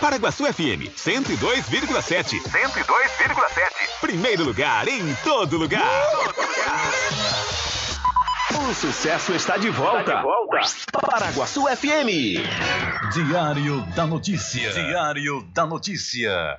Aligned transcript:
Paraguaçu 0.00 0.44
FM 0.44 0.90
102,7. 0.96 2.40
102,7. 2.42 4.00
Primeiro 4.00 4.44
lugar 4.44 4.86
em 4.86 5.14
todo 5.24 5.56
lugar. 5.56 5.82
Todo 6.10 6.36
lugar. 6.36 7.58
O 8.70 8.74
sucesso 8.74 9.32
está 9.34 9.56
de 9.56 9.70
volta. 9.70 10.00
Está 10.00 10.16
de 10.16 10.22
volta. 10.22 10.60
Paraguaçu 11.00 11.64
FM. 11.68 12.38
Diário 13.12 13.80
da 13.94 14.06
Notícia. 14.06 14.72
Diário 14.72 15.42
da 15.52 15.66
Notícia. 15.66 16.58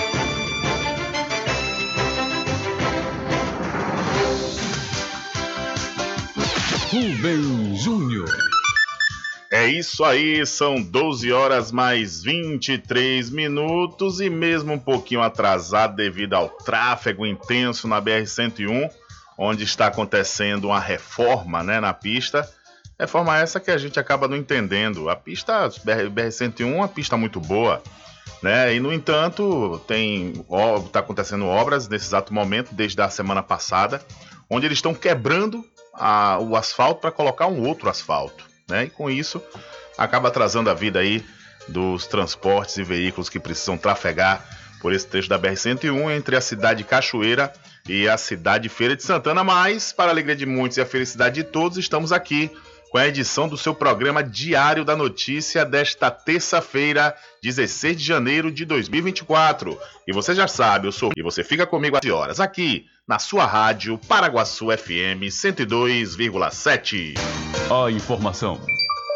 Rubem 6.91 7.73
Júnior. 7.77 8.29
É 9.49 9.65
isso 9.65 10.03
aí, 10.03 10.45
são 10.45 10.81
12 10.81 11.31
horas 11.31 11.71
mais 11.71 12.21
23 12.21 13.29
minutos 13.29 14.19
e 14.19 14.29
mesmo 14.29 14.73
um 14.73 14.77
pouquinho 14.77 15.21
atrasado 15.21 15.95
devido 15.95 16.33
ao 16.33 16.49
tráfego 16.49 17.25
intenso 17.25 17.87
na 17.87 18.01
BR-101, 18.01 18.91
onde 19.37 19.63
está 19.63 19.87
acontecendo 19.87 20.65
uma 20.65 20.81
reforma 20.81 21.63
né, 21.63 21.79
na 21.79 21.93
pista. 21.93 22.45
Reforma 22.99 23.37
essa 23.37 23.61
que 23.61 23.71
a 23.71 23.77
gente 23.77 23.97
acaba 23.97 24.27
não 24.27 24.35
entendendo. 24.35 25.09
A 25.09 25.15
pista 25.15 25.69
BR-101 25.69 26.59
é 26.59 26.75
uma 26.75 26.89
pista 26.89 27.15
muito 27.15 27.39
boa, 27.39 27.81
né? 28.43 28.75
E 28.75 28.81
no 28.81 28.91
entanto, 28.91 29.81
tem 29.87 30.33
está 30.85 30.99
acontecendo 30.99 31.45
obras 31.45 31.87
nesse 31.87 32.07
exato 32.07 32.33
momento, 32.33 32.75
desde 32.75 33.01
a 33.01 33.09
semana 33.09 33.41
passada, 33.41 34.05
onde 34.49 34.65
eles 34.65 34.79
estão 34.79 34.93
quebrando 34.93 35.65
a, 35.93 36.39
o 36.39 36.55
asfalto 36.55 37.01
para 37.01 37.11
colocar 37.11 37.47
um 37.47 37.65
outro 37.67 37.89
asfalto, 37.89 38.45
né? 38.69 38.85
E 38.85 38.89
com 38.89 39.09
isso 39.09 39.41
acaba 39.97 40.29
atrasando 40.29 40.69
a 40.69 40.73
vida 40.73 40.99
aí 40.99 41.23
dos 41.67 42.07
transportes 42.07 42.77
e 42.77 42.83
veículos 42.83 43.29
que 43.29 43.39
precisam 43.39 43.77
trafegar 43.77 44.43
por 44.81 44.93
esse 44.93 45.05
trecho 45.05 45.29
da 45.29 45.39
BR-101 45.39 46.11
entre 46.17 46.35
a 46.35 46.41
cidade 46.41 46.79
de 46.79 46.83
Cachoeira 46.83 47.53
e 47.87 48.09
a 48.09 48.17
cidade 48.17 48.63
de 48.63 48.69
Feira 48.69 48.95
de 48.95 49.03
Santana. 49.03 49.43
Mas, 49.43 49.93
para 49.93 50.09
a 50.09 50.13
alegria 50.13 50.35
de 50.35 50.45
muitos 50.45 50.77
e 50.77 50.81
a 50.81 50.85
felicidade 50.85 51.35
de 51.35 51.43
todos, 51.43 51.77
estamos 51.77 52.11
aqui 52.11 52.51
com 52.91 52.97
a 52.97 53.07
edição 53.07 53.47
do 53.47 53.57
seu 53.57 53.73
programa 53.73 54.21
Diário 54.21 54.83
da 54.83 54.97
Notícia 54.97 55.63
desta 55.63 56.11
terça-feira, 56.11 57.15
16 57.41 57.95
de 57.95 58.03
janeiro 58.03 58.51
de 58.51 58.65
2024. 58.65 59.79
E 60.05 60.11
você 60.11 60.35
já 60.35 60.45
sabe, 60.45 60.89
eu 60.89 60.91
sou 60.91 61.09
e 61.15 61.23
você 61.23 61.41
fica 61.41 61.65
comigo 61.65 61.95
às 61.95 62.05
horas 62.05 62.41
aqui 62.41 62.85
na 63.07 63.17
sua 63.17 63.45
rádio 63.45 63.97
Paraguaçu 64.09 64.65
FM 64.65 65.23
102,7. 65.23 67.13
A 67.71 67.89
informação, 67.89 68.59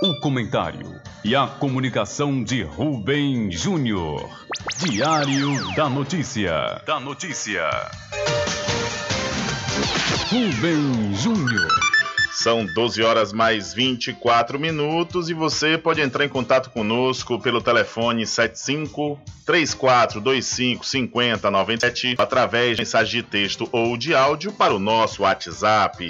o 0.01 0.17
comentário 0.21 0.97
e 1.21 1.35
a 1.35 1.45
comunicação 1.45 2.41
de 2.41 2.63
Rubem 2.63 3.51
Júnior. 3.51 4.29
Diário 4.77 5.75
da 5.75 5.89
Notícia. 5.89 6.81
Da 6.85 6.97
Notícia. 6.97 7.69
Rubem 10.31 11.13
Júnior. 11.13 11.84
São 12.35 12.65
12 12.65 13.01
horas 13.01 13.31
mais 13.31 13.73
24 13.73 14.59
minutos 14.59 15.29
e 15.29 15.33
você 15.33 15.77
pode 15.77 16.01
entrar 16.01 16.25
em 16.25 16.29
contato 16.29 16.69
conosco 16.69 17.39
pelo 17.39 17.61
telefone 17.61 18.27
75 18.27 19.17
3425 19.45 20.85
5097 20.85 22.15
através 22.17 22.75
de 22.75 22.81
mensagem 22.81 23.21
de 23.21 23.27
texto 23.27 23.69
ou 23.71 23.95
de 23.95 24.13
áudio 24.13 24.51
para 24.51 24.75
o 24.75 24.79
nosso 24.79 25.23
WhatsApp. 25.23 26.05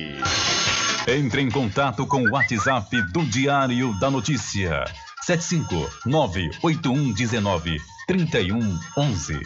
Entre 1.07 1.41
em 1.43 1.51
contato 1.51 2.07
com 2.07 2.23
o 2.23 2.31
WhatsApp 2.31 2.89
do 3.13 3.23
Diário 3.27 3.93
da 3.99 4.09
Notícia 4.09 4.83
759 5.21 6.49
8119 6.63 7.77
3111. 8.07 9.39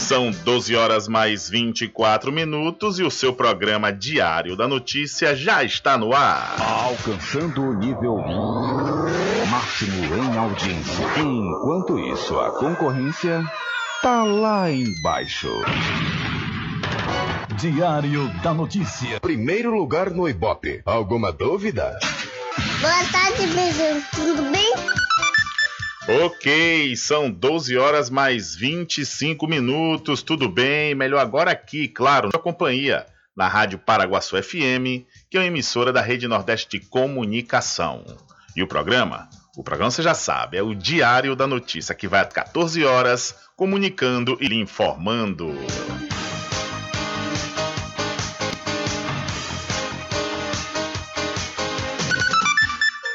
São 0.00 0.30
12 0.30 0.74
horas 0.74 1.06
mais 1.06 1.48
24 1.48 2.32
minutos 2.32 2.98
e 2.98 3.04
o 3.04 3.10
seu 3.10 3.32
programa 3.32 3.92
Diário 3.92 4.56
da 4.56 4.66
Notícia 4.66 5.36
já 5.36 5.62
está 5.62 5.96
no 5.96 6.12
ar. 6.12 6.56
Alcançando 6.58 7.62
o 7.62 7.74
nível 7.74 8.16
máximo 9.48 10.04
em 10.16 10.36
audiência. 10.36 11.06
Enquanto 11.18 11.98
isso, 11.98 12.40
a 12.40 12.50
concorrência 12.50 13.44
tá 14.02 14.24
lá 14.24 14.68
embaixo. 14.72 15.48
Diário 17.56 18.28
da 18.42 18.52
Notícia. 18.52 19.20
Primeiro 19.20 19.70
lugar 19.70 20.10
no 20.10 20.28
Ibope. 20.28 20.82
Alguma 20.86 21.30
dúvida? 21.30 21.96
Boa 22.80 23.04
tarde, 23.12 23.46
beijão. 23.54 24.02
Tudo 24.12 24.50
bem? 24.50 24.72
Ok, 26.08 26.96
são 26.96 27.30
12 27.30 27.76
horas 27.76 28.08
mais 28.08 28.56
25 28.56 29.46
minutos, 29.46 30.22
tudo 30.22 30.48
bem? 30.48 30.94
Melhor 30.94 31.20
agora 31.20 31.50
aqui, 31.50 31.86
claro, 31.88 32.30
na 32.32 32.38
companhia, 32.38 33.06
na 33.36 33.46
Rádio 33.46 33.78
Paraguaçu 33.78 34.42
FM, 34.42 35.04
que 35.28 35.36
é 35.36 35.40
uma 35.40 35.46
emissora 35.46 35.92
da 35.92 36.00
Rede 36.00 36.26
Nordeste 36.26 36.78
de 36.78 36.86
Comunicação. 36.86 38.04
E 38.56 38.62
o 38.62 38.66
programa? 38.66 39.28
O 39.56 39.62
programa 39.62 39.90
você 39.90 40.02
já 40.02 40.14
sabe, 40.14 40.56
é 40.56 40.62
o 40.62 40.74
Diário 40.74 41.36
da 41.36 41.46
Notícia, 41.46 41.94
que 41.94 42.08
vai 42.08 42.20
às 42.20 42.32
14 42.32 42.82
horas, 42.82 43.34
comunicando 43.54 44.38
e 44.40 44.48
lhe 44.48 44.58
informando. 44.58 45.54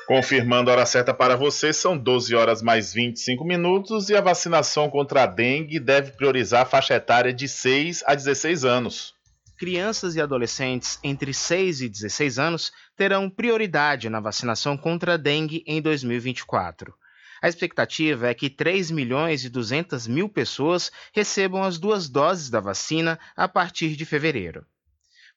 Confirmando 0.08 0.70
a 0.70 0.74
hora 0.74 0.86
certa 0.86 1.16
para 1.16 1.36
você, 1.36 1.74
são 1.74 1.98
12 1.98 2.36
horas 2.36 2.62
mais 2.62 2.94
25 2.94 3.44
minutos 3.44 4.08
e 4.10 4.16
a 4.16 4.22
vacinação 4.22 4.88
contra 4.88 5.24
a 5.24 5.26
dengue 5.26 5.80
deve 5.80 6.12
priorizar 6.12 6.62
a 6.62 6.66
faixa 6.66 6.94
etária 6.94 7.34
de 7.34 7.48
6 7.48 8.04
a 8.06 8.14
16 8.14 8.64
anos. 8.66 9.16
Crianças 9.58 10.16
e 10.16 10.22
adolescentes 10.22 11.00
entre 11.04 11.34
6 11.34 11.82
e 11.82 11.90
16 11.90 12.38
anos 12.38 12.72
terão 12.96 13.30
prioridade 13.30 14.08
na 14.08 14.20
vacinação 14.20 14.78
contra 14.78 15.16
a 15.16 15.18
dengue 15.18 15.64
em 15.66 15.82
2024. 15.82 16.94
A 17.42 17.48
expectativa 17.48 18.28
é 18.28 18.34
que 18.34 18.50
3 18.50 18.92
milhões 18.92 19.44
e 19.44 19.50
200 19.50 20.06
mil 20.08 20.30
pessoas 20.30 20.92
recebam 21.14 21.64
as 21.64 21.80
duas 21.80 22.08
doses 22.08 22.50
da 22.50 22.60
vacina 22.60 23.20
a 23.36 23.48
partir 23.48 23.96
de 23.96 24.06
fevereiro. 24.06 24.66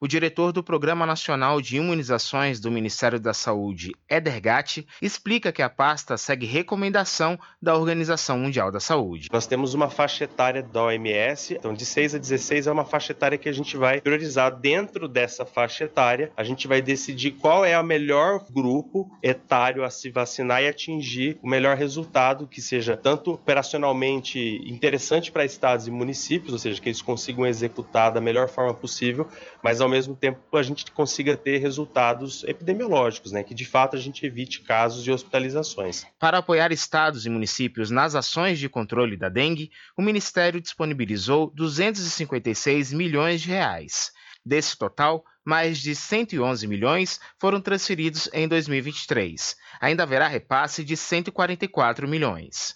O 0.00 0.06
diretor 0.06 0.52
do 0.52 0.62
Programa 0.62 1.04
Nacional 1.04 1.60
de 1.60 1.76
Imunizações 1.76 2.60
do 2.60 2.70
Ministério 2.70 3.18
da 3.18 3.34
Saúde, 3.34 3.90
Eder 4.08 4.40
Gatti, 4.40 4.86
explica 5.02 5.50
que 5.50 5.60
a 5.60 5.68
pasta 5.68 6.16
segue 6.16 6.46
recomendação 6.46 7.36
da 7.60 7.74
Organização 7.74 8.38
Mundial 8.38 8.70
da 8.70 8.78
Saúde. 8.78 9.26
Nós 9.32 9.48
temos 9.48 9.74
uma 9.74 9.90
faixa 9.90 10.22
etária 10.22 10.62
da 10.62 10.84
OMS, 10.84 11.54
então 11.54 11.74
de 11.74 11.84
6 11.84 12.14
a 12.14 12.18
16 12.18 12.68
é 12.68 12.70
uma 12.70 12.84
faixa 12.84 13.10
etária 13.10 13.36
que 13.36 13.48
a 13.48 13.52
gente 13.52 13.76
vai 13.76 14.00
priorizar. 14.00 14.54
Dentro 14.54 15.08
dessa 15.08 15.44
faixa 15.44 15.82
etária, 15.82 16.30
a 16.36 16.44
gente 16.44 16.68
vai 16.68 16.80
decidir 16.80 17.32
qual 17.32 17.64
é 17.64 17.76
o 17.76 17.82
melhor 17.82 18.46
grupo 18.52 19.10
etário 19.20 19.82
a 19.82 19.90
se 19.90 20.12
vacinar 20.12 20.62
e 20.62 20.68
atingir 20.68 21.40
o 21.42 21.48
melhor 21.48 21.76
resultado 21.76 22.46
que 22.46 22.62
seja 22.62 22.96
tanto 22.96 23.32
operacionalmente 23.32 24.38
interessante 24.64 25.32
para 25.32 25.44
estados 25.44 25.88
e 25.88 25.90
municípios, 25.90 26.52
ou 26.52 26.58
seja, 26.60 26.80
que 26.80 26.88
eles 26.88 27.02
consigam 27.02 27.44
executar 27.44 28.12
da 28.12 28.20
melhor 28.20 28.48
forma 28.48 28.72
possível, 28.72 29.26
mas 29.60 29.80
ao 29.80 29.87
ao 29.88 29.90
mesmo 29.90 30.14
tempo 30.14 30.38
a 30.56 30.62
gente 30.62 30.90
consiga 30.92 31.36
ter 31.36 31.58
resultados 31.58 32.44
epidemiológicos, 32.44 33.32
né, 33.32 33.42
que 33.42 33.54
de 33.54 33.64
fato 33.64 33.96
a 33.96 33.98
gente 33.98 34.24
evite 34.24 34.60
casos 34.60 35.02
de 35.02 35.10
hospitalizações. 35.10 36.06
Para 36.18 36.38
apoiar 36.38 36.70
estados 36.70 37.24
e 37.24 37.30
municípios 37.30 37.90
nas 37.90 38.14
ações 38.14 38.58
de 38.58 38.68
controle 38.68 39.16
da 39.16 39.28
dengue, 39.28 39.70
o 39.96 40.02
Ministério 40.02 40.60
disponibilizou 40.60 41.50
256 41.54 42.92
milhões 42.92 43.40
de 43.40 43.48
reais. 43.48 44.12
Desse 44.44 44.76
total, 44.76 45.24
mais 45.44 45.78
de 45.78 45.94
111 45.94 46.66
milhões 46.66 47.20
foram 47.38 47.60
transferidos 47.60 48.28
em 48.32 48.46
2023. 48.46 49.56
Ainda 49.80 50.02
haverá 50.02 50.28
repasse 50.28 50.84
de 50.84 50.96
144 50.96 52.06
milhões. 52.06 52.74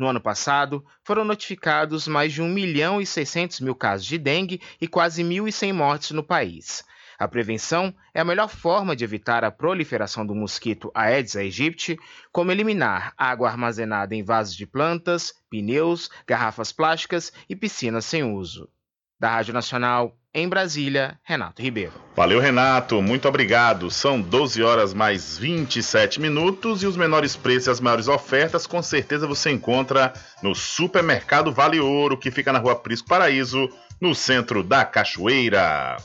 No 0.00 0.08
ano 0.08 0.18
passado, 0.18 0.82
foram 1.04 1.26
notificados 1.26 2.08
mais 2.08 2.32
de 2.32 2.40
1 2.40 2.48
milhão 2.48 3.02
e 3.02 3.06
600 3.06 3.60
mil 3.60 3.74
casos 3.74 4.06
de 4.06 4.16
dengue 4.16 4.58
e 4.80 4.88
quase 4.88 5.22
1.100 5.22 5.74
mortes 5.74 6.10
no 6.12 6.24
país. 6.24 6.82
A 7.18 7.28
prevenção 7.28 7.94
é 8.14 8.20
a 8.22 8.24
melhor 8.24 8.48
forma 8.48 8.96
de 8.96 9.04
evitar 9.04 9.44
a 9.44 9.50
proliferação 9.50 10.24
do 10.24 10.34
mosquito 10.34 10.90
Aedes 10.94 11.36
aegypti, 11.36 11.98
como 12.32 12.50
eliminar 12.50 13.12
água 13.14 13.50
armazenada 13.50 14.14
em 14.14 14.24
vasos 14.24 14.56
de 14.56 14.66
plantas, 14.66 15.34
pneus, 15.50 16.08
garrafas 16.26 16.72
plásticas 16.72 17.30
e 17.46 17.54
piscinas 17.54 18.06
sem 18.06 18.22
uso. 18.22 18.70
Da 19.18 19.28
Rádio 19.28 19.52
Nacional, 19.52 20.18
em 20.32 20.48
Brasília, 20.48 21.18
Renato 21.24 21.60
Ribeiro. 21.60 21.92
Valeu, 22.14 22.38
Renato. 22.38 23.02
Muito 23.02 23.26
obrigado. 23.26 23.90
São 23.90 24.20
12 24.20 24.62
horas 24.62 24.94
mais 24.94 25.36
27 25.36 26.20
minutos 26.20 26.82
e 26.82 26.86
os 26.86 26.96
menores 26.96 27.34
preços 27.34 27.66
e 27.66 27.70
as 27.70 27.80
maiores 27.80 28.08
ofertas 28.08 28.66
com 28.66 28.82
certeza 28.82 29.26
você 29.26 29.50
encontra 29.50 30.12
no 30.42 30.54
Supermercado 30.54 31.52
Vale 31.52 31.80
Ouro, 31.80 32.16
que 32.16 32.30
fica 32.30 32.52
na 32.52 32.58
Rua 32.58 32.76
Prisco 32.76 33.08
Paraíso, 33.08 33.68
no 34.00 34.14
centro 34.14 34.62
da 34.62 34.84
Cachoeira. 34.84 35.96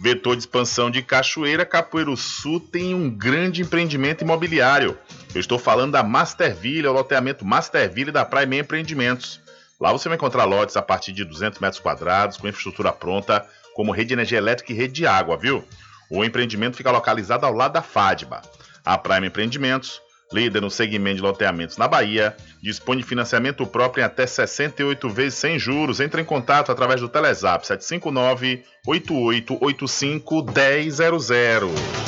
Vetor 0.00 0.36
de 0.36 0.42
expansão 0.42 0.90
de 0.90 1.02
Cachoeira, 1.02 1.66
Capoeiro 1.66 2.16
Sul 2.16 2.60
tem 2.60 2.94
um 2.94 3.10
grande 3.10 3.62
empreendimento 3.62 4.22
imobiliário. 4.22 4.96
Eu 5.34 5.40
estou 5.40 5.58
falando 5.58 5.92
da 5.92 6.04
Masterville, 6.04 6.86
o 6.86 6.92
loteamento 6.92 7.44
Masterville 7.44 8.12
da 8.12 8.24
Prime 8.24 8.60
Empreendimentos. 8.60 9.40
Lá 9.80 9.92
você 9.92 10.08
vai 10.08 10.16
encontrar 10.16 10.44
lotes 10.44 10.76
a 10.76 10.82
partir 10.82 11.12
de 11.12 11.24
200 11.24 11.60
metros 11.60 11.80
quadrados, 11.80 12.36
com 12.36 12.48
infraestrutura 12.48 12.92
pronta, 12.92 13.46
como 13.78 13.92
rede 13.92 14.08
de 14.08 14.14
energia 14.14 14.38
elétrica 14.38 14.72
e 14.72 14.74
rede 14.74 14.92
de 14.92 15.06
água, 15.06 15.36
viu? 15.36 15.64
O 16.10 16.24
empreendimento 16.24 16.76
fica 16.76 16.90
localizado 16.90 17.46
ao 17.46 17.52
lado 17.52 17.74
da 17.74 17.80
FADBA. 17.80 18.42
A 18.84 18.98
Prime 18.98 19.28
Empreendimentos 19.28 20.00
líder 20.32 20.60
no 20.60 20.70
segmento 20.70 21.16
de 21.16 21.22
loteamentos 21.22 21.78
na 21.78 21.86
Bahia, 21.88 22.36
dispõe 22.60 22.98
de 22.98 23.02
financiamento 23.02 23.64
próprio 23.66 24.02
em 24.02 24.04
até 24.04 24.26
68 24.26 25.08
vezes 25.08 25.38
sem 25.38 25.58
juros. 25.58 26.00
Entre 26.00 26.20
em 26.20 26.24
contato 26.24 26.72
através 26.72 27.00
do 27.00 27.08
Telezap 27.08 27.64
759 27.64 28.64
8885 28.84 30.42
1000. 30.42 32.07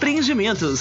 Empreendimentos. 0.00 0.80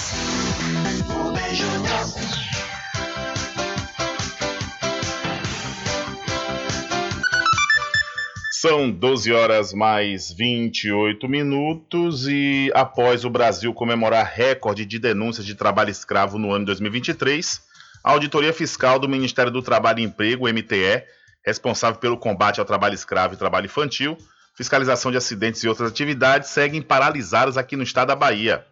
São 8.54 8.89
12 8.89 9.33
horas 9.33 9.74
mais 9.74 10.31
28 10.31 11.27
minutos 11.27 12.30
e 12.30 12.71
após 12.74 13.25
o 13.25 13.30
Brasil 13.30 13.74
comemorar 13.74 14.25
recorde 14.25 14.86
de 14.86 14.98
denúncias 14.98 15.45
de 15.45 15.54
trabalho 15.54 15.89
escravo 15.89 16.39
no 16.39 16.54
ano 16.54 16.68
2023, 16.68 17.62
a 18.01 18.12
Auditoria 18.12 18.54
Fiscal 18.54 18.98
do 19.00 19.10
Ministério 19.10 19.51
do 19.51 19.62
Trabalho 19.62 20.00
e 20.00 20.04
Emprego, 20.04 20.48
MTE, 20.48 21.04
responsável 21.45 22.00
pelo 22.00 22.18
combate 22.18 22.62
ao 22.62 22.66
trabalho 22.66 22.95
escravo 22.95 23.33
e 23.33 23.38
trabalho 23.38 23.66
infantil, 23.66 24.18
fiscalização 24.56 25.12
de 25.12 25.18
acidentes 25.18 25.62
e 25.62 25.68
outras 25.68 25.92
atividades, 25.92 26.51
seguem 26.51 26.81
paralisadas 26.81 27.57
aqui 27.57 27.75
no 27.75 27.83
estado 27.83 28.07
da 28.07 28.16
Bahia. 28.16 28.66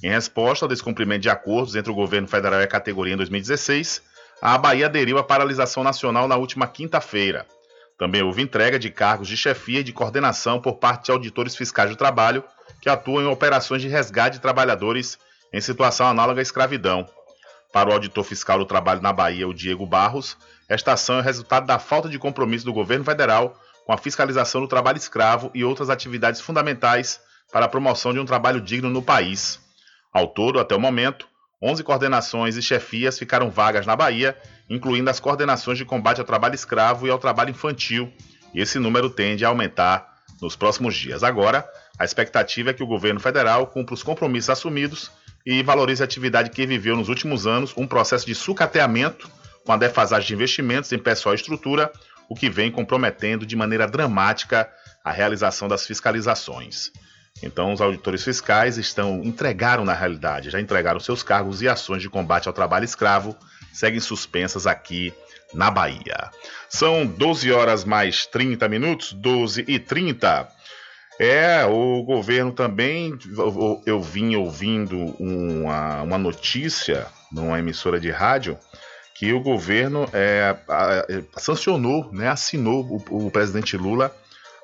Em 0.00 0.10
resposta 0.10 0.64
ao 0.64 0.68
descumprimento 0.68 1.22
de 1.22 1.28
acordos 1.28 1.74
entre 1.74 1.90
o 1.90 1.94
governo 1.94 2.28
federal 2.28 2.60
e 2.60 2.62
a 2.62 2.68
categoria 2.68 3.14
em 3.14 3.16
2016, 3.16 4.00
a 4.40 4.56
Bahia 4.56 4.86
aderiu 4.86 5.18
à 5.18 5.24
paralisação 5.24 5.82
nacional 5.82 6.28
na 6.28 6.36
última 6.36 6.68
quinta-feira. 6.68 7.44
Também 7.98 8.22
houve 8.22 8.40
entrega 8.40 8.78
de 8.78 8.90
cargos 8.90 9.26
de 9.26 9.36
chefia 9.36 9.80
e 9.80 9.82
de 9.82 9.92
coordenação 9.92 10.60
por 10.60 10.74
parte 10.76 11.06
de 11.06 11.10
auditores 11.10 11.56
fiscais 11.56 11.90
do 11.90 11.96
trabalho 11.96 12.44
que 12.80 12.88
atuam 12.88 13.22
em 13.24 13.26
operações 13.26 13.82
de 13.82 13.88
resgate 13.88 14.36
de 14.36 14.42
trabalhadores 14.42 15.18
em 15.52 15.60
situação 15.60 16.06
análoga 16.06 16.40
à 16.40 16.42
escravidão. 16.42 17.04
Para 17.72 17.90
o 17.90 17.92
auditor 17.92 18.22
fiscal 18.22 18.56
do 18.56 18.64
trabalho 18.64 19.02
na 19.02 19.12
Bahia, 19.12 19.48
o 19.48 19.52
Diego 19.52 19.84
Barros, 19.84 20.36
esta 20.68 20.92
ação 20.92 21.18
é 21.18 21.22
resultado 21.22 21.66
da 21.66 21.80
falta 21.80 22.08
de 22.08 22.20
compromisso 22.20 22.64
do 22.64 22.72
governo 22.72 23.04
federal 23.04 23.60
com 23.84 23.92
a 23.92 23.98
fiscalização 23.98 24.60
do 24.60 24.68
trabalho 24.68 24.96
escravo 24.96 25.50
e 25.52 25.64
outras 25.64 25.90
atividades 25.90 26.40
fundamentais 26.40 27.20
para 27.52 27.66
a 27.66 27.68
promoção 27.68 28.12
de 28.12 28.20
um 28.20 28.24
trabalho 28.24 28.60
digno 28.60 28.88
no 28.88 29.02
país. 29.02 29.58
Ao 30.12 30.26
todo, 30.26 30.58
até 30.58 30.74
o 30.74 30.80
momento, 30.80 31.28
11 31.62 31.82
coordenações 31.82 32.56
e 32.56 32.62
chefias 32.62 33.18
ficaram 33.18 33.50
vagas 33.50 33.86
na 33.86 33.96
Bahia, 33.96 34.36
incluindo 34.70 35.10
as 35.10 35.20
coordenações 35.20 35.76
de 35.76 35.84
combate 35.84 36.20
ao 36.20 36.26
trabalho 36.26 36.54
escravo 36.54 37.06
e 37.06 37.10
ao 37.10 37.18
trabalho 37.18 37.50
infantil, 37.50 38.12
e 38.54 38.60
esse 38.60 38.78
número 38.78 39.10
tende 39.10 39.44
a 39.44 39.48
aumentar 39.48 40.18
nos 40.40 40.54
próximos 40.54 40.94
dias. 40.94 41.22
Agora, 41.22 41.68
a 41.98 42.04
expectativa 42.04 42.70
é 42.70 42.72
que 42.72 42.82
o 42.82 42.86
governo 42.86 43.18
federal 43.18 43.66
cumpra 43.66 43.94
os 43.94 44.02
compromissos 44.02 44.50
assumidos 44.50 45.10
e 45.44 45.62
valorize 45.62 46.02
a 46.02 46.04
atividade 46.04 46.50
que 46.50 46.66
viveu 46.66 46.96
nos 46.96 47.08
últimos 47.08 47.46
anos 47.46 47.74
um 47.76 47.86
processo 47.86 48.24
de 48.24 48.34
sucateamento 48.34 49.28
com 49.64 49.72
a 49.72 49.76
defasagem 49.76 50.28
de 50.28 50.34
investimentos 50.34 50.92
em 50.92 50.98
pessoal 50.98 51.34
e 51.34 51.36
estrutura, 51.36 51.92
o 52.28 52.34
que 52.34 52.48
vem 52.48 52.70
comprometendo 52.70 53.44
de 53.44 53.56
maneira 53.56 53.86
dramática 53.86 54.70
a 55.04 55.10
realização 55.10 55.66
das 55.66 55.86
fiscalizações. 55.86 56.92
Então, 57.42 57.72
os 57.72 57.80
auditores 57.80 58.24
fiscais 58.24 58.78
estão 58.78 59.22
entregaram 59.22 59.84
na 59.84 59.94
realidade, 59.94 60.50
já 60.50 60.60
entregaram 60.60 60.98
seus 60.98 61.22
cargos 61.22 61.62
e 61.62 61.68
ações 61.68 62.02
de 62.02 62.10
combate 62.10 62.48
ao 62.48 62.54
trabalho 62.54 62.84
escravo, 62.84 63.36
seguem 63.72 64.00
suspensas 64.00 64.66
aqui 64.66 65.12
na 65.54 65.70
Bahia. 65.70 66.30
São 66.68 67.06
12 67.06 67.52
horas 67.52 67.84
mais 67.84 68.26
30 68.26 68.68
minutos, 68.68 69.12
12 69.12 69.64
e 69.66 69.78
30. 69.78 70.48
É, 71.18 71.64
o 71.64 72.02
governo 72.02 72.52
também, 72.52 73.18
eu, 73.36 73.82
eu 73.86 74.02
vim 74.02 74.36
ouvindo 74.36 74.96
uma, 75.18 76.02
uma 76.02 76.18
notícia 76.18 77.06
numa 77.32 77.58
emissora 77.58 77.98
de 77.98 78.10
rádio 78.10 78.58
que 79.14 79.32
o 79.32 79.40
governo 79.40 80.08
é, 80.12 80.56
a, 80.68 81.04
a, 81.34 81.40
sancionou, 81.40 82.08
né, 82.12 82.28
assinou 82.28 83.02
o, 83.10 83.26
o 83.26 83.30
presidente 83.32 83.76
Lula 83.76 84.14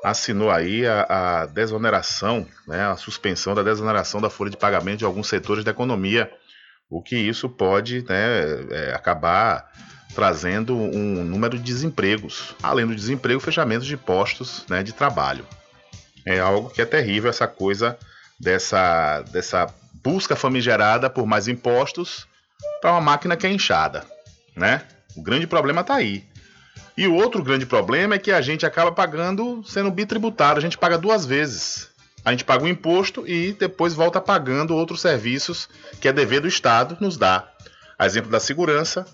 assinou 0.05 0.51
aí 0.51 0.87
a, 0.87 1.07
a, 1.09 1.47
desoneração, 1.47 2.47
né, 2.69 2.85
a 2.85 2.97
suspensão 2.97 3.55
da 3.55 3.63
desoneração 3.63 4.21
da 4.21 4.29
folha 4.29 4.51
de 4.51 4.57
pagamento 4.59 4.99
de 4.99 5.05
alguns 5.07 5.29
setores 5.29 5.65
da 5.65 5.71
economia, 5.71 6.31
o 6.91 7.03
que 7.03 7.17
isso 7.17 7.49
pode 7.49 8.05
né, 8.07 8.67
é, 8.71 8.93
acabar 8.95 9.73
trazendo 10.15 10.77
um 10.77 11.25
número 11.25 11.59
de 11.59 11.65
desempregos, 11.65 12.55
além 12.63 12.87
do 12.87 12.95
desemprego, 12.95 13.41
fechamentos 13.41 13.87
de 13.87 13.97
postos 13.97 14.65
né, 14.69 14.83
de 14.83 14.93
trabalho. 14.93 15.47
É 16.27 16.39
algo 16.39 16.69
que 16.69 16.83
é 16.83 16.85
terrível 16.85 17.31
essa 17.31 17.49
coisa 17.49 17.99
dessa, 18.39 19.23
dessa 19.23 19.67
busca 20.05 20.37
famigerada 20.37 21.09
por 21.09 21.27
mais 21.27 21.49
impostos 21.49 22.29
para 22.81 22.93
uma 22.93 23.01
máquina 23.01 23.37
que 23.37 23.47
é 23.47 23.51
inchada, 23.51 24.05
né? 24.55 24.83
O 25.17 25.23
grande 25.23 25.47
problema 25.47 25.81
está 25.81 25.95
aí. 25.95 26.25
E 26.97 27.07
o 27.07 27.15
outro 27.15 27.43
grande 27.43 27.67
problema 27.67 28.15
é 28.15 28.19
que 28.19 28.31
a 28.31 28.41
gente 28.41 28.65
acaba 28.65 28.93
pagando 28.93 29.63
sendo 29.65 29.91
bitributário, 29.91 30.59
a 30.59 30.63
gente 30.63 30.79
paga 30.79 30.97
duas 30.97 31.27
vezes. 31.27 31.89
A 32.25 32.31
gente 32.31 32.45
paga 32.45 32.65
o 32.65 32.69
imposto 32.69 33.27
e 33.29 33.53
depois 33.53 33.93
volta 33.93 34.21
pagando 34.21 34.75
outros 34.75 35.01
serviços 35.01 35.69
que 36.01 36.09
é 36.09 36.13
dever 36.13 36.41
do 36.41 36.49
Estado 36.49 36.97
nos 37.01 37.19
dá. 37.19 37.49
A 37.99 38.07
exemplo 38.07 38.31
da 38.31 38.41
segurança, 38.41 39.07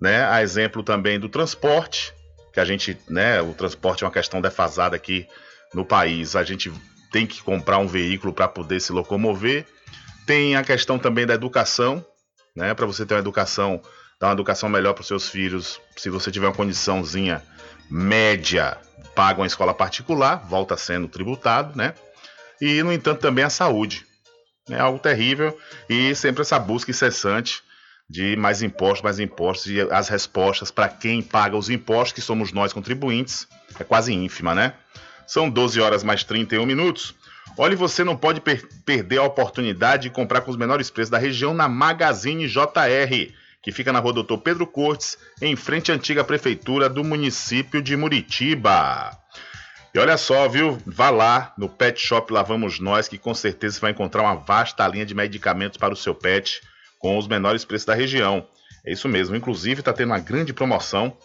né? 0.00 0.24
A 0.24 0.42
exemplo 0.42 0.82
também 0.82 1.20
do 1.20 1.28
transporte, 1.28 2.14
que 2.52 2.60
a 2.60 2.64
gente, 2.64 2.96
né, 3.08 3.42
o 3.42 3.52
transporte 3.52 4.04
é 4.04 4.06
uma 4.06 4.12
questão 4.12 4.40
defasada 4.40 4.96
aqui 4.96 5.26
no 5.74 5.84
país. 5.84 6.36
A 6.36 6.44
gente 6.44 6.72
tem 7.12 7.26
que 7.26 7.42
comprar 7.42 7.78
um 7.78 7.86
veículo 7.86 8.32
para 8.32 8.48
poder 8.48 8.80
se 8.80 8.92
locomover. 8.92 9.66
Tem 10.24 10.56
a 10.56 10.64
questão 10.64 10.98
também 10.98 11.26
da 11.26 11.34
educação, 11.34 12.04
né, 12.54 12.74
para 12.74 12.86
você 12.86 13.04
ter 13.04 13.14
uma 13.14 13.20
educação 13.20 13.80
dar 14.20 14.28
uma 14.28 14.34
educação 14.34 14.68
melhor 14.68 14.94
para 14.94 15.02
os 15.02 15.06
seus 15.06 15.28
filhos. 15.28 15.80
Se 15.96 16.08
você 16.08 16.30
tiver 16.30 16.46
uma 16.46 16.54
condiçãozinha 16.54 17.42
média, 17.90 18.78
paga 19.14 19.40
uma 19.40 19.46
escola 19.46 19.74
particular, 19.74 20.36
volta 20.36 20.76
sendo 20.76 21.08
tributado, 21.08 21.76
né? 21.76 21.94
E, 22.60 22.82
no 22.82 22.92
entanto, 22.92 23.20
também 23.20 23.44
a 23.44 23.50
saúde. 23.50 24.06
É 24.70 24.78
algo 24.78 24.98
terrível 24.98 25.58
e 25.90 26.14
sempre 26.14 26.40
essa 26.40 26.58
busca 26.58 26.90
incessante 26.90 27.62
de 28.08 28.36
mais 28.36 28.62
impostos, 28.62 29.02
mais 29.02 29.18
impostos 29.18 29.70
e 29.70 29.80
as 29.80 30.08
respostas 30.08 30.70
para 30.70 30.88
quem 30.88 31.20
paga 31.22 31.56
os 31.56 31.68
impostos, 31.68 32.12
que 32.12 32.20
somos 32.22 32.52
nós 32.52 32.72
contribuintes, 32.72 33.46
é 33.78 33.84
quase 33.84 34.12
ínfima, 34.12 34.54
né? 34.54 34.74
São 35.26 35.50
12 35.50 35.80
horas 35.80 36.02
mais 36.02 36.24
31 36.24 36.64
minutos. 36.64 37.14
Olha, 37.56 37.76
você 37.76 38.02
não 38.02 38.16
pode 38.16 38.40
per 38.40 38.66
perder 38.84 39.18
a 39.18 39.24
oportunidade 39.24 40.04
de 40.04 40.10
comprar 40.10 40.40
com 40.40 40.50
os 40.50 40.56
menores 40.56 40.90
preços 40.90 41.10
da 41.10 41.18
região 41.18 41.54
na 41.54 41.68
Magazine 41.68 42.48
JR 42.48 43.32
que 43.64 43.72
fica 43.72 43.90
na 43.90 43.98
rua 43.98 44.12
Doutor 44.12 44.38
Pedro 44.38 44.66
Cortes, 44.66 45.16
em 45.40 45.56
frente 45.56 45.90
à 45.90 45.94
antiga 45.94 46.22
prefeitura 46.22 46.86
do 46.86 47.02
município 47.02 47.80
de 47.80 47.96
Muritiba. 47.96 49.10
E 49.94 49.98
olha 49.98 50.18
só, 50.18 50.46
viu? 50.46 50.78
Vá 50.84 51.08
lá 51.08 51.54
no 51.56 51.66
Pet 51.66 51.98
Shop 51.98 52.30
Lá 52.30 52.42
Vamos 52.42 52.78
Nós, 52.78 53.08
que 53.08 53.16
com 53.16 53.32
certeza 53.32 53.76
você 53.76 53.80
vai 53.80 53.92
encontrar 53.92 54.22
uma 54.22 54.34
vasta 54.34 54.86
linha 54.86 55.06
de 55.06 55.14
medicamentos 55.14 55.78
para 55.78 55.94
o 55.94 55.96
seu 55.96 56.14
pet 56.14 56.60
com 56.98 57.16
os 57.16 57.26
menores 57.26 57.64
preços 57.64 57.86
da 57.86 57.94
região. 57.94 58.46
É 58.84 58.92
isso 58.92 59.08
mesmo. 59.08 59.34
Inclusive, 59.34 59.80
está 59.80 59.94
tendo 59.94 60.10
uma 60.10 60.18
grande 60.18 60.52
promoção 60.52 61.16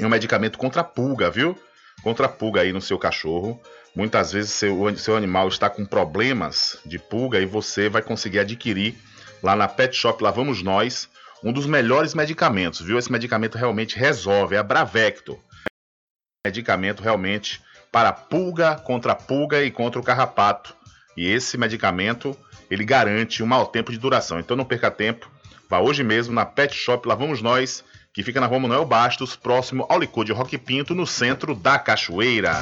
em 0.00 0.04
um 0.04 0.08
medicamento 0.08 0.58
contra 0.58 0.82
pulga, 0.82 1.30
viu? 1.30 1.56
Contra 2.02 2.28
pulga 2.28 2.62
aí 2.62 2.72
no 2.72 2.80
seu 2.80 2.98
cachorro. 2.98 3.62
Muitas 3.94 4.32
vezes 4.32 4.52
seu, 4.52 4.96
seu 4.96 5.16
animal 5.16 5.48
está 5.48 5.68
com 5.68 5.84
problemas 5.84 6.78
de 6.86 6.98
pulga 6.98 7.40
e 7.40 7.46
você 7.46 7.88
vai 7.88 8.02
conseguir 8.02 8.38
adquirir 8.38 8.94
lá 9.42 9.56
na 9.56 9.66
Pet 9.66 9.94
Shop 9.96 10.22
Lá 10.22 10.30
Vamos 10.30 10.62
Nós 10.62 11.08
um 11.42 11.52
dos 11.52 11.66
melhores 11.66 12.14
medicamentos, 12.14 12.80
viu? 12.80 12.98
Esse 12.98 13.10
medicamento 13.10 13.56
realmente 13.56 13.98
resolve, 13.98 14.54
é 14.54 14.58
a 14.58 14.62
Bravecto. 14.62 15.38
Medicamento 16.46 17.02
realmente 17.02 17.62
para 17.90 18.12
pulga, 18.12 18.76
contra 18.76 19.14
pulga 19.14 19.62
e 19.62 19.70
contra 19.70 20.00
o 20.00 20.04
carrapato. 20.04 20.74
E 21.16 21.26
esse 21.26 21.58
medicamento, 21.58 22.36
ele 22.70 22.84
garante 22.84 23.42
um 23.42 23.46
mau 23.46 23.66
tempo 23.66 23.90
de 23.90 23.98
duração. 23.98 24.38
Então 24.38 24.56
não 24.56 24.64
perca 24.64 24.90
tempo, 24.90 25.30
vá 25.68 25.80
hoje 25.80 26.04
mesmo 26.04 26.32
na 26.32 26.46
Pet 26.46 26.74
Shop 26.74 27.06
Lá 27.08 27.14
Vamos 27.14 27.42
Nós, 27.42 27.82
que 28.12 28.22
fica 28.22 28.40
na 28.40 28.46
Rua 28.46 28.60
Manuel 28.60 28.84
Bastos, 28.84 29.34
próximo 29.34 29.86
ao 29.88 29.98
Licor 29.98 30.24
de 30.24 30.32
Roque 30.32 30.58
Pinto, 30.58 30.94
no 30.94 31.06
centro 31.06 31.54
da 31.54 31.78
Cachoeira. 31.78 32.52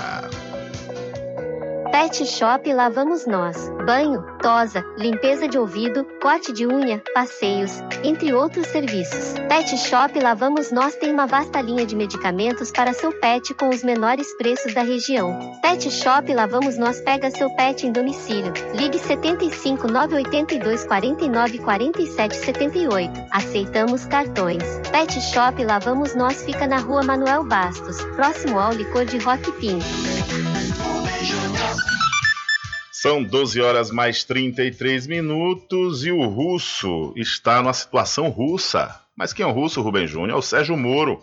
Pet 1.98 2.24
Shop 2.24 2.72
lá 2.72 2.88
vamos 2.88 3.26
nós. 3.26 3.56
Banho, 3.84 4.22
tosa, 4.40 4.84
limpeza 4.96 5.48
de 5.48 5.58
ouvido, 5.58 6.06
corte 6.22 6.52
de 6.52 6.64
unha, 6.64 7.02
passeios, 7.12 7.72
entre 8.04 8.32
outros 8.32 8.68
serviços. 8.68 9.34
Pet 9.48 9.76
Shop 9.76 10.16
lá 10.20 10.32
vamos 10.32 10.70
nós 10.70 10.94
tem 10.94 11.12
uma 11.12 11.26
vasta 11.26 11.60
linha 11.60 11.84
de 11.84 11.96
medicamentos 11.96 12.70
para 12.70 12.92
seu 12.92 13.10
pet 13.10 13.52
com 13.54 13.68
os 13.70 13.82
menores 13.82 14.32
preços 14.36 14.72
da 14.72 14.82
região. 14.82 15.36
Pet 15.60 15.90
Shop 15.90 16.32
lá 16.32 16.46
vamos 16.46 16.78
nós 16.78 17.00
pega 17.00 17.32
seu 17.32 17.50
pet 17.56 17.84
em 17.84 17.90
domicílio. 17.90 18.52
Ligue 18.76 19.00
75 19.00 19.88
982 19.88 20.84
49 20.84 21.58
47 21.58 22.36
78. 22.36 23.26
Aceitamos 23.32 24.04
cartões. 24.04 24.62
Pet 24.92 25.20
Shop 25.20 25.64
lá 25.64 25.80
vamos 25.80 26.14
nós 26.14 26.44
fica 26.44 26.64
na 26.64 26.78
rua 26.78 27.02
Manuel 27.02 27.42
Bastos, 27.42 28.00
próximo 28.14 28.56
ao 28.60 28.70
licor 28.70 29.04
de 29.04 29.18
Rock 29.18 29.50
Pinto. 29.58 30.88
São 33.00 33.22
12 33.22 33.60
horas 33.60 33.92
mais 33.92 34.24
33 34.24 35.06
minutos 35.06 36.04
e 36.04 36.10
o 36.10 36.26
russo 36.26 37.12
está 37.14 37.62
numa 37.62 37.72
situação 37.72 38.28
russa. 38.28 38.92
Mas 39.16 39.32
quem 39.32 39.44
é 39.44 39.46
o 39.46 39.52
russo, 39.52 39.80
Rubem 39.80 40.04
Júnior? 40.04 40.30
É 40.30 40.34
o 40.34 40.42
Sérgio 40.42 40.76
Moro. 40.76 41.22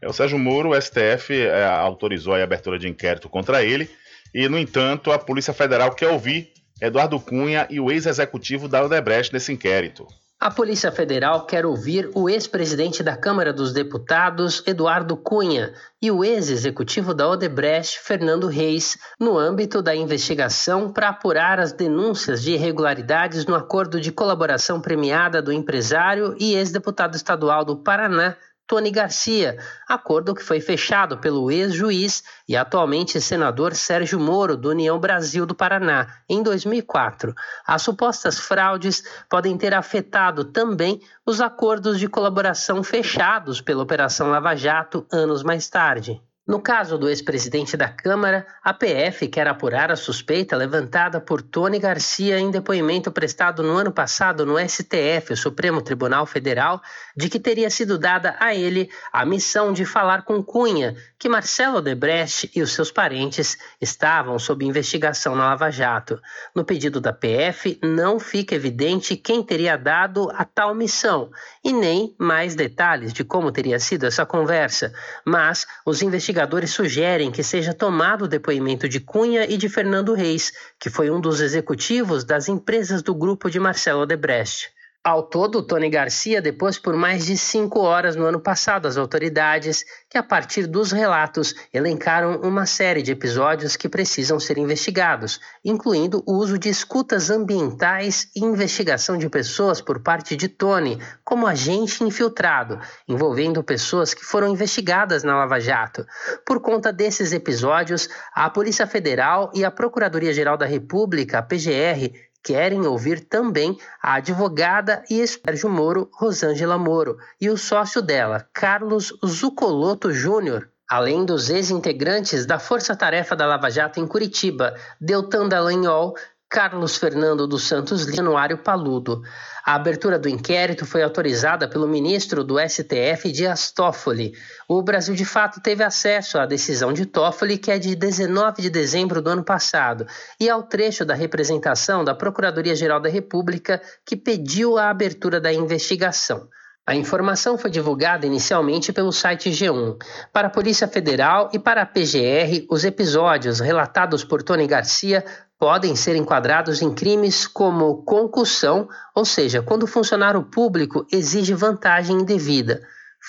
É 0.00 0.08
o 0.08 0.12
Sérgio 0.12 0.38
Moro, 0.38 0.70
o 0.70 0.80
STF 0.80 1.34
é, 1.34 1.64
autorizou 1.64 2.32
a 2.32 2.40
abertura 2.40 2.78
de 2.78 2.88
inquérito 2.88 3.28
contra 3.28 3.64
ele 3.64 3.90
e, 4.32 4.48
no 4.48 4.56
entanto, 4.56 5.10
a 5.10 5.18
Polícia 5.18 5.52
Federal 5.52 5.92
quer 5.96 6.10
ouvir 6.10 6.52
Eduardo 6.80 7.18
Cunha 7.18 7.66
e 7.68 7.80
o 7.80 7.90
ex-executivo 7.90 8.68
da 8.68 8.84
Odebrecht 8.84 9.32
nesse 9.32 9.52
inquérito. 9.52 10.06
A 10.38 10.50
Polícia 10.50 10.92
Federal 10.92 11.46
quer 11.46 11.64
ouvir 11.64 12.10
o 12.14 12.28
ex-presidente 12.28 13.02
da 13.02 13.16
Câmara 13.16 13.54
dos 13.54 13.72
Deputados, 13.72 14.62
Eduardo 14.66 15.16
Cunha, 15.16 15.72
e 16.00 16.10
o 16.10 16.22
ex-executivo 16.22 17.14
da 17.14 17.26
Odebrecht, 17.26 17.98
Fernando 18.00 18.46
Reis, 18.46 18.98
no 19.18 19.38
âmbito 19.38 19.80
da 19.80 19.96
investigação 19.96 20.92
para 20.92 21.08
apurar 21.08 21.58
as 21.58 21.72
denúncias 21.72 22.42
de 22.42 22.52
irregularidades 22.52 23.46
no 23.46 23.54
acordo 23.54 23.98
de 23.98 24.12
colaboração 24.12 24.78
premiada 24.78 25.40
do 25.40 25.50
empresário 25.50 26.36
e 26.38 26.54
ex-deputado 26.54 27.16
estadual 27.16 27.64
do 27.64 27.78
Paraná, 27.78 28.36
Tony 28.66 28.90
Garcia, 28.90 29.58
acordo 29.88 30.34
que 30.34 30.42
foi 30.42 30.60
fechado 30.60 31.18
pelo 31.18 31.50
ex-juiz 31.50 32.24
e 32.48 32.56
atualmente 32.56 33.20
senador 33.20 33.74
Sérgio 33.76 34.18
Moro, 34.18 34.56
do 34.56 34.70
União 34.70 34.98
Brasil 34.98 35.46
do 35.46 35.54
Paraná, 35.54 36.08
em 36.28 36.42
2004. 36.42 37.32
As 37.64 37.82
supostas 37.82 38.40
fraudes 38.40 39.04
podem 39.30 39.56
ter 39.56 39.72
afetado 39.72 40.44
também 40.44 41.00
os 41.24 41.40
acordos 41.40 41.98
de 42.00 42.08
colaboração 42.08 42.82
fechados 42.82 43.60
pela 43.60 43.84
Operação 43.84 44.30
Lava 44.30 44.56
Jato 44.56 45.06
anos 45.12 45.44
mais 45.44 45.68
tarde. 45.68 46.20
No 46.46 46.60
caso 46.60 46.96
do 46.96 47.08
ex-presidente 47.08 47.76
da 47.76 47.88
Câmara, 47.88 48.46
a 48.62 48.72
PF 48.72 49.26
quer 49.26 49.48
apurar 49.48 49.90
a 49.90 49.96
suspeita 49.96 50.56
levantada 50.56 51.20
por 51.20 51.42
Tony 51.42 51.80
Garcia 51.80 52.38
em 52.38 52.52
depoimento 52.52 53.10
prestado 53.10 53.64
no 53.64 53.76
ano 53.76 53.90
passado 53.90 54.46
no 54.46 54.56
STF, 54.56 55.32
o 55.32 55.36
Supremo 55.36 55.82
Tribunal 55.82 56.24
Federal, 56.24 56.80
de 57.16 57.28
que 57.28 57.40
teria 57.40 57.68
sido 57.68 57.98
dada 57.98 58.36
a 58.38 58.54
ele 58.54 58.88
a 59.12 59.26
missão 59.26 59.72
de 59.72 59.84
falar 59.84 60.22
com 60.22 60.40
Cunha, 60.40 60.94
que 61.18 61.28
Marcelo 61.28 61.78
Odebrecht 61.78 62.48
e 62.54 62.62
os 62.62 62.72
seus 62.72 62.92
parentes 62.92 63.58
estavam 63.80 64.38
sob 64.38 64.64
investigação 64.64 65.34
na 65.34 65.46
Lava 65.46 65.68
Jato. 65.68 66.20
No 66.54 66.64
pedido 66.64 67.00
da 67.00 67.12
PF, 67.12 67.80
não 67.82 68.20
fica 68.20 68.54
evidente 68.54 69.16
quem 69.16 69.42
teria 69.42 69.76
dado 69.76 70.30
a 70.32 70.44
tal 70.44 70.76
missão 70.76 71.28
e 71.64 71.72
nem 71.72 72.14
mais 72.16 72.54
detalhes 72.54 73.12
de 73.12 73.24
como 73.24 73.50
teria 73.50 73.80
sido 73.80 74.06
essa 74.06 74.24
conversa, 74.24 74.92
mas 75.24 75.66
os 75.84 76.02
investigadores 76.02 76.35
investigadores 76.36 76.70
sugerem 76.70 77.30
que 77.30 77.42
seja 77.42 77.72
tomado 77.72 78.26
o 78.26 78.28
depoimento 78.28 78.86
de 78.86 79.00
Cunha 79.00 79.46
e 79.50 79.56
de 79.56 79.70
Fernando 79.70 80.12
Reis, 80.12 80.52
que 80.78 80.90
foi 80.90 81.10
um 81.10 81.18
dos 81.18 81.40
executivos 81.40 82.24
das 82.24 82.46
empresas 82.46 83.00
do 83.00 83.14
grupo 83.14 83.50
de 83.50 83.58
Marcelo 83.58 84.02
Odebrecht. 84.02 84.75
Ao 85.06 85.22
todo, 85.22 85.62
Tony 85.62 85.88
Garcia 85.88 86.42
depois 86.42 86.80
por 86.80 86.96
mais 86.96 87.26
de 87.26 87.38
cinco 87.38 87.78
horas 87.78 88.16
no 88.16 88.26
ano 88.26 88.40
passado 88.40 88.88
às 88.88 88.96
autoridades, 88.96 89.84
que 90.10 90.18
a 90.18 90.22
partir 90.22 90.66
dos 90.66 90.90
relatos 90.90 91.54
elencaram 91.72 92.40
uma 92.40 92.66
série 92.66 93.02
de 93.02 93.12
episódios 93.12 93.76
que 93.76 93.88
precisam 93.88 94.40
ser 94.40 94.58
investigados, 94.58 95.38
incluindo 95.64 96.24
o 96.26 96.32
uso 96.32 96.58
de 96.58 96.68
escutas 96.68 97.30
ambientais 97.30 98.28
e 98.34 98.40
investigação 98.40 99.16
de 99.16 99.28
pessoas 99.28 99.80
por 99.80 100.00
parte 100.00 100.34
de 100.34 100.48
Tony 100.48 100.98
como 101.24 101.46
agente 101.46 102.02
infiltrado, 102.02 102.80
envolvendo 103.06 103.62
pessoas 103.62 104.12
que 104.12 104.24
foram 104.24 104.48
investigadas 104.48 105.22
na 105.22 105.36
Lava 105.36 105.60
Jato. 105.60 106.04
Por 106.44 106.60
conta 106.60 106.92
desses 106.92 107.32
episódios, 107.32 108.08
a 108.34 108.50
Polícia 108.50 108.88
Federal 108.88 109.52
e 109.54 109.64
a 109.64 109.70
Procuradoria-Geral 109.70 110.56
da 110.56 110.66
República, 110.66 111.40
PGR, 111.40 112.10
querem 112.46 112.86
ouvir 112.86 113.24
também 113.24 113.76
a 114.00 114.14
advogada 114.14 115.02
e 115.10 115.26
Sérgio 115.26 115.68
Moro, 115.68 116.08
Rosângela 116.14 116.78
Moro, 116.78 117.18
e 117.40 117.50
o 117.50 117.56
sócio 117.56 118.00
dela, 118.00 118.46
Carlos 118.52 119.12
Zucoloto 119.26 120.12
Júnior, 120.12 120.70
além 120.88 121.24
dos 121.24 121.50
ex-integrantes 121.50 122.46
da 122.46 122.60
Força 122.60 122.94
Tarefa 122.94 123.34
da 123.34 123.46
Lava 123.46 123.68
Jato 123.68 123.98
em 123.98 124.06
Curitiba, 124.06 124.76
Deltan 125.00 125.48
Dallagnol, 125.48 126.14
Carlos 126.48 126.96
Fernando 126.96 127.46
dos 127.46 127.64
Santos 127.64 128.06
Januário 128.06 128.58
Paludo. 128.58 129.22
A 129.64 129.74
abertura 129.74 130.16
do 130.16 130.28
inquérito 130.28 130.86
foi 130.86 131.02
autorizada 131.02 131.68
pelo 131.68 131.88
ministro 131.88 132.44
do 132.44 132.56
STF, 132.60 133.32
Dias 133.32 133.72
Toffoli. 133.72 134.32
O 134.68 134.80
Brasil, 134.80 135.14
de 135.14 135.24
fato, 135.24 135.60
teve 135.60 135.82
acesso 135.82 136.38
à 136.38 136.46
decisão 136.46 136.92
de 136.92 137.04
Toffoli, 137.04 137.58
que 137.58 137.72
é 137.72 137.78
de 137.78 137.96
19 137.96 138.62
de 138.62 138.70
dezembro 138.70 139.20
do 139.20 139.28
ano 139.28 139.44
passado, 139.44 140.06
e 140.38 140.48
ao 140.48 140.62
trecho 140.62 141.04
da 141.04 141.14
representação 141.14 142.04
da 142.04 142.14
Procuradoria-Geral 142.14 143.00
da 143.00 143.08
República, 143.08 143.82
que 144.04 144.16
pediu 144.16 144.78
a 144.78 144.88
abertura 144.88 145.40
da 145.40 145.52
investigação. 145.52 146.48
A 146.88 146.94
informação 146.94 147.58
foi 147.58 147.68
divulgada 147.68 148.26
inicialmente 148.26 148.92
pelo 148.92 149.10
site 149.10 149.50
G1. 149.50 149.96
Para 150.32 150.46
a 150.46 150.50
Polícia 150.50 150.86
Federal 150.86 151.50
e 151.52 151.58
para 151.58 151.82
a 151.82 151.86
PGR, 151.86 152.64
os 152.70 152.84
episódios 152.84 153.58
relatados 153.58 154.22
por 154.22 154.40
Tony 154.40 154.68
Garcia 154.68 155.24
podem 155.58 155.96
ser 155.96 156.14
enquadrados 156.14 156.80
em 156.82 156.94
crimes 156.94 157.44
como 157.44 158.04
concussão, 158.04 158.88
ou 159.12 159.24
seja, 159.24 159.60
quando 159.62 159.82
o 159.82 159.88
funcionário 159.88 160.44
público 160.44 161.04
exige 161.10 161.54
vantagem 161.54 162.18
indevida, 162.20 162.80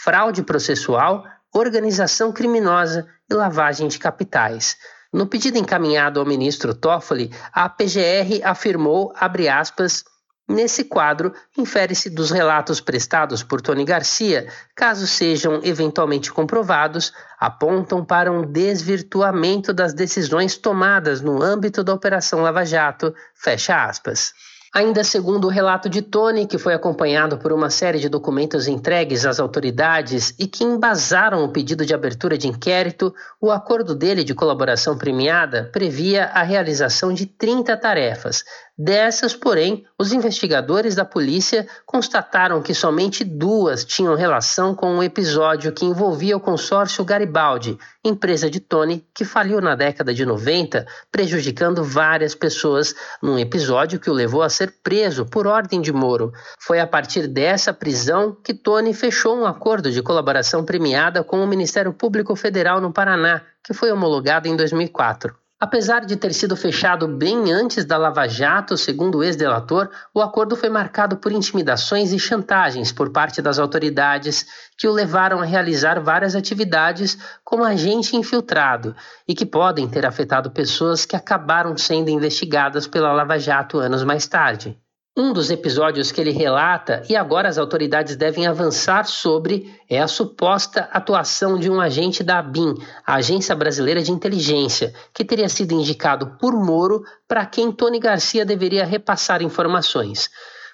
fraude 0.03 0.43
processual, 0.43 1.23
organização 1.51 2.31
criminosa 2.31 3.07
e 3.27 3.33
lavagem 3.33 3.87
de 3.87 3.97
capitais. 3.97 4.77
No 5.11 5.25
pedido 5.25 5.57
encaminhado 5.57 6.19
ao 6.19 6.27
ministro 6.27 6.75
Toffoli, 6.75 7.31
a 7.51 7.67
PGR 7.67 8.43
afirmou, 8.43 9.11
abre 9.15 9.49
aspas, 9.49 10.03
Nesse 10.47 10.85
quadro, 10.85 11.33
infere-se 11.57 12.09
dos 12.09 12.31
relatos 12.31 12.79
prestados 12.79 13.43
por 13.43 13.61
Tony 13.61 13.83
Garcia, 13.83 14.47
caso 14.73 15.05
sejam 15.05 15.59
eventualmente 15.61 16.31
comprovados, 16.31 17.11
apontam 17.37 18.05
para 18.05 18.31
um 18.31 18.49
desvirtuamento 18.49 19.73
das 19.73 19.93
decisões 19.93 20.55
tomadas 20.55 21.19
no 21.19 21.43
âmbito 21.43 21.83
da 21.83 21.93
Operação 21.93 22.39
Lava 22.39 22.65
Jato. 22.65 23.13
Fecha 23.35 23.83
aspas. 23.83 24.33
Ainda 24.73 25.03
segundo 25.03 25.45
o 25.45 25.49
relato 25.49 25.89
de 25.89 26.01
Tony, 26.01 26.45
que 26.45 26.57
foi 26.57 26.73
acompanhado 26.73 27.37
por 27.37 27.51
uma 27.51 27.69
série 27.69 27.99
de 27.99 28.09
documentos 28.09 28.67
entregues 28.67 29.25
às 29.25 29.39
autoridades 29.39 30.35
e 30.37 30.45
que 30.45 30.63
embasaram 30.63 31.43
o 31.43 31.49
pedido 31.49 31.85
de 31.85 31.93
abertura 31.93 32.37
de 32.37 32.47
inquérito, 32.47 33.13
o 33.41 33.49
acordo 33.49 33.95
dele 33.95 34.23
de 34.23 34.35
colaboração 34.35 34.97
premiada 34.97 35.69
previa 35.71 36.25
a 36.25 36.43
realização 36.43 37.13
de 37.13 37.25
30 37.25 37.75
tarefas, 37.77 38.43
Dessas, 38.79 39.33
porém, 39.33 39.87
os 39.97 40.13
investigadores 40.13 40.93
da 40.93 41.03
polícia 41.03 41.67
constataram 41.83 42.61
que 42.61 42.75
somente 42.75 43.23
duas 43.23 43.83
tinham 43.83 44.13
relação 44.13 44.75
com 44.75 44.93
um 44.93 45.01
episódio 45.01 45.71
que 45.71 45.83
envolvia 45.83 46.37
o 46.37 46.39
consórcio 46.39 47.03
Garibaldi, 47.03 47.75
empresa 48.05 48.51
de 48.51 48.59
Tony 48.59 49.03
que 49.15 49.25
faliu 49.25 49.59
na 49.59 49.73
década 49.73 50.13
de 50.13 50.23
90, 50.23 50.85
prejudicando 51.11 51.83
várias 51.83 52.35
pessoas 52.35 52.93
num 53.19 53.39
episódio 53.39 53.99
que 53.99 54.11
o 54.11 54.13
levou 54.13 54.43
a 54.43 54.49
ser 54.49 54.75
preso 54.83 55.25
por 55.25 55.47
ordem 55.47 55.81
de 55.81 55.91
Moro. 55.91 56.31
Foi 56.59 56.79
a 56.79 56.85
partir 56.85 57.27
dessa 57.27 57.73
prisão 57.73 58.37
que 58.43 58.53
Tony 58.53 58.93
fechou 58.93 59.35
um 59.35 59.47
acordo 59.47 59.89
de 59.91 60.03
colaboração 60.03 60.63
premiada 60.63 61.23
com 61.23 61.43
o 61.43 61.47
Ministério 61.47 61.93
Público 61.93 62.35
Federal 62.35 62.79
no 62.79 62.93
Paraná, 62.93 63.41
que 63.63 63.73
foi 63.73 63.91
homologado 63.91 64.47
em 64.47 64.55
2004. 64.55 65.46
Apesar 65.59 66.05
de 66.05 66.15
ter 66.15 66.35
sido 66.35 66.55
fechado 66.55 67.07
bem 67.07 67.51
antes 67.51 67.83
da 67.83 67.97
Lava 67.97 68.27
Jato, 68.27 68.77
segundo 68.77 69.17
o 69.17 69.23
ex-delator, 69.23 69.89
o 70.13 70.21
acordo 70.21 70.55
foi 70.55 70.69
marcado 70.69 71.17
por 71.17 71.31
intimidações 71.31 72.13
e 72.13 72.19
chantagens 72.19 72.91
por 72.91 73.09
parte 73.09 73.41
das 73.41 73.57
autoridades 73.57 74.45
que 74.77 74.87
o 74.87 74.91
levaram 74.91 75.41
a 75.41 75.45
realizar 75.45 75.99
várias 75.99 76.35
atividades 76.35 77.17
como 77.43 77.63
agente 77.63 78.15
infiltrado 78.15 78.95
e 79.27 79.33
que 79.33 79.47
podem 79.47 79.87
ter 79.89 80.05
afetado 80.05 80.51
pessoas 80.51 81.07
que 81.07 81.15
acabaram 81.15 81.75
sendo 81.75 82.11
investigadas 82.11 82.85
pela 82.85 83.11
Lava 83.11 83.39
Jato 83.39 83.79
anos 83.79 84.03
mais 84.03 84.27
tarde. 84.27 84.79
Um 85.19 85.33
dos 85.33 85.49
episódios 85.49 86.11
que 86.11 86.21
ele 86.21 86.29
relata, 86.29 87.01
e 87.09 87.15
agora 87.15 87.49
as 87.49 87.57
autoridades 87.57 88.15
devem 88.15 88.45
avançar 88.45 89.07
sobre, 89.07 89.75
é 89.89 89.99
a 89.99 90.07
suposta 90.07 90.87
atuação 90.93 91.57
de 91.57 91.71
um 91.71 91.81
agente 91.81 92.23
da 92.23 92.37
ABIN, 92.37 92.75
a 93.03 93.15
Agência 93.15 93.55
Brasileira 93.55 94.03
de 94.03 94.11
Inteligência, 94.11 94.93
que 95.11 95.25
teria 95.25 95.49
sido 95.49 95.71
indicado 95.71 96.37
por 96.39 96.53
Moro 96.53 97.03
para 97.27 97.47
quem 97.47 97.71
Tony 97.71 97.99
Garcia 97.99 98.45
deveria 98.45 98.85
repassar 98.85 99.41
informações. 99.41 100.29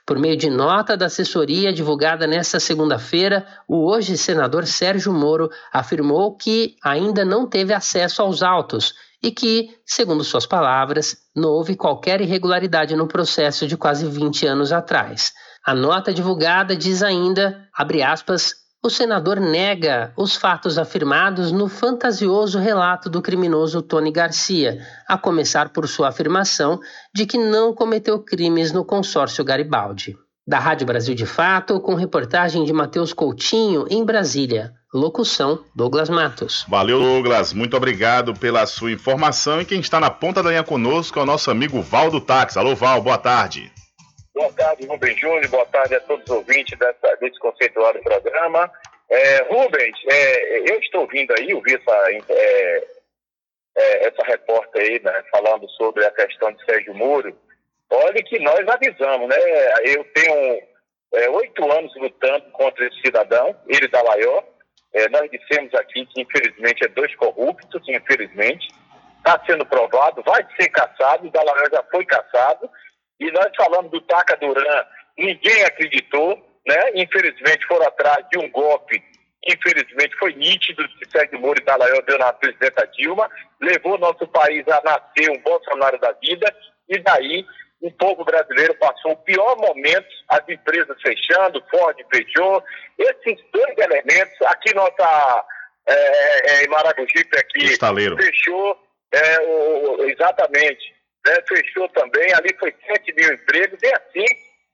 Por 0.05 0.19
meio 0.19 0.35
de 0.35 0.49
nota 0.49 0.97
da 0.97 1.05
assessoria 1.05 1.71
divulgada 1.71 2.27
nesta 2.27 2.59
segunda-feira, 2.59 3.47
o 3.65 3.89
hoje 3.89 4.17
senador 4.17 4.67
Sérgio 4.67 5.13
Moro 5.13 5.49
afirmou 5.71 6.35
que 6.35 6.75
ainda 6.83 7.23
não 7.23 7.47
teve 7.47 7.73
acesso 7.73 8.21
aos 8.21 8.43
autos 8.43 8.93
e 9.23 9.31
que, 9.31 9.69
segundo 9.85 10.21
suas 10.21 10.45
palavras, 10.45 11.15
não 11.33 11.49
houve 11.49 11.77
qualquer 11.77 12.19
irregularidade 12.19 12.93
no 12.93 13.07
processo 13.07 13.65
de 13.65 13.77
quase 13.77 14.05
20 14.05 14.45
anos 14.45 14.73
atrás. 14.73 15.31
A 15.65 15.73
nota 15.73 16.13
divulgada 16.13 16.75
diz 16.75 17.01
ainda, 17.01 17.65
abre 17.73 18.03
aspas, 18.03 18.53
o 18.83 18.89
senador 18.89 19.39
nega 19.39 20.11
os 20.17 20.35
fatos 20.35 20.77
afirmados 20.77 21.53
no 21.53 21.69
fantasioso 21.69 22.59
relato 22.59 23.09
do 23.09 23.21
criminoso 23.21 23.81
Tony 23.81 24.11
Garcia, 24.11 24.85
a 25.07 25.17
começar 25.17 25.69
por 25.69 25.87
sua 25.87 26.09
afirmação 26.09 26.81
de 27.15 27.25
que 27.25 27.37
não 27.37 27.73
cometeu 27.73 28.19
crimes 28.19 28.73
no 28.73 28.83
consórcio 28.83 29.45
Garibaldi. 29.45 30.17
Da 30.45 30.59
Rádio 30.59 30.85
Brasil 30.85 31.15
de 31.15 31.25
Fato, 31.25 31.79
com 31.79 31.95
reportagem 31.95 32.65
de 32.65 32.73
Matheus 32.73 33.13
Coutinho, 33.13 33.85
em 33.89 34.03
Brasília. 34.03 34.73
Locução: 34.93 35.65
Douglas 35.75 36.07
Matos. 36.07 36.65
Valeu, 36.69 36.99
Douglas. 36.99 37.51
Muito 37.51 37.75
obrigado 37.75 38.35
pela 38.35 38.67
sua 38.67 38.91
informação. 38.91 39.59
E 39.59 39.65
quem 39.65 39.79
está 39.79 39.99
na 39.99 40.11
ponta 40.11 40.43
da 40.43 40.51
linha 40.51 40.63
conosco 40.63 41.17
é 41.17 41.23
o 41.23 41.25
nosso 41.25 41.49
amigo 41.49 41.81
Valdo 41.81 42.21
Táxi. 42.21 42.59
Alô, 42.59 42.75
Val, 42.75 43.01
boa 43.01 43.17
tarde. 43.17 43.71
Boa 44.35 44.53
tarde, 44.53 44.85
Rubens 44.85 45.19
Júnior. 45.19 45.47
Boa 45.47 45.65
tarde 45.65 45.95
a 45.95 45.99
todos 46.01 46.23
os 46.25 46.29
ouvintes 46.29 46.77
dessa, 46.77 47.15
desse 47.19 47.39
conceituado 47.39 47.99
programa. 48.01 48.71
É, 49.09 49.41
Rubens, 49.43 49.95
é, 50.11 50.71
eu 50.71 50.79
estou 50.79 51.01
ouvindo 51.01 51.33
aí, 51.39 51.51
ouvi 51.55 51.73
essa, 51.73 52.11
é, 52.29 52.83
é, 53.75 54.07
essa 54.07 54.23
repórter 54.25 54.81
aí, 54.81 55.01
né, 55.03 55.23
falando 55.31 55.67
sobre 55.71 56.05
a 56.05 56.11
questão 56.11 56.51
de 56.51 56.63
Sérgio 56.65 56.93
Moro. 56.93 57.35
Olha 57.91 58.23
que 58.23 58.39
nós 58.39 58.67
avisamos, 58.67 59.27
né? 59.27 59.35
Eu 59.85 60.03
tenho 60.13 60.61
é, 61.15 61.29
oito 61.29 61.71
anos 61.71 61.91
lutando 61.95 62.45
contra 62.51 62.85
esse 62.85 63.01
cidadão, 63.01 63.55
ele 63.67 63.87
da 63.87 64.01
Laió. 64.03 64.43
É, 64.93 65.09
nós 65.09 65.29
dissemos 65.31 65.73
aqui 65.73 66.05
que, 66.05 66.21
infelizmente, 66.21 66.85
é 66.85 66.87
dois 66.89 67.13
corruptos, 67.15 67.81
infelizmente. 67.87 68.67
Está 69.17 69.41
sendo 69.45 69.65
provado, 69.65 70.21
vai 70.23 70.45
ser 70.59 70.69
caçado, 70.69 71.27
o 71.27 71.31
Dalaió 71.31 71.69
já 71.71 71.83
foi 71.89 72.05
caçado. 72.05 72.69
E 73.19 73.31
nós 73.31 73.49
falamos 73.55 73.89
do 73.89 74.01
Taca 74.01 74.35
Duran, 74.37 74.85
ninguém 75.17 75.63
acreditou, 75.63 76.35
né? 76.67 76.91
Infelizmente 76.95 77.65
foram 77.67 77.87
atrás 77.87 78.25
de 78.29 78.37
um 78.39 78.49
golpe, 78.51 79.01
infelizmente 79.47 80.15
foi 80.17 80.33
nítido 80.33 80.87
que 80.87 81.09
Sérgio 81.09 81.39
Moro 81.39 81.59
e 81.61 81.65
Dalaió 81.65 82.01
deu 82.01 82.17
na 82.17 82.33
presidenta 82.33 82.87
Dilma, 82.87 83.29
levou 83.61 83.97
nosso 83.97 84.27
país 84.27 84.67
a 84.67 84.81
nascer 84.83 85.29
um 85.31 85.41
Bolsonaro 85.41 85.97
da 85.99 86.11
vida, 86.13 86.53
e 86.89 86.99
daí 86.99 87.45
o 87.83 87.91
povo 87.91 88.23
brasileiro 88.23 88.73
passou 88.75 89.11
o 89.11 89.17
pior 89.17 89.57
momento, 89.57 90.07
as 90.29 90.47
empresas 90.47 90.95
fechando, 91.01 91.61
Ford 91.69 91.97
fechou, 92.13 92.63
esses 92.97 93.37
dois 93.51 93.77
elementos, 93.77 94.41
aqui 94.43 94.73
nossa 94.73 95.45
é, 95.85 96.63
é, 96.63 96.67
Maragogipe 96.69 97.37
aqui 97.37 97.65
Estaleiro. 97.65 98.15
fechou, 98.15 98.79
é, 99.11 99.39
o, 99.41 100.05
exatamente, 100.05 100.95
né, 101.27 101.35
fechou 101.45 101.89
também, 101.89 102.33
ali 102.33 102.55
foi 102.57 102.73
7 102.87 103.13
mil 103.15 103.33
empregos, 103.33 103.79
e 103.83 103.93
assim 103.93 104.25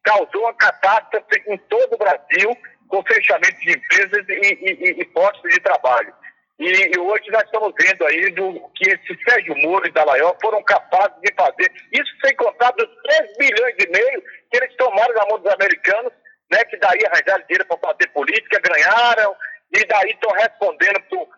causou 0.03 0.41
uma 0.41 0.53
catástrofe 0.53 1.43
em 1.47 1.57
todo 1.67 1.93
o 1.93 1.97
Brasil, 1.97 2.55
com 2.87 3.03
fechamento 3.03 3.59
de 3.61 3.71
empresas 3.71 4.25
e, 4.29 4.57
e, 4.61 5.01
e 5.01 5.05
postos 5.05 5.51
de 5.51 5.59
trabalho. 5.61 6.13
E, 6.59 6.65
e, 6.93 6.99
hoje 6.99 7.31
nós 7.31 7.43
estamos 7.43 7.73
vendo 7.79 8.05
aí 8.05 8.31
do, 8.31 8.69
que 8.75 8.89
esse 8.89 9.23
Sérgio 9.23 9.55
Moro 9.59 9.87
e 9.87 9.91
Dalaió 9.91 10.35
foram 10.41 10.61
capazes 10.63 11.17
de 11.21 11.33
fazer, 11.33 11.71
isso 11.93 12.11
sem 12.21 12.35
contar 12.35 12.71
dos 12.71 12.89
3 13.01 13.37
bilhões 13.37 13.75
e 13.79 13.89
meio 13.89 14.21
que 14.51 14.57
eles 14.57 14.75
tomaram 14.75 15.15
na 15.15 15.25
mão 15.27 15.39
dos 15.39 15.53
americanos, 15.53 16.11
né, 16.51 16.65
que 16.65 16.75
daí 16.75 16.99
arranjaram 17.05 17.45
dinheiro 17.47 17.65
para 17.65 17.77
fazer 17.77 18.07
política, 18.09 18.59
ganharam, 18.59 19.33
e 19.73 19.85
daí 19.85 20.11
estão 20.11 20.31
respondendo 20.31 20.99
por, 21.09 21.29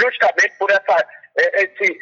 justamente 0.00 0.56
por 0.58 0.70
essa, 0.70 1.08
é, 1.38 1.64
esse 1.64 1.98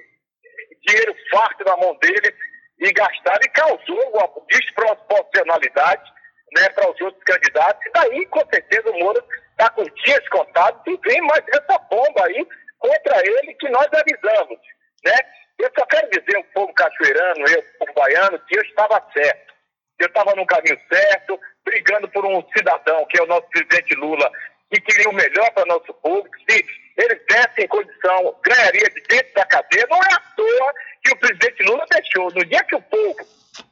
dinheiro 0.86 1.16
farto 1.30 1.64
na 1.64 1.78
mão 1.78 1.96
deles 2.02 2.34
e 2.80 2.92
gastaram 2.92 3.40
e 3.42 3.48
causou 3.48 4.10
uma 4.10 4.28
desproporcionalidade 4.50 6.12
né, 6.54 6.68
para 6.70 6.90
os 6.90 7.00
outros 7.00 7.24
candidatos. 7.24 7.86
E 7.86 7.90
daí, 7.92 8.26
com 8.26 8.46
certeza, 8.52 8.90
o 8.90 8.98
Moro 8.98 9.24
está 9.52 9.70
com 9.70 9.82
dias 9.82 10.28
contados 10.28 10.82
e 10.86 10.96
vem 11.08 11.22
mais 11.22 11.42
essa 11.48 11.78
bomba 11.78 12.26
aí 12.26 12.46
contra 12.78 13.20
ele 13.26 13.54
que 13.54 13.68
nós 13.68 13.86
avisamos, 13.92 14.58
né? 15.04 15.14
Eu 15.58 15.70
só 15.76 15.86
quero 15.86 16.08
dizer 16.10 16.36
ao 16.36 16.44
povo 16.44 16.72
cachoeirano, 16.74 17.48
eu, 17.48 17.62
povo 17.78 17.92
baiano, 17.94 18.38
que 18.40 18.58
eu 18.58 18.62
estava 18.62 19.02
certo. 19.12 19.54
Eu 19.98 20.06
estava 20.08 20.34
no 20.34 20.44
caminho 20.46 20.78
certo, 20.92 21.40
brigando 21.64 22.08
por 22.08 22.24
um 22.26 22.46
cidadão, 22.56 23.06
que 23.06 23.18
é 23.18 23.22
o 23.22 23.26
nosso 23.26 23.48
presidente 23.48 23.94
Lula, 23.94 24.30
que 24.70 24.80
queria 24.80 25.08
o 25.08 25.14
melhor 25.14 25.50
para 25.52 25.64
nosso 25.64 25.94
povo. 25.94 26.28
Se 26.48 26.64
eles 26.98 27.20
dessem 27.26 27.66
condição, 27.68 28.38
ganharia 28.44 28.90
de 28.90 29.00
dentro 29.08 29.32
da 29.34 29.46
cadeia. 29.46 29.86
Não 29.88 29.98
é 29.98 30.12
à 30.12 30.20
toa 30.36 30.74
que 31.02 31.12
o 31.12 31.16
presidente 31.16 31.62
Lula 31.62 31.86
deixou. 31.90 32.30
No 32.32 32.44
dia 32.44 32.62
que 32.64 32.74
o 32.74 32.82
povo 32.82 33.16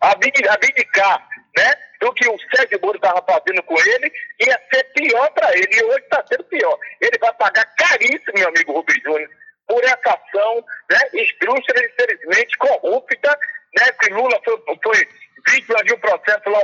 abdicar 0.01 1.29
né, 1.57 1.75
do 2.01 2.12
que 2.12 2.29
o 2.29 2.37
Sérgio 2.55 2.81
Moro 2.83 2.97
estava 2.97 3.23
fazendo 3.23 3.62
com 3.62 3.79
ele, 3.79 4.12
ia 4.40 4.61
ser 4.73 4.85
pior 4.95 5.31
para 5.33 5.53
ele. 5.57 5.69
E 5.73 5.85
hoje 5.85 6.01
está 6.01 6.25
sendo 6.29 6.45
pior. 6.45 6.79
Ele 7.01 7.19
vai 7.19 7.33
pagar 7.35 7.64
caríssimo, 7.77 8.33
meu 8.35 8.49
amigo 8.49 8.73
Rubens 8.73 9.03
Júnior, 9.03 9.31
por 9.67 9.83
essa 9.85 10.11
ação 10.11 10.64
né, 10.90 10.99
esdrúxula, 11.14 11.85
infelizmente, 11.85 12.59
corrupta, 12.59 13.38
né, 13.79 13.93
que 14.01 14.12
Lula 14.12 14.40
foi, 14.45 14.62
foi 14.83 15.09
vítima 15.49 15.83
de 15.85 15.95
um 15.95 15.99
processo 15.99 16.51
lá 16.51 16.61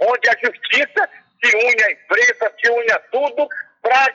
onde 0.00 0.28
a 0.28 0.36
justiça 0.44 1.08
se 1.44 1.56
une 1.56 1.82
à 1.82 1.90
imprensa, 1.90 2.52
se 2.58 2.70
une 2.70 2.92
a 2.92 2.98
tudo, 3.10 3.48
para, 3.82 4.14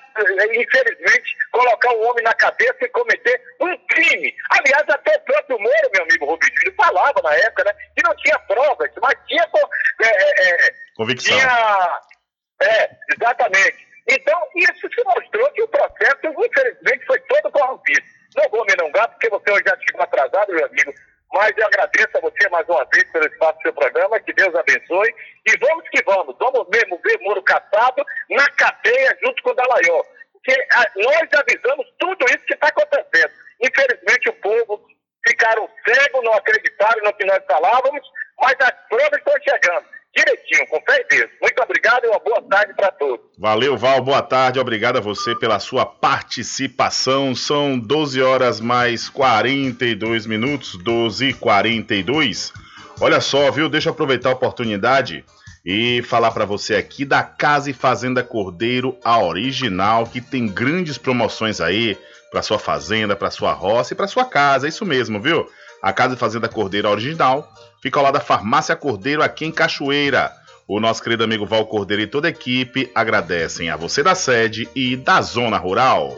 infelizmente, 0.54 1.36
colocar 1.52 1.92
o 1.92 2.02
homem 2.04 2.24
na 2.24 2.34
cabeça 2.34 2.78
e 2.82 2.90
cometer 2.90 3.42
um 3.60 3.78
crime. 3.88 4.34
Aliás, 4.52 4.86
até 4.88 5.18
o 5.18 5.22
próprio 5.22 5.60
Moro, 5.60 5.92
meu 5.94 6.04
amigo 6.04 6.26
Rubinho, 6.26 6.76
falava 6.76 7.22
na 7.22 7.36
época, 7.36 7.66
né, 7.66 7.74
que 7.96 8.04
não 8.04 8.16
tinha 8.16 8.40
provas, 8.40 8.90
mas 9.02 9.16
tinha. 9.28 9.46
É, 10.02 10.66
é, 10.66 10.74
Convicção. 10.96 11.38
Tinha, 11.38 12.02
é, 12.62 12.90
exatamente. 13.14 13.88
Então, 14.10 14.42
isso 14.56 14.88
se 14.94 15.04
mostrou 15.04 15.52
que 15.52 15.64
o 15.64 15.68
processo, 15.68 16.20
infelizmente, 16.24 17.06
foi 17.06 17.20
todo 17.22 17.52
corrompido. 17.52 18.08
Não 18.38 18.50
vou 18.50 18.66
me 18.66 18.74
alongar, 18.80 19.10
porque 19.10 19.30
você 19.30 19.52
hoje 19.52 19.64
já 19.68 19.78
chegou 19.86 20.02
atrasado, 20.02 20.54
meu 20.54 20.66
amigo, 20.66 20.94
mas 21.34 21.52
eu 21.58 21.66
agradeço 21.66 22.18
a 22.18 22.22
você 22.22 22.50
mais 22.50 22.68
uma 22.70 22.86
vez 22.94 23.04
pelo 23.12 23.26
espaço 23.26 23.58
do 23.58 23.62
seu 23.64 23.74
programa, 23.74 24.20
que 24.20 24.34
Deus 24.34 24.54
abençoe. 24.56 25.14
E 25.46 25.58
vamos 25.58 25.88
que 25.90 26.04
vamos, 26.04 26.36
vamos 26.40 26.68
mesmo 26.70 27.00
ver 27.04 27.20
Moro 27.22 27.42
caçado 27.44 28.06
na 28.30 28.50
cadeia 28.52 29.18
junto 29.24 29.44
com 29.44 29.50
o 29.50 29.54
Dalaió. 29.54 30.04
Porque 30.34 30.68
ah, 30.74 30.92
nós 30.96 31.30
avisamos 31.34 31.86
tudo 32.00 32.26
isso 32.28 32.46
que 32.46 32.54
está 32.54 32.68
acontecendo. 32.68 33.32
Infelizmente 33.62 34.30
o 34.30 34.34
povo 34.34 34.88
ficaram 35.28 35.70
cegos, 35.86 36.24
não 36.24 36.34
acreditaram 36.34 37.04
no 37.04 37.14
que 37.14 37.26
nós 37.26 37.44
falávamos, 37.46 38.02
mas 38.42 38.56
as 38.62 38.88
provas 38.88 39.20
estão 39.20 39.34
chegando 39.44 39.97
direitinho, 40.18 40.68
com 40.68 40.82
Deus. 41.10 41.30
Muito 41.42 41.62
obrigado 41.62 42.06
e 42.06 42.08
uma 42.08 42.20
boa 42.20 42.42
tarde 42.42 42.74
para 42.74 42.92
todos. 42.92 43.26
Valeu, 43.38 43.78
Val, 43.78 44.02
boa 44.02 44.22
tarde. 44.22 44.60
Obrigado 44.60 44.98
a 44.98 45.02
você 45.02 45.36
pela 45.36 45.60
sua 45.60 45.86
participação. 45.86 47.36
São 47.36 47.78
12 47.78 48.22
horas 48.22 48.60
mais 48.60 49.08
42 49.10 50.26
minutos, 50.26 50.76
12 50.78 51.28
e 51.28 51.34
42. 51.34 52.52
Olha 53.00 53.22
só, 53.22 53.52
viu? 53.52 53.70
Deixa 53.70 53.90
eu 53.90 53.94
aproveitar 53.94 54.30
a 54.30 54.34
oportunidade 54.34 55.24
e 55.64 56.02
falar 56.04 56.32
para 56.32 56.46
você 56.46 56.76
aqui 56.76 57.06
da 57.06 57.22
Casa 57.22 57.70
e 57.70 57.74
Fazenda 57.74 58.24
Cordeiro, 58.24 58.98
a 59.04 59.22
original, 59.22 60.08
que 60.08 60.20
tem 60.20 60.48
grandes 60.48 60.98
promoções 60.98 61.62
aí 61.62 61.98
para 62.32 62.42
sua 62.42 62.58
fazenda, 62.58 63.16
para 63.16 63.30
sua 63.30 63.54
roça 63.54 63.94
e 63.94 63.96
para 63.96 64.08
sua 64.08 64.26
casa. 64.26 64.66
É 64.66 64.70
isso 64.70 64.86
mesmo, 64.86 65.22
viu? 65.22 65.48
A 65.82 65.94
Casa 65.94 66.16
e 66.16 66.18
Fazenda 66.18 66.50
Cordeiro, 66.50 66.88
a 66.88 66.92
original, 66.92 67.48
fica 67.88 68.00
ao 68.00 68.04
lado 68.04 68.16
da 68.16 68.20
Farmácia 68.20 68.76
Cordeiro 68.76 69.24
aqui 69.24 69.46
em 69.46 69.52
Cachoeira. 69.52 70.34
O 70.68 70.78
nosso 70.78 71.02
querido 71.02 71.24
amigo 71.24 71.46
Val 71.46 71.66
Cordeiro 71.68 72.04
e 72.04 72.08
toda 72.08 72.28
a 72.28 72.32
equipe 72.32 72.92
agradecem 72.94 73.70
a 73.70 73.78
você 73.78 74.04
da 74.04 74.14
sede 74.14 74.68
e 74.76 74.98
da 74.98 75.22
zona 75.22 75.58
rural. 75.58 76.14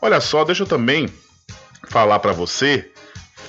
Olha 0.00 0.20
só, 0.20 0.44
deixa 0.44 0.64
eu 0.64 0.66
também 0.66 1.08
falar 1.88 2.18
para 2.18 2.32
você 2.32 2.90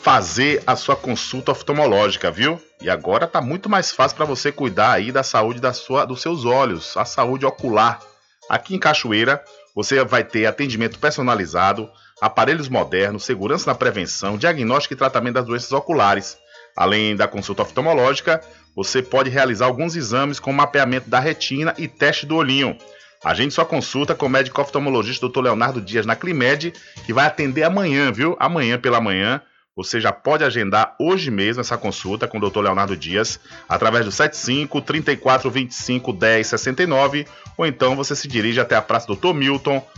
fazer 0.01 0.61
a 0.67 0.75
sua 0.75 0.95
consulta 0.95 1.51
oftalmológica, 1.51 2.29
viu? 2.29 2.61
E 2.81 2.89
agora 2.89 3.25
tá 3.25 3.41
muito 3.41 3.67
mais 3.67 3.91
fácil 3.91 4.15
para 4.15 4.25
você 4.25 4.51
cuidar 4.51 4.91
aí 4.91 5.11
da 5.11 5.23
saúde 5.23 5.59
da 5.59 5.73
sua, 5.73 6.05
dos 6.05 6.21
seus 6.21 6.45
olhos, 6.45 6.95
a 6.95 7.03
saúde 7.03 7.43
ocular. 7.45 7.99
Aqui 8.47 8.75
em 8.75 8.79
Cachoeira, 8.79 9.43
você 9.73 10.03
vai 10.03 10.23
ter 10.23 10.45
atendimento 10.45 10.99
personalizado, 10.99 11.89
aparelhos 12.21 12.69
modernos, 12.69 13.25
segurança 13.25 13.69
na 13.69 13.75
prevenção, 13.75 14.37
diagnóstico 14.37 14.93
e 14.93 14.97
tratamento 14.97 15.35
das 15.35 15.45
doenças 15.45 15.71
oculares. 15.71 16.37
Além 16.75 17.15
da 17.15 17.27
consulta 17.27 17.61
oftalmológica, 17.61 18.41
você 18.75 19.01
pode 19.01 19.29
realizar 19.29 19.65
alguns 19.65 19.95
exames 19.95 20.39
com 20.39 20.51
mapeamento 20.51 21.09
da 21.09 21.19
retina 21.19 21.73
e 21.77 21.87
teste 21.87 22.25
do 22.25 22.35
olhinho. 22.35 22.77
Agende 23.23 23.53
sua 23.53 23.65
consulta 23.65 24.13
com 24.13 24.25
o 24.25 24.29
médico 24.29 24.61
oftalmologista 24.61 25.27
Dr. 25.27 25.41
Leonardo 25.41 25.81
Dias 25.81 26.05
na 26.05 26.15
Climed, 26.15 26.73
que 27.05 27.13
vai 27.13 27.25
atender 27.25 27.63
amanhã, 27.63 28.11
viu? 28.11 28.35
Amanhã 28.39 28.77
pela 28.77 29.01
manhã. 29.01 29.41
Você 29.75 29.99
já 29.99 30.11
pode 30.11 30.43
agendar 30.43 30.95
hoje 30.97 31.29
mesmo 31.29 31.59
essa 31.59 31.77
consulta 31.77 32.27
com 32.27 32.37
o 32.37 32.49
Dr. 32.49 32.59
Leonardo 32.59 32.95
Dias 32.95 33.39
através 33.67 34.05
do 34.05 34.11
75 34.11 34.79
34 34.81 35.51
25 35.51 36.13
10 36.13 36.47
69 36.47 37.27
ou 37.57 37.65
então 37.65 37.93
você 37.93 38.15
se 38.15 38.25
dirige 38.25 38.59
até 38.59 38.75
a 38.75 38.81
Praça 38.81 39.13
Dr. 39.13 39.33
Milton, 39.33 39.85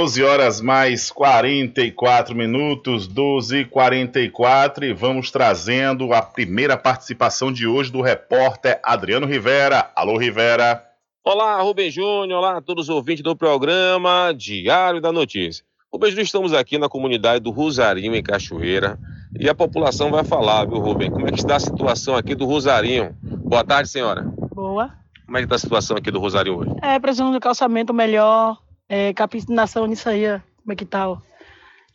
12 0.00 0.24
horas 0.24 0.60
mais 0.62 1.10
44 1.10 2.34
minutos, 2.34 3.06
12 3.06 3.58
e 3.58 3.64
44 3.66 4.86
e 4.86 4.94
vamos 4.94 5.30
trazendo 5.30 6.14
a 6.14 6.22
primeira 6.22 6.74
participação 6.74 7.52
de 7.52 7.66
hoje 7.66 7.92
do 7.92 8.00
repórter 8.00 8.80
Adriano 8.82 9.26
Rivera. 9.26 9.92
Alô, 9.94 10.16
Rivera. 10.16 10.82
Olá, 11.22 11.60
Rubem 11.60 11.90
Júnior, 11.90 12.38
olá 12.38 12.56
a 12.56 12.62
todos 12.62 12.88
os 12.88 12.88
ouvintes 12.88 13.22
do 13.22 13.36
programa 13.36 14.32
Diário 14.34 15.02
da 15.02 15.12
Notícia. 15.12 15.62
Rubem 15.92 16.08
Júnior, 16.08 16.24
estamos 16.24 16.54
aqui 16.54 16.78
na 16.78 16.88
comunidade 16.88 17.40
do 17.40 17.50
Rosarinho, 17.50 18.14
em 18.14 18.22
Cachoeira, 18.22 18.98
e 19.38 19.50
a 19.50 19.54
população 19.54 20.10
vai 20.10 20.24
falar, 20.24 20.64
viu, 20.64 20.78
Rubem, 20.78 21.10
como 21.10 21.28
é 21.28 21.30
que 21.30 21.40
está 21.40 21.56
a 21.56 21.60
situação 21.60 22.16
aqui 22.16 22.34
do 22.34 22.46
Rosarinho. 22.46 23.14
Boa 23.22 23.62
tarde, 23.62 23.90
senhora. 23.90 24.22
Boa. 24.54 24.94
Como 25.26 25.36
é 25.36 25.40
que 25.40 25.44
está 25.44 25.56
a 25.56 25.58
situação 25.58 25.94
aqui 25.94 26.10
do 26.10 26.18
Rosarinho 26.18 26.56
hoje? 26.56 26.70
É, 26.80 26.98
precisamos 26.98 27.34
de 27.34 27.40
calçamento 27.40 27.92
melhor, 27.92 28.56
é, 28.90 29.14
capacitação 29.14 29.86
nisso 29.86 30.08
aí, 30.08 30.26
ó, 30.26 30.40
como 30.62 30.72
é 30.72 30.76
que 30.76 30.84
tá. 30.84 31.08
ó. 31.08 31.18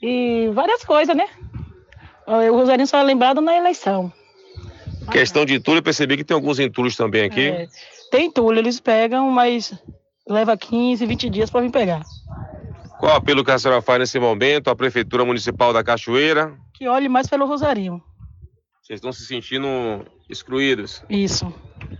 E 0.02 0.50
várias 0.54 0.86
coisas, 0.86 1.16
né? 1.16 1.28
O 2.26 2.56
Rosarinho 2.56 2.88
só 2.88 2.98
é 2.98 3.04
lembrado 3.04 3.42
na 3.42 3.56
eleição. 3.56 4.12
Questão 5.12 5.46
de 5.46 5.56
entulho, 5.56 5.80
eu 5.80 5.84
percebi 5.84 6.18
que 6.18 6.24
tem 6.24 6.34
alguns 6.34 6.58
entulhos 6.58 6.96
também 6.96 7.24
aqui. 7.24 7.50
É, 7.50 7.68
tem 8.10 8.28
entulho, 8.28 8.58
eles 8.58 8.80
pegam, 8.80 9.30
mas 9.30 9.74
leva 10.28 10.58
15, 10.58 11.06
20 11.06 11.30
dias 11.30 11.50
para 11.52 11.62
vir 11.62 11.70
pegar. 11.70 12.02
Qual 13.00 13.12
o 13.12 13.16
apelo 13.16 13.44
que 13.44 13.52
a 13.52 13.60
senhora 13.60 13.82
faz 13.82 14.00
nesse 14.00 14.18
momento 14.18 14.70
à 14.70 14.76
Prefeitura 14.76 15.26
Municipal 15.26 15.74
da 15.74 15.84
Cachoeira? 15.84 16.58
Que 16.74 16.88
olhe 16.88 17.10
mais 17.10 17.28
pelo 17.28 17.46
Rosarinho. 17.46 18.02
Vocês 18.82 18.98
estão 18.98 19.12
se 19.12 19.26
sentindo 19.26 19.68
excluídos. 20.30 21.04
Isso. 21.10 21.54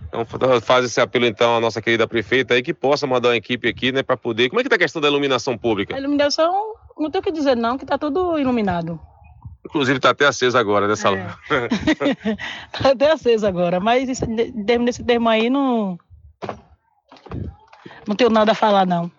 Então 0.08 0.24
fa- 0.24 0.60
faz 0.60 0.84
esse 0.84 1.00
apelo 1.00 1.26
então 1.26 1.56
à 1.56 1.60
nossa 1.60 1.80
querida 1.82 2.06
prefeita 2.06 2.54
aí 2.54 2.62
que 2.62 2.72
possa 2.74 3.06
mandar 3.06 3.28
uma 3.30 3.36
equipe 3.36 3.68
aqui, 3.68 3.92
né, 3.92 4.02
para 4.02 4.16
poder. 4.16 4.48
Como 4.48 4.60
é 4.60 4.62
que 4.62 4.68
tá 4.68 4.76
a 4.76 4.78
questão 4.78 5.00
da 5.02 5.08
iluminação 5.08 5.56
pública? 5.58 5.94
A 5.94 5.98
iluminação, 5.98 6.74
não 6.98 7.10
tem 7.10 7.20
o 7.20 7.24
que 7.24 7.32
dizer 7.32 7.56
não, 7.56 7.76
que 7.78 7.84
tá 7.86 7.98
tudo 7.98 8.38
iluminado. 8.38 8.98
Inclusive 9.64 9.98
tá 9.98 10.10
até 10.10 10.26
acesa 10.26 10.60
agora 10.60 10.86
nessa 10.86 11.10
É. 11.10 11.26
Tá 12.82 12.90
até 12.90 13.10
aceso 13.12 13.46
agora, 13.46 13.80
mas 13.80 14.08
isso- 14.08 14.24
nesse 14.26 15.02
termo 15.04 15.28
aí 15.28 15.50
não. 15.50 15.98
Não 18.06 18.14
tenho 18.14 18.30
nada 18.30 18.52
a 18.52 18.54
falar, 18.54 18.86
não. 18.86 19.10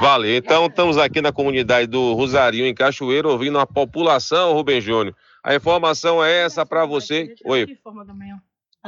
Vale. 0.00 0.36
Então 0.36 0.66
estamos 0.66 0.96
aqui 0.96 1.20
na 1.20 1.32
comunidade 1.32 1.86
do 1.86 2.14
Rosarinho 2.14 2.64
em 2.66 2.74
Cachoeira 2.74 3.28
ouvindo 3.28 3.58
a 3.58 3.66
população, 3.66 4.54
Rubem 4.54 4.80
Júnior. 4.80 5.14
A 5.44 5.54
informação 5.54 6.24
é 6.24 6.44
essa 6.44 6.64
para 6.64 6.86
você. 6.86 7.34
Oi. 7.44 7.66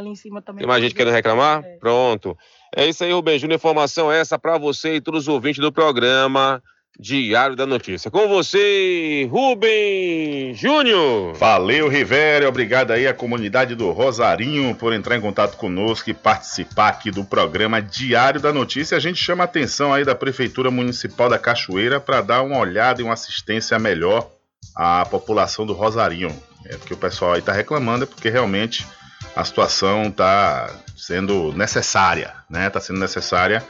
Ali 0.00 0.10
em 0.10 0.14
cima 0.14 0.40
também. 0.40 0.60
Tem 0.60 0.68
mais 0.68 0.82
gente 0.82 0.94
querendo 0.94 1.12
reclamar? 1.12 1.62
Pronto. 1.78 2.36
É 2.74 2.86
isso 2.86 3.04
aí, 3.04 3.12
Rubem 3.12 3.38
Júnior. 3.38 3.56
Informação 3.56 4.10
é 4.10 4.18
essa 4.18 4.38
para 4.38 4.56
você 4.56 4.96
e 4.96 5.00
todos 5.00 5.22
os 5.22 5.28
ouvintes 5.28 5.60
do 5.60 5.70
programa 5.70 6.62
Diário 6.98 7.56
da 7.56 7.66
Notícia. 7.66 8.10
Com 8.10 8.28
você, 8.28 9.28
Rubem 9.30 10.54
Júnior. 10.54 11.34
Valeu, 11.34 11.88
Rivera. 11.88 12.48
Obrigado 12.48 12.90
aí 12.90 13.06
à 13.06 13.14
comunidade 13.14 13.74
do 13.74 13.90
Rosarinho 13.90 14.74
por 14.74 14.92
entrar 14.92 15.16
em 15.16 15.20
contato 15.20 15.56
conosco 15.56 16.10
e 16.10 16.14
participar 16.14 16.88
aqui 16.88 17.10
do 17.10 17.24
programa 17.24 17.80
Diário 17.80 18.40
da 18.40 18.52
Notícia. 18.52 18.96
A 18.96 19.00
gente 19.00 19.22
chama 19.22 19.44
a 19.44 19.46
atenção 19.46 19.92
aí 19.92 20.04
da 20.04 20.14
Prefeitura 20.14 20.70
Municipal 20.70 21.28
da 21.28 21.38
Cachoeira 21.38 22.00
para 22.00 22.20
dar 22.20 22.42
uma 22.42 22.58
olhada 22.58 23.00
e 23.00 23.04
uma 23.04 23.14
assistência 23.14 23.78
melhor 23.78 24.30
à 24.76 25.04
população 25.06 25.64
do 25.64 25.72
Rosarinho. 25.72 26.30
É 26.66 26.76
porque 26.76 26.94
o 26.94 26.98
pessoal 26.98 27.32
aí 27.32 27.40
está 27.40 27.52
reclamando, 27.52 28.04
é 28.04 28.06
porque 28.06 28.28
realmente 28.28 28.86
a 29.34 29.44
situação 29.44 30.04
está 30.04 30.70
sendo 30.96 31.52
necessária, 31.52 32.34
né? 32.48 32.66
Está 32.66 32.80
sendo 32.80 32.98
necessária 32.98 33.62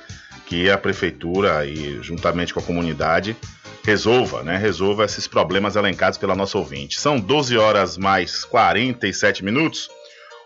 que 0.46 0.70
a 0.70 0.76
prefeitura 0.76 1.64
e 1.64 2.02
juntamente 2.02 2.52
com 2.52 2.60
a 2.60 2.62
comunidade 2.62 3.36
resolva, 3.84 4.42
né? 4.42 4.56
Resolva 4.56 5.04
esses 5.04 5.26
problemas 5.26 5.76
elencados 5.76 6.18
pela 6.18 6.34
nossa 6.34 6.58
ouvinte. 6.58 7.00
São 7.00 7.18
12 7.18 7.56
horas 7.56 7.96
mais 7.96 8.44
47 8.44 9.44
minutos. 9.44 9.88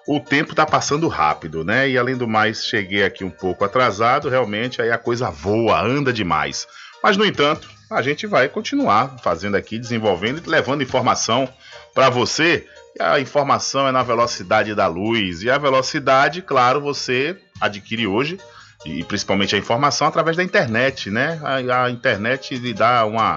O 0.06 0.20
tempo 0.20 0.50
está 0.50 0.66
passando 0.66 1.08
rápido, 1.08 1.64
né? 1.64 1.88
E 1.88 1.96
além 1.96 2.16
do 2.16 2.28
mais, 2.28 2.66
cheguei 2.66 3.04
aqui 3.04 3.24
um 3.24 3.30
pouco 3.30 3.64
atrasado, 3.64 4.28
realmente 4.28 4.82
aí 4.82 4.90
a 4.90 4.98
coisa 4.98 5.30
voa, 5.30 5.80
anda 5.80 6.12
demais. 6.12 6.66
Mas 7.02 7.16
no 7.16 7.24
entanto, 7.24 7.68
a 7.90 8.02
gente 8.02 8.26
vai 8.26 8.48
continuar 8.48 9.16
fazendo 9.22 9.56
aqui, 9.56 9.78
desenvolvendo 9.78 10.42
e 10.44 10.48
levando 10.48 10.82
informação 10.82 11.48
para 11.94 12.10
você. 12.10 12.66
A 13.00 13.18
informação 13.18 13.88
é 13.88 13.92
na 13.92 14.02
velocidade 14.02 14.74
da 14.74 14.86
luz. 14.86 15.42
E 15.42 15.50
a 15.50 15.58
velocidade, 15.58 16.42
claro, 16.42 16.80
você 16.80 17.36
adquire 17.60 18.06
hoje, 18.06 18.38
e 18.84 19.02
principalmente 19.04 19.54
a 19.54 19.58
informação, 19.58 20.06
através 20.06 20.36
da 20.36 20.44
internet, 20.44 21.10
né? 21.10 21.40
A, 21.42 21.84
a 21.84 21.90
internet 21.90 22.56
lhe 22.56 22.72
dá 22.72 23.04
uma, 23.04 23.36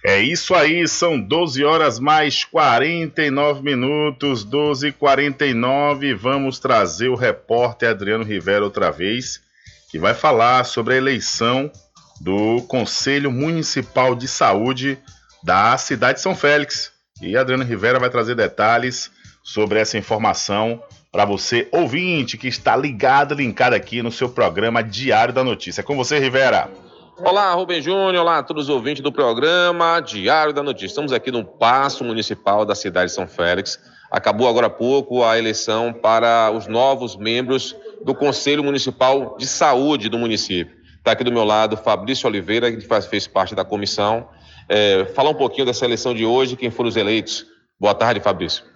É 0.05 0.21
isso 0.21 0.55
aí, 0.55 0.88
são 0.88 1.19
12 1.19 1.65
horas 1.65 1.99
mais 1.99 2.45
49 2.45 3.63
minutos, 3.63 4.45
12 4.45 4.88
e 4.88 4.91
49 4.93 6.13
Vamos 6.13 6.57
trazer 6.57 7.09
o 7.09 7.15
repórter 7.15 7.89
Adriano 7.89 8.23
Rivera 8.23 8.63
outra 8.63 8.91
vez, 8.91 9.41
que 9.91 9.99
vai 9.99 10.13
falar 10.13 10.63
sobre 10.63 10.93
a 10.93 10.97
eleição 10.97 11.69
do 12.21 12.61
Conselho 12.61 13.29
Municipal 13.29 14.15
de 14.15 14.29
Saúde 14.29 14.97
da 15.43 15.77
cidade 15.77 16.19
de 16.19 16.21
São 16.21 16.33
Félix. 16.33 16.93
E 17.21 17.35
Adriano 17.35 17.65
Rivera 17.65 17.99
vai 17.99 18.09
trazer 18.09 18.35
detalhes 18.35 19.11
sobre 19.45 19.79
essa 19.79 19.95
informação 19.95 20.81
para 21.12 21.23
você, 21.23 21.69
ouvinte, 21.71 22.36
que 22.36 22.47
está 22.47 22.75
ligado, 22.75 23.36
linkado 23.36 23.75
aqui 23.75 24.01
no 24.01 24.12
seu 24.12 24.27
programa 24.27 24.81
Diário 24.84 25.31
da 25.31 25.43
Notícia. 25.43 25.81
É 25.81 25.84
com 25.84 25.95
você, 25.95 26.17
Rivera. 26.17 26.67
Olá, 27.19 27.53
Rubem 27.53 27.79
Júnior, 27.79 28.15
olá 28.15 28.39
a 28.39 28.43
todos 28.43 28.63
os 28.63 28.69
ouvintes 28.69 29.03
do 29.03 29.12
programa 29.12 29.99
Diário 29.99 30.51
da 30.51 30.63
Notícia. 30.63 30.88
Estamos 30.88 31.13
aqui 31.13 31.31
no 31.31 31.45
Paço 31.45 32.03
Municipal 32.03 32.65
da 32.65 32.73
cidade 32.73 33.12
de 33.12 33.15
São 33.15 33.27
Félix. 33.27 33.79
Acabou 34.12 34.49
agora 34.49 34.65
há 34.65 34.69
pouco 34.69 35.23
a 35.23 35.38
eleição 35.38 35.93
para 35.93 36.49
os 36.49 36.65
novos 36.65 37.15
membros 37.15 37.75
do 38.03 38.15
Conselho 38.15 38.63
Municipal 38.63 39.38
de 39.38 39.45
Saúde 39.45 40.10
do 40.10 40.17
município. 40.17 40.75
Está 40.97 41.12
aqui 41.12 41.23
do 41.23 41.31
meu 41.31 41.43
lado 41.43 41.77
Fabrício 41.77 42.27
Oliveira, 42.27 42.71
que 42.71 42.81
faz, 42.81 43.05
fez 43.05 43.27
parte 43.27 43.53
da 43.53 43.63
comissão. 43.63 44.27
É, 44.67 45.05
falar 45.13 45.29
um 45.29 45.36
pouquinho 45.36 45.67
dessa 45.67 45.86
eleição 45.86 46.15
de 46.15 46.25
hoje, 46.25 46.55
quem 46.55 46.71
foram 46.71 46.89
os 46.89 46.97
eleitos. 46.97 47.45
Boa 47.79 47.93
tarde, 47.93 48.19
Fabrício. 48.19 48.74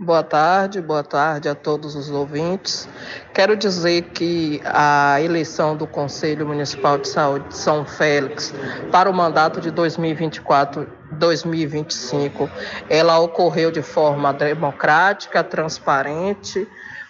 Boa 0.00 0.22
tarde, 0.22 0.80
boa 0.80 1.02
tarde 1.02 1.48
a 1.48 1.56
todos 1.56 1.96
os 1.96 2.08
ouvintes. 2.08 2.88
Quero 3.34 3.56
dizer 3.56 4.02
que 4.12 4.60
a 4.64 5.20
eleição 5.20 5.76
do 5.76 5.88
Conselho 5.88 6.46
Municipal 6.46 6.98
de 6.98 7.08
Saúde 7.08 7.48
de 7.48 7.56
São 7.56 7.84
Félix 7.84 8.54
para 8.92 9.10
o 9.10 9.12
mandato 9.12 9.60
de 9.60 9.72
2024-2025, 9.72 12.48
ela 12.88 13.18
ocorreu 13.18 13.72
de 13.72 13.82
forma 13.82 14.32
democrática, 14.32 15.42
transparente, 15.42 16.68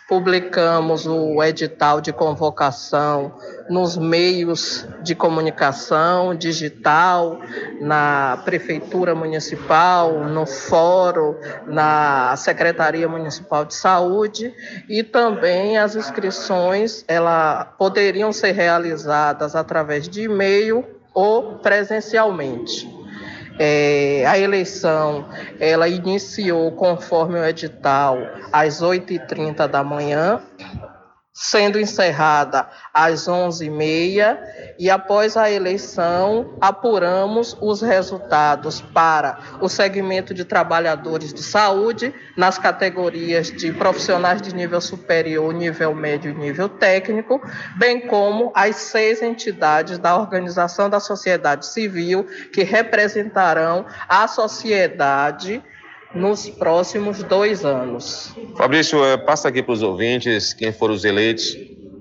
publicamos 0.08 1.06
o 1.06 1.42
edital 1.42 2.00
de 2.00 2.14
convocação 2.14 3.34
nos 3.68 3.94
meios 3.98 4.86
de 5.02 5.14
comunicação 5.14 6.34
digital, 6.34 7.38
na 7.78 8.40
Prefeitura 8.42 9.14
Municipal, 9.14 10.24
no 10.24 10.46
Fórum, 10.46 11.34
na 11.66 12.34
Secretaria 12.36 13.06
Municipal 13.06 13.66
de 13.66 13.74
Saúde 13.74 14.54
e 14.88 15.02
também 15.02 15.76
as 15.76 15.94
inscrições 15.94 17.04
ela, 17.06 17.66
poderiam 17.78 18.32
ser 18.32 18.52
realizadas 18.52 19.54
através 19.54 20.08
de 20.08 20.22
e-mail 20.22 20.86
ou 21.12 21.58
presencialmente. 21.58 22.97
É, 23.58 24.24
a 24.26 24.38
eleição 24.38 25.26
ela 25.58 25.88
iniciou 25.88 26.70
conforme 26.72 27.38
o 27.38 27.44
edital 27.44 28.18
às 28.52 28.80
8h30 28.80 29.66
da 29.66 29.82
manhã 29.82 30.40
sendo 31.40 31.78
encerrada 31.78 32.68
às 32.92 33.28
11h30 33.28 34.38
e 34.76 34.90
após 34.90 35.36
a 35.36 35.48
eleição 35.48 36.56
apuramos 36.60 37.56
os 37.60 37.80
resultados 37.80 38.80
para 38.80 39.38
o 39.60 39.68
segmento 39.68 40.34
de 40.34 40.44
trabalhadores 40.44 41.32
de 41.32 41.40
saúde 41.40 42.12
nas 42.36 42.58
categorias 42.58 43.52
de 43.52 43.70
profissionais 43.72 44.42
de 44.42 44.52
nível 44.52 44.80
superior, 44.80 45.54
nível 45.54 45.94
médio 45.94 46.32
e 46.32 46.34
nível 46.34 46.68
técnico, 46.68 47.40
bem 47.76 48.08
como 48.08 48.50
as 48.52 48.74
seis 48.74 49.22
entidades 49.22 49.96
da 49.96 50.18
organização 50.18 50.90
da 50.90 50.98
sociedade 50.98 51.66
civil 51.66 52.24
que 52.52 52.64
representarão 52.64 53.86
a 54.08 54.26
sociedade 54.26 55.62
nos 56.14 56.48
próximos 56.48 57.22
dois 57.22 57.64
anos. 57.64 58.34
Fabrício, 58.56 59.04
é, 59.04 59.16
passa 59.16 59.48
aqui 59.48 59.62
para 59.62 59.72
os 59.72 59.82
ouvintes 59.82 60.52
quem 60.52 60.72
foram 60.72 60.94
os 60.94 61.04
eleitos 61.04 61.56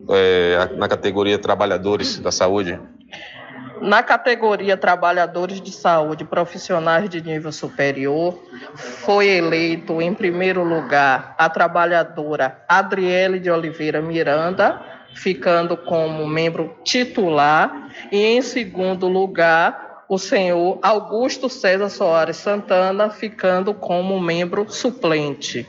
é, 0.09 0.69
na 0.77 0.87
categoria 0.87 1.37
Trabalhadores 1.37 2.19
da 2.19 2.31
Saúde. 2.31 2.79
Na 3.81 4.01
categoria 4.01 4.75
Trabalhadores 4.75 5.61
de 5.61 5.71
Saúde 5.71 6.25
Profissionais 6.25 7.09
de 7.09 7.21
Nível 7.21 7.51
Superior, 7.51 8.39
foi 8.75 9.27
eleito 9.27 10.01
em 10.01 10.13
primeiro 10.13 10.63
lugar 10.63 11.35
a 11.37 11.47
trabalhadora 11.49 12.63
Adriele 12.67 13.39
de 13.39 13.51
Oliveira 13.51 14.01
Miranda, 14.01 14.81
ficando 15.13 15.77
como 15.77 16.25
membro 16.25 16.75
titular, 16.83 17.89
e 18.11 18.17
em 18.17 18.41
segundo 18.41 19.07
lugar, 19.07 19.86
o 20.09 20.17
senhor 20.17 20.79
Augusto 20.81 21.49
César 21.49 21.89
Soares 21.89 22.37
Santana, 22.37 23.09
ficando 23.09 23.73
como 23.73 24.19
membro 24.19 24.69
suplente. 24.69 25.67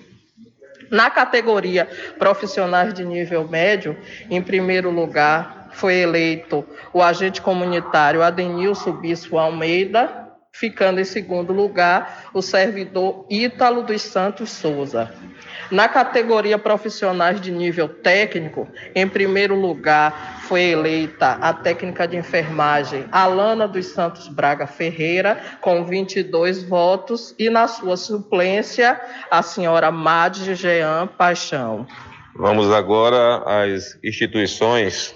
Na 0.91 1.11
categoria 1.11 1.89
Profissionais 2.19 2.95
de 2.95 3.05
Nível 3.05 3.47
Médio, 3.47 3.97
em 4.31 4.41
primeiro 4.41 4.91
lugar, 4.91 5.69
foi 5.73 5.97
eleito 5.97 6.65
o 6.93 7.03
agente 7.03 7.43
comunitário 7.43 8.23
Adenilson 8.23 8.93
Bispo 8.93 9.39
Almeida, 9.39 10.29
ficando 10.53 11.01
em 11.01 11.05
segundo 11.05 11.53
lugar 11.53 12.31
o 12.33 12.41
servidor 12.41 13.27
Ítalo 13.29 13.83
dos 13.83 14.03
Santos 14.03 14.51
Souza. 14.51 15.13
Na 15.71 15.87
categoria 15.87 16.59
profissionais 16.59 17.41
de 17.41 17.51
nível 17.51 17.89
técnico, 17.89 18.67
em 18.95 19.07
primeiro 19.07 19.55
lugar 19.55 20.41
foi 20.43 20.63
eleita 20.63 21.33
a 21.41 21.53
técnica 21.53 22.09
de 22.09 22.17
enfermagem 22.17 23.05
Alana 23.13 23.69
dos 23.69 23.87
Santos 23.87 24.29
Braga 24.29 24.67
Ferreira, 24.67 25.39
com 25.61 25.85
22 25.85 26.63
votos, 26.63 27.35
e 27.39 27.51
na 27.51 27.69
sua 27.69 27.99
suplência 27.99 28.99
a 29.31 29.43
senhora 29.43 29.91
Madge 29.91 30.55
Jean 30.55 31.07
Paixão. 31.07 31.87
Vamos 32.35 32.73
agora 32.73 33.43
às 33.45 33.99
instituições 34.03 35.15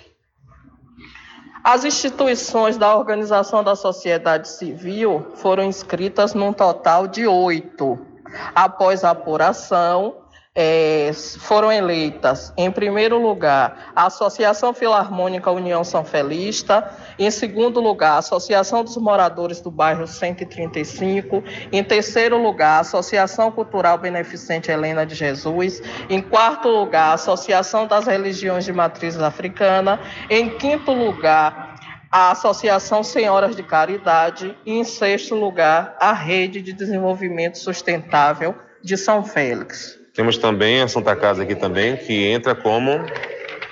as 1.65 1.85
instituições 1.85 2.77
da 2.77 2.97
Organização 2.97 3.63
da 3.63 3.77
Sociedade 3.77 4.49
Civil 4.49 5.25
foram 5.37 5.63
inscritas 5.63 6.35
num 6.35 6.53
total 6.53 7.07
de 7.07 7.25
oito. 7.25 8.05
Após 8.53 9.05
a 9.05 9.11
apuração, 9.11 10.22
é, 10.55 11.11
foram 11.39 11.73
eleitas, 11.73 12.53
em 12.59 12.71
primeiro 12.71 13.19
lugar, 13.19 13.91
a 13.97 14.07
Associação 14.07 14.75
Filarmônica 14.75 15.51
União 15.51 15.83
São 15.83 16.05
Felista, 16.05 16.95
em 17.19 17.31
segundo 17.31 17.81
lugar, 17.81 18.13
a 18.13 18.19
Associação 18.19 18.85
dos 18.85 18.99
Moradores 18.99 19.63
do 19.63 19.71
Bairro 19.71 20.07
135, 20.07 21.43
em 21.73 21.83
terceiro 21.83 22.37
lugar, 22.37 22.77
a 22.77 22.81
Associação 22.81 23.51
Cultural 23.51 23.97
Beneficente 23.97 24.71
Helena 24.71 25.07
de 25.07 25.15
Jesus, 25.15 25.81
em 26.11 26.21
quarto 26.21 26.69
lugar, 26.69 27.13
a 27.13 27.15
Associação 27.15 27.87
das 27.87 28.07
Religiões 28.07 28.67
de 28.67 28.75
Matriz 28.75 29.19
Africana, 29.19 30.01
em 30.29 30.51
quinto 30.59 30.93
lugar, 30.93 31.77
a 32.11 32.31
Associação 32.31 33.03
Senhoras 33.03 33.57
de 33.57 33.63
Caridade 33.63 34.55
e, 34.67 34.75
em 34.75 34.85
sexto 34.85 35.35
lugar, 35.35 35.97
a 35.99 36.13
Rede 36.13 36.61
de 36.61 36.75
Desenvolvimento 36.75 37.57
Sustentável 37.57 38.55
de 38.85 38.99
São 38.99 39.25
Félix. 39.25 40.02
Temos 40.15 40.37
também 40.37 40.83
a 40.83 40.89
Santa 40.89 41.17
Casa 41.17 41.43
aqui 41.43 41.55
também, 41.55 41.97
que 41.97 42.27
entra 42.27 42.55
como. 42.55 42.91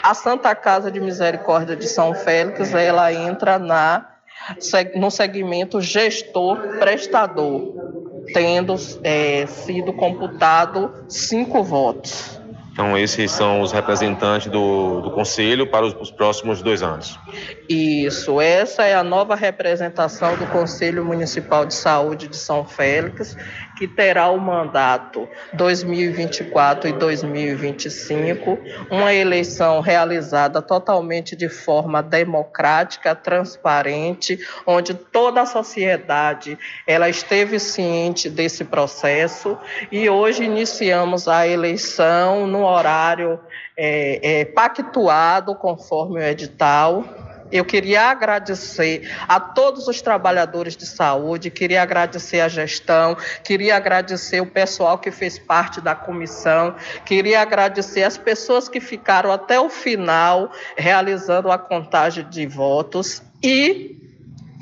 A 0.03 0.15
Santa 0.15 0.55
Casa 0.55 0.91
de 0.91 0.99
Misericórdia 0.99 1.77
de 1.77 1.87
São 1.87 2.15
Félix, 2.15 2.73
ela 2.73 3.13
entra 3.13 3.59
na, 3.59 4.07
no 4.95 5.11
segmento 5.11 5.81
gestor 5.83 6.79
prestador, 6.79 7.75
tendo 8.33 8.75
é, 9.05 9.47
sido 9.47 9.93
computado 9.93 11.05
cinco 11.09 11.63
votos. 11.63 12.40
Então, 12.73 12.97
esses 12.97 13.31
são 13.31 13.61
os 13.61 13.73
representantes 13.73 14.51
do, 14.51 15.01
do 15.01 15.11
Conselho 15.11 15.67
para 15.67 15.85
os, 15.85 15.95
os, 16.01 16.11
próximos 16.11 16.63
dois 16.63 16.83
anos. 16.83 17.19
Isso, 17.69 18.41
essa 18.41 18.85
é 18.85 18.95
a 18.95 19.03
nova 19.03 19.35
representação 19.35 20.37
do 20.37 20.47
Conselho 20.47 21.05
Municipal 21.05 21.67
de 21.67 21.75
Saúde 21.75 22.29
de 22.29 22.37
São 22.37 22.65
Félix, 22.65 23.37
que 23.77 23.89
terá 23.89 24.29
o 24.31 24.39
mandato 24.39 25.29
2024 25.55 26.91
e 26.91 26.93
2025, 26.93 28.59
uma 28.91 29.13
eleição 29.13 29.81
realizada 29.81 30.63
totalmente 30.63 31.35
de 31.35 31.49
forma 31.49 32.03
democrática, 32.03 33.15
transparente, 33.15 34.39
onde 34.67 34.95
toda 34.95 35.43
a 35.43 35.47
sociedade 35.47 36.59
ela 36.87 37.09
esteve 37.09 37.59
ciente 37.59 38.29
desse 38.29 38.65
processo 38.65 39.59
e 39.91 40.09
hoje 40.09 40.45
iniciamos 40.45 41.27
a 41.27 41.49
eleição 41.49 42.47
no 42.47 42.70
horário 42.71 43.41
é, 43.77 44.41
é, 44.41 44.45
pactuado 44.45 45.55
conforme 45.55 46.21
o 46.21 46.23
edital. 46.23 47.05
Eu 47.53 47.65
queria 47.65 48.05
agradecer 48.05 49.11
a 49.27 49.41
todos 49.41 49.89
os 49.89 50.01
trabalhadores 50.01 50.77
de 50.77 50.87
saúde, 50.87 51.51
queria 51.51 51.83
agradecer 51.83 52.41
a 52.41 52.49
gestão, 52.49 53.17
queria 53.43 53.77
agradecer 53.77 54.41
o 54.41 54.47
pessoal 54.47 54.99
que 54.99 55.11
fez 55.11 55.37
parte 55.37 55.81
da 55.81 55.95
comissão, 55.95 56.77
queria 57.05 57.41
agradecer 57.41 58.05
as 58.05 58.17
pessoas 58.17 58.69
que 58.69 58.79
ficaram 58.79 59.33
até 59.33 59.59
o 59.59 59.69
final 59.69 60.53
realizando 60.77 61.51
a 61.51 61.59
contagem 61.59 62.29
de 62.29 62.47
votos. 62.47 63.21
E 63.43 64.01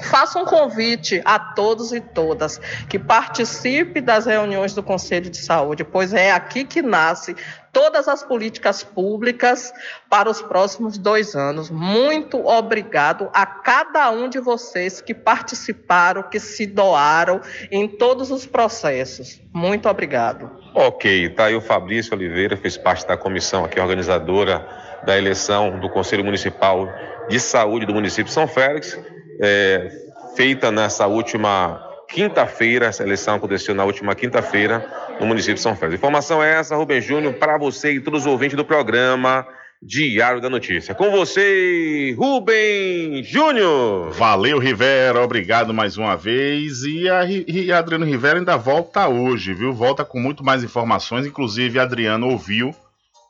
Faça 0.01 0.38
um 0.38 0.44
convite 0.44 1.21
a 1.25 1.38
todos 1.38 1.92
e 1.92 2.01
todas 2.01 2.61
que 2.88 2.99
participe 2.99 4.01
das 4.01 4.27
reuniões 4.27 4.73
do 4.73 4.83
Conselho 4.83 5.29
de 5.29 5.38
Saúde, 5.38 5.83
pois 5.83 6.14
é 6.14 6.31
aqui 6.31 6.64
que 6.64 6.81
nasce 6.81 7.35
todas 7.72 8.09
as 8.09 8.22
políticas 8.22 8.83
públicas 8.83 9.72
para 10.09 10.31
os 10.31 10.42
próximos 10.42 10.98
dois 10.98 11.35
anos. 11.35 11.70
Muito 11.70 12.46
obrigado 12.46 13.28
a 13.33 13.46
cada 13.46 14.11
um 14.11 14.28
de 14.28 14.38
vocês 14.38 15.00
que 15.00 15.14
participaram, 15.14 16.22
que 16.22 16.40
se 16.40 16.66
doaram 16.66 17.40
em 17.70 17.87
todos 17.87 18.31
os 18.31 18.46
processos. 18.46 19.40
Muito 19.52 19.88
obrigado. 19.88 20.50
Ok, 20.74 21.31
tá 21.31 21.46
aí 21.46 21.54
o 21.54 21.61
Fabrício 21.61 22.14
Oliveira, 22.14 22.57
fez 22.57 22.76
parte 22.76 23.07
da 23.07 23.16
comissão 23.16 23.64
aqui 23.64 23.81
organizadora 23.81 24.66
da 25.04 25.16
eleição 25.16 25.78
do 25.78 25.88
Conselho 25.88 26.24
Municipal 26.24 26.88
de 27.28 27.38
Saúde 27.38 27.87
do 27.87 27.94
município 27.94 28.24
de 28.24 28.33
São 28.33 28.48
Félix 28.48 28.98
é, 29.40 29.90
feita 30.37 30.70
nessa 30.70 31.07
última 31.07 31.88
quinta-feira, 32.09 32.87
essa 32.87 33.03
eleição 33.03 33.35
aconteceu 33.35 33.75
na 33.75 33.85
última 33.85 34.14
quinta-feira 34.14 34.85
no 35.21 35.27
município 35.27 35.55
de 35.55 35.61
São 35.61 35.77
Félix. 35.77 35.99
Informação 35.99 36.42
é 36.42 36.55
essa, 36.55 36.75
Rubem 36.75 37.01
Júnior, 37.01 37.35
para 37.35 37.59
você 37.59 37.92
e 37.92 38.01
todos 38.01 38.23
os 38.23 38.27
ouvintes 38.27 38.57
do 38.57 38.64
programa 38.64 39.47
Diário 39.81 40.40
da 40.40 40.51
Notícia. 40.51 40.94
Com 40.94 41.11
você, 41.11 42.14
Rubem 42.18 43.23
Júnior. 43.23 44.11
Valeu, 44.12 44.59
Rivera, 44.59 45.23
obrigado 45.23 45.73
mais 45.73 45.97
uma 45.97 46.16
vez. 46.16 46.83
E 46.83 47.09
a, 47.09 47.25
e 47.27 47.71
a 47.71 47.79
Adriano 47.79 48.05
Rivera 48.05 48.38
ainda 48.38 48.57
volta 48.57 49.07
hoje, 49.07 49.53
viu? 49.55 49.73
Volta 49.73 50.05
com 50.05 50.18
muito 50.18 50.42
mais 50.42 50.64
informações. 50.64 51.27
Inclusive, 51.27 51.79
Adriano 51.79 52.29
ouviu 52.29 52.75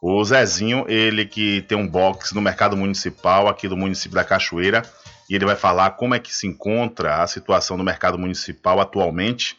o 0.00 0.24
Zezinho, 0.24 0.84
ele 0.88 1.26
que 1.26 1.62
tem 1.62 1.76
um 1.76 1.86
box 1.86 2.32
no 2.32 2.40
mercado 2.40 2.76
municipal 2.76 3.48
aqui 3.48 3.66
do 3.66 3.76
município 3.76 4.14
da 4.14 4.24
Cachoeira 4.24 4.82
e 5.28 5.34
ele 5.34 5.44
vai 5.44 5.56
falar 5.56 5.90
como 5.90 6.14
é 6.14 6.18
que 6.18 6.34
se 6.34 6.46
encontra 6.46 7.22
a 7.22 7.26
situação 7.26 7.76
no 7.76 7.84
mercado 7.84 8.18
municipal 8.18 8.80
atualmente, 8.80 9.56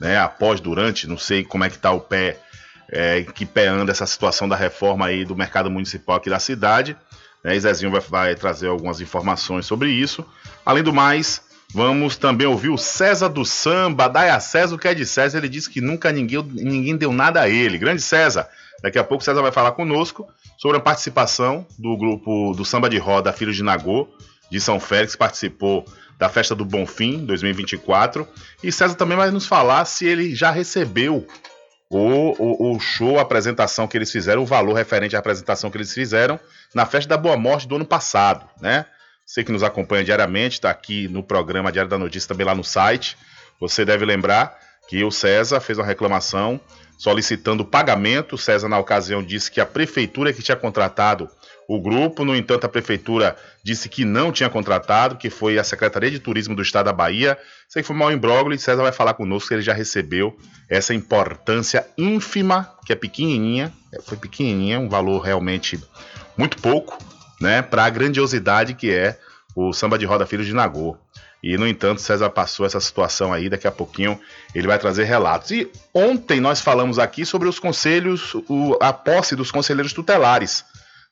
né, 0.00 0.18
após, 0.18 0.60
durante, 0.60 1.08
não 1.08 1.18
sei 1.18 1.44
como 1.44 1.64
é 1.64 1.68
que 1.68 1.76
está 1.76 1.90
o 1.90 2.00
pé, 2.00 2.38
é, 2.90 3.22
que 3.22 3.44
pé 3.44 3.66
anda 3.66 3.90
essa 3.90 4.06
situação 4.06 4.48
da 4.48 4.56
reforma 4.56 5.06
aí 5.06 5.24
do 5.24 5.36
mercado 5.36 5.70
municipal 5.70 6.16
aqui 6.16 6.30
da 6.30 6.38
cidade, 6.38 6.96
né, 7.42 7.56
e 7.56 7.60
Zezinho 7.60 7.90
vai, 7.90 8.00
vai 8.00 8.34
trazer 8.34 8.68
algumas 8.68 9.00
informações 9.00 9.66
sobre 9.66 9.90
isso. 9.90 10.24
Além 10.64 10.82
do 10.82 10.92
mais, 10.92 11.42
vamos 11.74 12.16
também 12.16 12.46
ouvir 12.46 12.70
o 12.70 12.78
César 12.78 13.28
do 13.28 13.44
Samba, 13.44 14.08
Daia 14.08 14.38
César, 14.40 14.74
o 14.74 14.78
que 14.78 14.88
é 14.88 14.94
de 14.94 15.04
César, 15.04 15.38
ele 15.38 15.48
disse 15.48 15.68
que 15.68 15.80
nunca 15.80 16.12
ninguém, 16.12 16.42
ninguém 16.42 16.96
deu 16.96 17.12
nada 17.12 17.42
a 17.42 17.48
ele. 17.48 17.76
Grande 17.76 18.02
César, 18.02 18.48
daqui 18.82 18.98
a 18.98 19.04
pouco 19.04 19.22
o 19.22 19.24
César 19.24 19.42
vai 19.42 19.52
falar 19.52 19.72
conosco 19.72 20.26
sobre 20.56 20.78
a 20.78 20.80
participação 20.80 21.66
do 21.78 21.96
grupo 21.96 22.54
do 22.54 22.64
Samba 22.64 22.88
de 22.88 22.98
Roda 22.98 23.32
Filhos 23.32 23.56
de 23.56 23.62
Nagô, 23.62 24.08
de 24.50 24.60
São 24.60 24.80
Félix 24.80 25.16
participou 25.16 25.84
da 26.18 26.28
festa 26.28 26.54
do 26.54 26.64
Bonfim 26.64 27.24
2024 27.24 28.26
e 28.62 28.72
César 28.72 28.94
também 28.94 29.16
vai 29.16 29.30
nos 29.30 29.46
falar 29.46 29.84
se 29.84 30.06
ele 30.06 30.34
já 30.34 30.50
recebeu 30.50 31.26
o, 31.90 31.98
o, 31.98 32.74
o, 32.74 32.80
show, 32.80 33.18
a 33.18 33.22
apresentação 33.22 33.86
que 33.86 33.96
eles 33.96 34.10
fizeram, 34.10 34.42
o 34.42 34.46
valor 34.46 34.74
referente 34.74 35.16
à 35.16 35.18
apresentação 35.18 35.70
que 35.70 35.76
eles 35.76 35.92
fizeram 35.92 36.38
na 36.74 36.84
festa 36.84 37.08
da 37.08 37.16
Boa 37.16 37.36
Morte 37.36 37.66
do 37.66 37.76
ano 37.76 37.86
passado, 37.86 38.46
né? 38.60 38.84
Você 39.24 39.44
que 39.44 39.52
nos 39.52 39.62
acompanha 39.62 40.02
diariamente, 40.02 40.54
está 40.54 40.70
aqui 40.70 41.06
no 41.08 41.22
programa 41.22 41.70
Diário 41.70 41.90
da 41.90 41.98
Notícia, 41.98 42.26
também 42.26 42.46
lá 42.46 42.54
no 42.54 42.64
site. 42.64 43.16
Você 43.60 43.84
deve 43.84 44.04
lembrar 44.04 44.58
que 44.88 45.04
o 45.04 45.10
César 45.10 45.60
fez 45.60 45.78
uma 45.78 45.84
reclamação 45.84 46.58
solicitando 46.96 47.62
pagamento. 47.62 48.36
O 48.36 48.38
César, 48.38 48.70
na 48.70 48.78
ocasião, 48.78 49.22
disse 49.22 49.50
que 49.50 49.60
a 49.60 49.66
prefeitura 49.66 50.32
que 50.32 50.42
tinha 50.42 50.56
contratado 50.56 51.28
o 51.68 51.78
grupo. 51.78 52.24
No 52.24 52.34
entanto, 52.34 52.64
a 52.64 52.68
prefeitura 52.68 53.36
disse 53.62 53.90
que 53.90 54.02
não 54.04 54.32
tinha 54.32 54.48
contratado, 54.48 55.16
que 55.16 55.28
foi 55.28 55.58
a 55.58 55.64
Secretaria 55.64 56.10
de 56.10 56.18
Turismo 56.18 56.56
do 56.56 56.62
Estado 56.62 56.86
da 56.86 56.92
Bahia. 56.94 57.36
Isso 57.68 57.78
aí 57.78 57.84
foi 57.84 57.94
mal 57.94 58.10
imbróglio 58.10 58.56
e 58.56 58.58
César 58.58 58.82
vai 58.82 58.90
falar 58.90 59.12
conosco 59.12 59.48
que 59.48 59.54
ele 59.54 59.62
já 59.62 59.74
recebeu 59.74 60.34
essa 60.68 60.94
importância 60.94 61.86
ínfima, 61.98 62.72
que 62.86 62.92
é 62.92 62.96
pequenininha, 62.96 63.70
é, 63.92 64.00
foi 64.00 64.16
pequenininha, 64.16 64.80
um 64.80 64.88
valor 64.88 65.20
realmente 65.20 65.78
muito 66.36 66.56
pouco, 66.56 66.98
né, 67.40 67.60
para 67.60 67.84
a 67.84 67.90
grandiosidade 67.90 68.74
que 68.74 68.90
é 68.90 69.18
o 69.54 69.72
samba 69.72 69.98
de 69.98 70.06
roda 70.06 70.24
Filho 70.24 70.44
de 70.44 70.54
Nagô. 70.54 70.96
E, 71.40 71.56
no 71.56 71.68
entanto, 71.68 72.00
César 72.00 72.30
passou 72.30 72.66
essa 72.66 72.80
situação 72.80 73.32
aí, 73.32 73.48
daqui 73.48 73.66
a 73.68 73.70
pouquinho 73.70 74.18
ele 74.52 74.66
vai 74.66 74.76
trazer 74.76 75.04
relatos. 75.04 75.52
E 75.52 75.70
ontem 75.94 76.40
nós 76.40 76.60
falamos 76.60 76.98
aqui 76.98 77.24
sobre 77.24 77.46
os 77.46 77.60
conselhos, 77.60 78.34
o, 78.48 78.76
a 78.80 78.92
posse 78.92 79.36
dos 79.36 79.52
conselheiros 79.52 79.92
tutelares. 79.92 80.64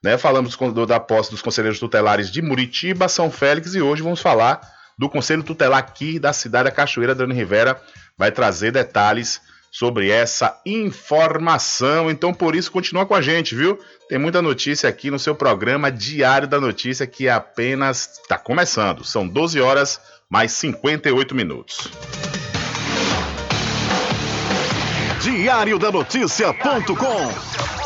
Né? 0.02 0.16
Falamos 0.18 0.56
do, 0.56 0.86
da 0.86 1.00
posse 1.00 1.30
dos 1.30 1.42
conselheiros 1.42 1.78
tutelares 1.78 2.30
de 2.30 2.42
Muritiba, 2.42 3.08
São 3.08 3.30
Félix 3.30 3.74
e 3.74 3.80
hoje 3.80 4.02
vamos 4.02 4.20
falar 4.20 4.60
do 4.98 5.08
conselho 5.08 5.42
tutelar 5.42 5.78
aqui 5.78 6.18
da 6.18 6.32
cidade 6.32 6.64
da 6.64 6.70
Cachoeira. 6.70 7.14
Dani 7.14 7.34
Rivera 7.34 7.80
vai 8.16 8.30
trazer 8.30 8.72
detalhes 8.72 9.40
sobre 9.70 10.10
essa 10.10 10.58
informação. 10.64 12.10
Então, 12.10 12.32
por 12.32 12.56
isso, 12.56 12.72
continua 12.72 13.04
com 13.04 13.14
a 13.14 13.20
gente, 13.20 13.54
viu? 13.54 13.78
Tem 14.08 14.18
muita 14.18 14.40
notícia 14.40 14.88
aqui 14.88 15.10
no 15.10 15.18
seu 15.18 15.34
programa 15.34 15.92
Diário 15.92 16.48
da 16.48 16.58
Notícia 16.58 17.06
que 17.06 17.28
apenas 17.28 18.20
está 18.22 18.38
começando. 18.38 19.04
São 19.04 19.28
12 19.28 19.60
horas 19.60 20.00
mais 20.30 20.52
58 20.52 21.34
minutos. 21.34 21.90
Diário 25.20 25.78
da 25.78 25.90
Notícia.com 25.90 27.85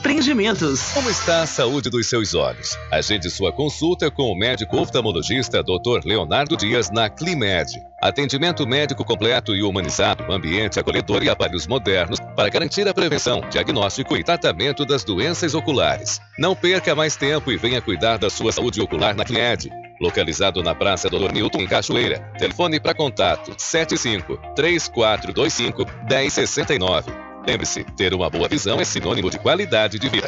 Empreendimentos. 0.01 0.81
Como 0.93 1.11
está 1.11 1.43
a 1.43 1.45
saúde 1.45 1.87
dos 1.87 2.07
seus 2.07 2.33
olhos? 2.33 2.75
Agende 2.91 3.29
sua 3.29 3.53
consulta 3.53 4.09
com 4.09 4.31
o 4.31 4.35
médico 4.35 4.79
oftalmologista 4.79 5.61
Dr. 5.61 6.03
Leonardo 6.03 6.57
Dias 6.57 6.89
na 6.89 7.07
Climed. 7.07 7.69
Atendimento 8.01 8.65
médico 8.67 9.05
completo 9.05 9.55
e 9.55 9.61
humanizado, 9.61 10.23
ambiente 10.33 10.79
acolhedor 10.79 11.21
e 11.21 11.29
aparelhos 11.29 11.67
modernos 11.67 12.17
para 12.35 12.49
garantir 12.49 12.87
a 12.87 12.95
prevenção, 12.95 13.41
diagnóstico 13.51 14.17
e 14.17 14.23
tratamento 14.23 14.87
das 14.87 15.03
doenças 15.03 15.53
oculares. 15.53 16.19
Não 16.35 16.55
perca 16.55 16.95
mais 16.95 17.15
tempo 17.15 17.51
e 17.51 17.57
venha 17.57 17.79
cuidar 17.79 18.17
da 18.17 18.31
sua 18.31 18.51
saúde 18.51 18.81
ocular 18.81 19.15
na 19.15 19.23
Climed. 19.23 19.69
Localizado 20.01 20.63
na 20.63 20.73
Praça 20.73 21.11
Dr. 21.11 21.31
Newton, 21.31 21.61
em 21.61 21.67
Cachoeira. 21.67 22.17
Telefone 22.39 22.79
para 22.79 22.95
contato 22.95 23.53
75 23.55 24.35
3425 24.55 25.85
1069. 26.09 27.20
Lembre-se, 27.47 27.83
ter 27.83 28.13
uma 28.13 28.29
boa 28.29 28.47
visão 28.47 28.79
é 28.79 28.83
sinônimo 28.83 29.29
de 29.29 29.39
qualidade 29.39 29.97
de 29.97 30.09
vida. 30.09 30.27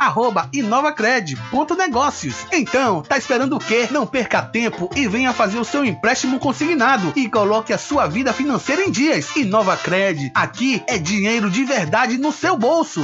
inovacred.negócios. 0.51 2.47
Então, 2.51 3.03
tá 3.03 3.15
esperando 3.17 3.57
o 3.57 3.59
quê? 3.59 3.87
Não 3.91 4.07
perca 4.07 4.41
tempo 4.41 4.89
e 4.95 5.07
venha 5.07 5.31
fazer 5.31 5.59
o 5.59 5.65
seu 5.65 5.85
empréstimo 5.85 6.39
consignado 6.39 7.13
e 7.15 7.29
coloque 7.29 7.71
a 7.71 7.77
sua 7.77 8.07
vida 8.07 8.33
financeira 8.33 8.83
em 8.83 8.89
dias. 8.89 9.35
Inovacred, 9.35 10.31
aqui 10.33 10.81
é 10.87 10.97
dinheiro 10.97 11.51
de 11.51 11.63
verdade 11.63 12.17
no 12.17 12.31
seu 12.31 12.57
bolso. 12.57 13.03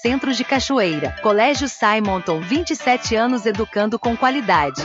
Centro 0.00 0.32
de 0.32 0.44
Cachoeira. 0.44 1.14
Colégio 1.22 1.68
Simonton, 1.68 2.40
27 2.40 3.16
anos 3.16 3.44
educando 3.46 3.98
com 3.98 4.16
qualidade. 4.16 4.82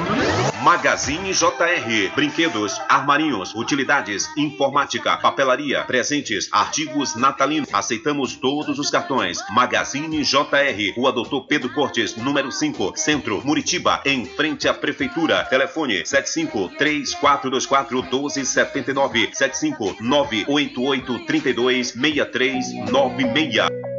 Magazine 0.62 1.32
JR. 1.32 2.12
Brinquedos, 2.16 2.80
armarinhos, 2.90 3.56
utilidades, 3.56 4.30
informática, 4.38 5.16
papelaria, 5.18 5.84
presentes, 5.86 6.50
artigos 6.52 7.16
natalinos. 7.16 7.70
Aceitamos 7.74 8.36
todos 8.36 8.78
os 8.78 8.90
cartões. 8.90 9.40
Magazine 9.52 10.22
JR. 10.22 10.94
Rua 10.96 11.14
Doutor 11.14 11.48
Pedro 11.48 11.74
Cortes, 11.74 12.18
número 12.18 12.52
5, 12.52 12.94
Centro, 12.98 13.42
Muritiba, 13.46 14.02
em 14.06 14.26
frente 14.26 14.68
à 14.68 14.74
Prefeitura. 14.74 15.46
Telefone 15.46 16.06
75 16.06 16.70
3424 16.78 18.04
1279 18.04 19.30
75 19.34 19.96
988 20.02 21.26
32 21.26 21.88
6396. 21.92 23.99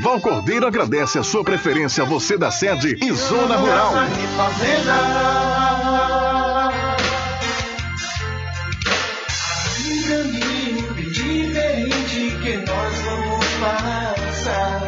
Val 0.00 0.20
Cordeiro 0.20 0.66
agradece 0.66 1.18
a 1.18 1.22
sua 1.22 1.44
preferência, 1.44 2.04
você 2.04 2.36
da 2.36 2.50
sede 2.50 2.98
e 3.00 3.12
Zona 3.12 3.56
Rural. 3.56 3.92
Um 9.86 10.02
caminho 10.02 10.94
diferente 11.12 12.36
que 12.42 12.56
nós 12.56 13.00
vamos 13.04 13.46
passar. 13.60 14.82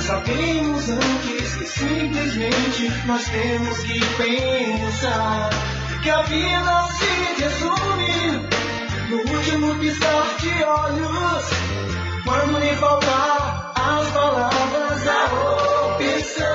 Sabemos 0.00 0.88
antes 0.88 1.54
que 1.56 1.66
simplesmente 1.66 2.92
nós 3.06 3.24
temos 3.24 3.78
que 3.80 4.00
pensar 4.16 5.50
que 6.02 6.10
a 6.10 6.22
vida 6.22 6.88
se 6.98 7.42
resume 7.42 8.48
no 9.10 9.16
último 9.36 9.74
piscar 9.80 10.36
de 10.38 10.64
olhos. 10.64 12.13
Quando 12.24 12.58
lhe 12.58 12.74
faltar 12.76 13.72
as 13.74 14.10
palavras, 14.10 15.06
a 15.06 15.24
opção. 15.84 16.46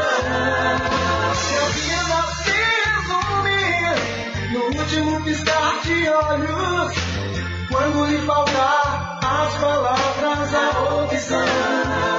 A 1.51 1.65
vida 1.76 2.20
se 2.43 2.57
resume 2.89 3.61
no 4.51 4.61
último 4.80 5.24
piscar 5.24 5.82
de 5.84 6.09
olhos. 6.09 6.95
Quando 7.72 8.05
lhe 8.07 8.17
faltar 8.26 9.20
as 9.24 9.57
palavras, 9.57 10.53
a 10.55 11.03
opção. 11.03 12.18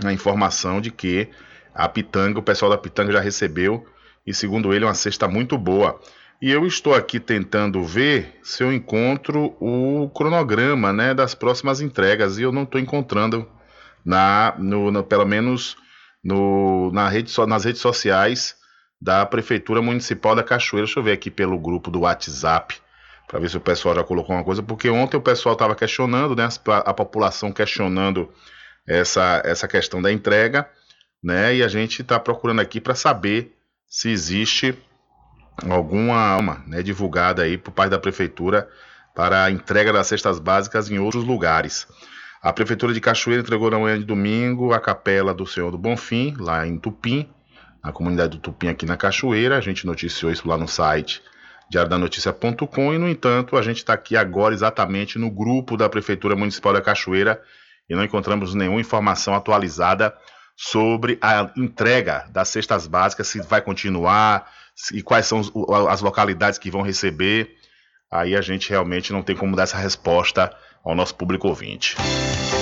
a 0.02 0.10
informação 0.10 0.80
de 0.80 0.90
que 0.90 1.28
a 1.74 1.86
Pitanga, 1.86 2.38
o 2.38 2.42
pessoal 2.42 2.70
da 2.70 2.78
Pitanga 2.78 3.12
já 3.12 3.20
recebeu, 3.20 3.86
e 4.26 4.32
segundo 4.32 4.72
ele, 4.72 4.86
uma 4.86 4.94
cesta 4.94 5.28
muito 5.28 5.58
boa. 5.58 6.00
E 6.40 6.50
eu 6.50 6.66
estou 6.66 6.94
aqui 6.94 7.20
tentando 7.20 7.84
ver 7.84 8.40
se 8.42 8.64
eu 8.64 8.72
encontro 8.72 9.54
o 9.60 10.10
cronograma 10.14 10.94
né, 10.94 11.12
das 11.12 11.34
próximas 11.34 11.82
entregas, 11.82 12.38
e 12.38 12.42
eu 12.42 12.50
não 12.50 12.62
estou 12.62 12.80
encontrando, 12.80 13.46
na, 14.02 14.54
no, 14.58 14.90
no, 14.90 15.04
pelo 15.04 15.26
menos 15.26 15.76
no, 16.24 16.90
na 16.90 17.08
rede, 17.08 17.32
nas 17.46 17.64
redes 17.64 17.82
sociais 17.82 18.56
da 19.00 19.26
Prefeitura 19.26 19.82
Municipal 19.82 20.34
da 20.34 20.42
Cachoeira. 20.42 20.86
Deixa 20.86 20.98
eu 20.98 21.04
ver 21.04 21.12
aqui 21.12 21.30
pelo 21.30 21.58
grupo 21.58 21.90
do 21.90 22.00
WhatsApp 22.00 22.80
para 23.26 23.38
ver 23.40 23.48
se 23.48 23.56
o 23.56 23.60
pessoal 23.60 23.94
já 23.94 24.04
colocou 24.04 24.36
uma 24.36 24.44
coisa, 24.44 24.62
porque 24.62 24.90
ontem 24.90 25.16
o 25.16 25.22
pessoal 25.22 25.54
estava 25.54 25.74
questionando, 25.74 26.36
né, 26.36 26.48
a 26.84 26.92
população 26.92 27.50
questionando 27.50 28.28
essa, 28.86 29.40
essa 29.44 29.66
questão 29.66 30.02
da 30.02 30.12
entrega, 30.12 30.68
né? 31.22 31.54
E 31.54 31.62
a 31.62 31.68
gente 31.68 32.02
está 32.02 32.18
procurando 32.18 32.60
aqui 32.60 32.80
para 32.80 32.94
saber 32.94 33.56
se 33.88 34.10
existe 34.10 34.76
alguma 35.68 36.36
uma, 36.36 36.64
né, 36.66 36.82
divulgada 36.82 37.42
aí 37.42 37.56
por 37.56 37.72
parte 37.72 37.90
da 37.90 37.98
prefeitura 37.98 38.68
para 39.14 39.44
a 39.44 39.50
entrega 39.50 39.92
das 39.92 40.06
cestas 40.06 40.38
básicas 40.38 40.90
em 40.90 40.98
outros 40.98 41.24
lugares. 41.24 41.86
A 42.42 42.52
prefeitura 42.52 42.92
de 42.92 43.00
Cachoeira 43.00 43.42
entregou 43.42 43.70
na 43.70 43.78
manhã 43.78 43.98
de 43.98 44.04
domingo 44.04 44.72
a 44.72 44.80
capela 44.80 45.32
do 45.32 45.46
Senhor 45.46 45.70
do 45.70 45.78
Bonfim, 45.78 46.34
lá 46.38 46.66
em 46.66 46.76
Tupim, 46.76 47.28
na 47.84 47.92
comunidade 47.92 48.36
do 48.36 48.38
Tupim 48.38 48.68
aqui 48.68 48.84
na 48.84 48.96
Cachoeira. 48.96 49.56
A 49.56 49.60
gente 49.60 49.86
noticiou 49.86 50.32
isso 50.32 50.48
lá 50.48 50.56
no 50.56 50.66
site 50.66 51.22
diariodanoticia.com 51.72 52.92
e, 52.92 52.98
no 52.98 53.08
entanto, 53.08 53.56
a 53.56 53.62
gente 53.62 53.78
está 53.78 53.94
aqui 53.94 54.14
agora 54.14 54.52
exatamente 54.52 55.18
no 55.18 55.30
grupo 55.30 55.74
da 55.76 55.88
Prefeitura 55.88 56.36
Municipal 56.36 56.74
da 56.74 56.82
Cachoeira 56.82 57.40
e 57.88 57.94
não 57.96 58.04
encontramos 58.04 58.54
nenhuma 58.54 58.80
informação 58.80 59.34
atualizada 59.34 60.14
sobre 60.54 61.18
a 61.22 61.50
entrega 61.56 62.26
das 62.30 62.48
cestas 62.48 62.86
básicas, 62.86 63.26
se 63.26 63.40
vai 63.40 63.62
continuar 63.62 64.50
e 64.92 65.02
quais 65.02 65.26
são 65.26 65.40
as 65.88 66.02
localidades 66.02 66.58
que 66.58 66.70
vão 66.70 66.82
receber. 66.82 67.56
Aí 68.10 68.36
a 68.36 68.42
gente 68.42 68.68
realmente 68.68 69.10
não 69.10 69.22
tem 69.22 69.34
como 69.34 69.56
dar 69.56 69.62
essa 69.62 69.78
resposta 69.78 70.54
ao 70.84 70.94
nosso 70.94 71.14
público 71.14 71.48
ouvinte. 71.48 71.96
Diário 71.96 72.61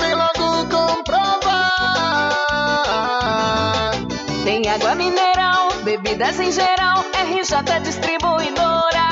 Vem 0.00 0.14
logo 0.14 0.66
comprovar. 0.68 1.72
Tem 4.44 4.68
água 4.68 4.94
mineral, 4.94 5.68
bebidas 5.84 6.38
em 6.40 6.50
geral, 6.52 7.04
RJ 7.14 7.80
Distribuidora 7.80 9.11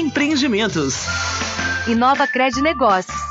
Empreendimentos. 0.01 0.95
Inova 1.87 2.25
Cred 2.25 2.55
Negócios. 2.57 3.30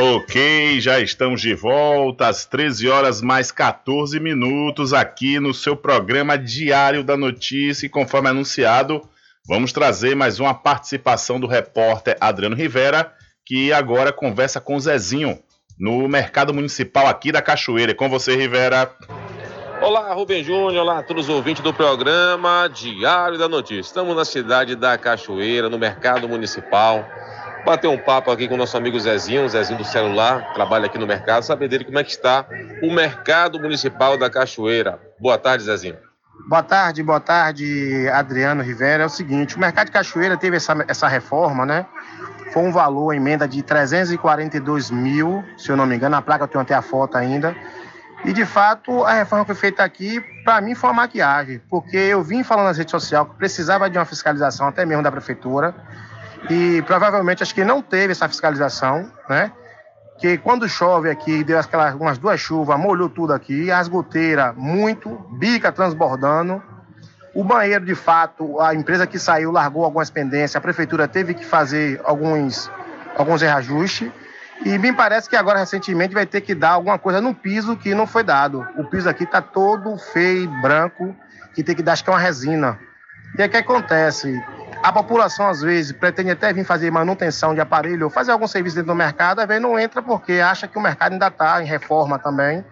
Ok, 0.00 0.80
já 0.80 1.00
estamos 1.00 1.40
de 1.40 1.54
volta 1.54 2.28
às 2.28 2.46
13 2.46 2.88
horas 2.88 3.20
mais 3.20 3.50
14 3.50 4.20
minutos 4.20 4.92
aqui 4.92 5.40
no 5.40 5.52
seu 5.52 5.76
programa 5.76 6.38
Diário 6.38 7.02
da 7.02 7.16
Notícia 7.16 7.84
e 7.84 7.88
conforme 7.88 8.28
anunciado, 8.28 9.02
vamos 9.44 9.72
trazer 9.72 10.14
mais 10.14 10.38
uma 10.38 10.54
participação 10.54 11.40
do 11.40 11.48
repórter 11.48 12.16
Adriano 12.20 12.54
Rivera, 12.54 13.12
que 13.44 13.72
agora 13.72 14.12
conversa 14.12 14.60
com 14.60 14.78
Zezinho 14.78 15.36
no 15.76 16.06
mercado 16.08 16.54
municipal 16.54 17.08
aqui 17.08 17.32
da 17.32 17.42
Cachoeira. 17.42 17.92
Com 17.92 18.08
você, 18.08 18.36
Rivera. 18.36 18.94
Olá, 19.82 20.14
Rubem 20.14 20.44
Júnior, 20.44 20.82
olá 20.82 21.00
a 21.00 21.02
todos 21.02 21.28
os 21.28 21.34
ouvintes 21.34 21.62
do 21.62 21.74
programa 21.74 22.68
Diário 22.68 23.36
da 23.36 23.48
Notícia. 23.48 23.80
Estamos 23.80 24.14
na 24.14 24.24
cidade 24.24 24.76
da 24.76 24.96
Cachoeira, 24.96 25.68
no 25.68 25.76
mercado 25.76 26.28
municipal. 26.28 27.04
Bater 27.64 27.88
um 27.88 27.98
papo 27.98 28.30
aqui 28.30 28.48
com 28.48 28.54
o 28.54 28.56
nosso 28.56 28.76
amigo 28.76 28.98
Zezinho, 28.98 29.48
Zezinho 29.48 29.78
do 29.78 29.84
celular, 29.84 30.52
trabalha 30.54 30.86
aqui 30.86 30.98
no 30.98 31.06
mercado, 31.06 31.42
saber 31.42 31.68
dele 31.68 31.84
como 31.84 31.98
é 31.98 32.04
que 32.04 32.10
está 32.10 32.46
o 32.82 32.92
mercado 32.92 33.60
municipal 33.60 34.16
da 34.16 34.30
Cachoeira. 34.30 34.98
Boa 35.20 35.36
tarde, 35.36 35.64
Zezinho. 35.64 35.96
Boa 36.46 36.62
tarde, 36.62 37.02
boa 37.02 37.20
tarde, 37.20 38.08
Adriano 38.08 38.62
Rivera. 38.62 39.02
É 39.02 39.06
o 39.06 39.10
seguinte, 39.10 39.56
o 39.56 39.60
mercado 39.60 39.86
de 39.86 39.92
Cachoeira 39.92 40.36
teve 40.36 40.56
essa, 40.56 40.84
essa 40.88 41.08
reforma, 41.08 41.66
né? 41.66 41.84
Foi 42.52 42.62
um 42.62 42.72
valor, 42.72 43.12
emenda 43.12 43.46
de 43.46 43.62
342 43.62 44.90
mil, 44.90 45.44
se 45.58 45.70
eu 45.70 45.76
não 45.76 45.84
me 45.84 45.96
engano, 45.96 46.16
a 46.16 46.22
placa 46.22 46.44
eu 46.44 46.48
tenho 46.48 46.62
até 46.62 46.74
a 46.74 46.80
foto 46.80 47.18
ainda. 47.18 47.54
E 48.24 48.32
de 48.32 48.44
fato, 48.44 49.04
a 49.04 49.12
reforma 49.12 49.44
que 49.44 49.52
foi 49.52 49.60
feita 49.60 49.84
aqui, 49.84 50.20
para 50.44 50.60
mim, 50.60 50.74
foi 50.74 50.90
uma 50.90 51.02
maquiagem, 51.02 51.60
porque 51.68 51.96
eu 51.96 52.22
vim 52.22 52.42
falando 52.42 52.66
nas 52.66 52.78
redes 52.78 52.90
sociais 52.90 53.28
que 53.28 53.34
precisava 53.34 53.90
de 53.90 53.98
uma 53.98 54.04
fiscalização, 54.04 54.66
até 54.68 54.84
mesmo 54.84 55.02
da 55.02 55.12
prefeitura, 55.12 55.74
e 56.48 56.82
provavelmente 56.82 57.42
acho 57.42 57.54
que 57.54 57.64
não 57.64 57.82
teve 57.82 58.12
essa 58.12 58.28
fiscalização, 58.28 59.10
né? 59.28 59.52
Que 60.18 60.36
quando 60.36 60.68
chove 60.68 61.10
aqui, 61.10 61.44
deu 61.44 61.58
aquelas 61.58 61.94
umas 61.94 62.18
duas 62.18 62.40
chuvas, 62.40 62.78
molhou 62.78 63.08
tudo 63.08 63.32
aqui, 63.32 63.70
as 63.70 63.88
goteiras 63.88 64.54
muito, 64.56 65.10
bica 65.38 65.70
transbordando. 65.70 66.62
O 67.34 67.44
banheiro, 67.44 67.84
de 67.84 67.94
fato, 67.94 68.60
a 68.60 68.74
empresa 68.74 69.06
que 69.06 69.18
saiu 69.18 69.52
largou 69.52 69.84
algumas 69.84 70.10
pendências, 70.10 70.56
a 70.56 70.60
prefeitura 70.60 71.06
teve 71.06 71.34
que 71.34 71.44
fazer 71.44 72.00
alguns, 72.04 72.70
alguns 73.16 73.42
reajustes. 73.42 74.10
E 74.64 74.76
me 74.76 74.92
parece 74.92 75.28
que 75.28 75.36
agora, 75.36 75.60
recentemente, 75.60 76.14
vai 76.14 76.26
ter 76.26 76.40
que 76.40 76.52
dar 76.52 76.70
alguma 76.70 76.98
coisa 76.98 77.20
no 77.20 77.32
piso 77.32 77.76
que 77.76 77.94
não 77.94 78.08
foi 78.08 78.24
dado. 78.24 78.66
O 78.76 78.84
piso 78.84 79.08
aqui 79.08 79.22
está 79.22 79.40
todo 79.40 79.96
feio, 79.98 80.50
branco, 80.60 81.14
que 81.54 81.62
tem 81.62 81.76
que 81.76 81.82
dar, 81.82 81.92
acho 81.92 82.02
que 82.02 82.10
é 82.10 82.12
uma 82.12 82.18
resina. 82.18 82.76
E 83.36 83.42
aí 83.42 83.46
o 83.46 83.50
que 83.50 83.56
acontece? 83.56 84.42
A 84.88 84.92
população, 84.92 85.46
às 85.46 85.60
vezes, 85.60 85.92
pretende 85.92 86.30
até 86.30 86.50
vir 86.50 86.64
fazer 86.64 86.90
manutenção 86.90 87.54
de 87.54 87.60
aparelho 87.60 88.04
ou 88.04 88.10
fazer 88.10 88.32
algum 88.32 88.46
serviço 88.46 88.76
dentro 88.76 88.90
do 88.90 88.94
mercado, 88.94 89.38
às 89.40 89.46
vezes 89.46 89.62
não 89.62 89.78
entra 89.78 90.00
porque 90.00 90.40
acha 90.40 90.66
que 90.66 90.78
o 90.78 90.80
mercado 90.80 91.12
ainda 91.12 91.26
está 91.26 91.62
em 91.62 91.66
reforma 91.66 92.18
também. 92.18 92.64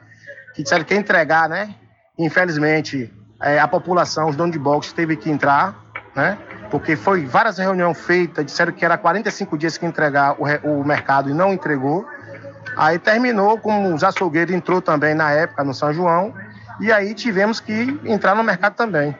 Que 0.54 0.62
disseram 0.62 0.82
que 0.82 0.94
entregar, 0.94 1.46
né? 1.46 1.74
Infelizmente, 2.18 3.12
é, 3.42 3.58
a 3.58 3.68
população, 3.68 4.30
os 4.30 4.34
donos 4.34 4.54
de 4.54 4.58
box, 4.58 4.94
teve 4.94 5.14
que 5.14 5.30
entrar, 5.30 5.76
né? 6.14 6.38
Porque 6.70 6.96
foi 6.96 7.26
várias 7.26 7.58
reuniões 7.58 8.00
feitas, 8.00 8.46
disseram 8.46 8.72
que 8.72 8.82
era 8.82 8.96
45 8.96 9.58
dias 9.58 9.76
que 9.76 9.84
entregar 9.84 10.36
o, 10.40 10.80
o 10.80 10.82
mercado 10.82 11.28
e 11.28 11.34
não 11.34 11.52
entregou. 11.52 12.06
Aí 12.78 12.98
terminou 12.98 13.58
com 13.58 13.92
os 13.92 14.02
açougueiros, 14.02 14.54
entrou 14.54 14.80
também 14.80 15.14
na 15.14 15.32
época 15.32 15.62
no 15.62 15.74
São 15.74 15.92
João, 15.92 16.32
e 16.80 16.90
aí 16.90 17.12
tivemos 17.12 17.60
que 17.60 18.00
entrar 18.06 18.34
no 18.34 18.42
mercado 18.42 18.74
também. 18.74 19.14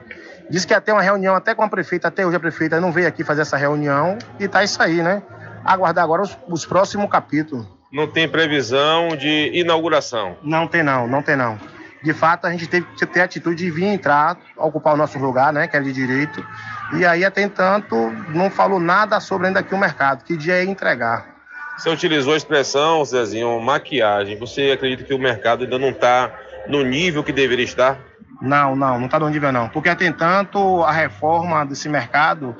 Diz 0.49 0.63
que 0.63 0.73
ia 0.73 0.79
ter 0.79 0.93
uma 0.93 1.01
reunião 1.01 1.35
até 1.35 1.53
com 1.53 1.63
a 1.63 1.69
prefeita, 1.69 2.07
até 2.07 2.25
hoje 2.25 2.37
a 2.37 2.39
prefeita 2.39 2.79
não 2.79 2.91
veio 2.91 3.07
aqui 3.07 3.23
fazer 3.23 3.41
essa 3.41 3.57
reunião, 3.57 4.17
e 4.39 4.47
tá 4.47 4.63
isso 4.63 4.81
aí, 4.81 5.01
né? 5.01 5.21
Aguardar 5.65 6.03
agora 6.03 6.21
os, 6.21 6.37
os 6.47 6.65
próximos 6.65 7.09
capítulos. 7.09 7.65
Não 7.91 8.07
tem 8.07 8.27
previsão 8.27 9.09
de 9.09 9.51
inauguração. 9.53 10.37
Não 10.41 10.67
tem 10.67 10.83
não, 10.83 11.07
não 11.07 11.21
tem 11.21 11.35
não. 11.35 11.57
de 12.03 12.13
fato, 12.13 12.45
a 12.45 12.51
gente 12.51 12.67
teve 12.67 12.85
que 12.97 13.05
ter 13.05 13.21
a 13.21 13.23
atitude 13.25 13.57
de 13.57 13.71
vir 13.71 13.85
entrar, 13.85 14.37
ocupar 14.55 14.93
o 14.93 14.97
nosso 14.97 15.19
lugar, 15.19 15.51
né, 15.51 15.67
que 15.67 15.75
é 15.75 15.81
de 15.81 15.91
direito. 15.91 16.45
E 16.93 17.05
aí, 17.05 17.25
até 17.25 17.41
entanto, 17.41 17.95
não 18.29 18.49
falou 18.49 18.79
nada 18.79 19.19
sobre 19.19 19.47
ainda 19.47 19.59
aqui 19.59 19.75
o 19.75 19.77
mercado, 19.77 20.23
que 20.23 20.37
dia 20.37 20.55
é 20.55 20.63
entregar. 20.63 21.37
Você 21.77 21.89
utilizou 21.89 22.33
a 22.33 22.37
expressão, 22.37 23.03
Zezinho, 23.05 23.59
maquiagem. 23.59 24.37
Você 24.37 24.71
acredita 24.71 25.03
que 25.03 25.13
o 25.13 25.19
mercado 25.19 25.63
ainda 25.63 25.77
não 25.77 25.89
está 25.89 26.31
no 26.67 26.83
nível 26.83 27.23
que 27.23 27.31
deveria 27.31 27.65
estar? 27.65 27.99
Não, 28.41 28.75
não, 28.75 28.99
não 28.99 29.05
está 29.05 29.19
no 29.19 29.29
nível 29.29 29.51
não. 29.51 29.69
Porque 29.69 29.89
até 29.89 30.05
entanto, 30.05 30.83
a 30.83 30.91
reforma 30.91 31.65
desse 31.65 31.89
mercado 31.89 32.55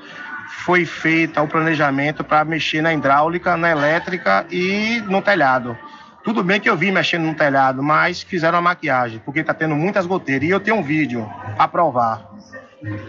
foi 0.66 0.86
feita 0.86 1.42
o 1.42 1.48
planejamento 1.48 2.24
para 2.24 2.44
mexer 2.44 2.82
na 2.82 2.94
hidráulica, 2.94 3.56
na 3.56 3.70
elétrica 3.70 4.46
e 4.50 5.02
no 5.08 5.22
telhado. 5.22 5.78
Tudo 6.24 6.44
bem 6.44 6.60
que 6.60 6.70
eu 6.70 6.76
vi 6.76 6.92
mexendo 6.92 7.24
no 7.24 7.34
telhado, 7.34 7.82
mas 7.82 8.22
fizeram 8.22 8.58
a 8.58 8.62
maquiagem, 8.62 9.22
porque 9.24 9.40
está 9.40 9.54
tendo 9.54 9.76
muitas 9.76 10.06
goteiras. 10.06 10.44
E 10.44 10.52
eu 10.52 10.60
tenho 10.60 10.78
um 10.78 10.84
vídeo 10.84 11.30
a 11.58 11.68
provar. 11.68 12.30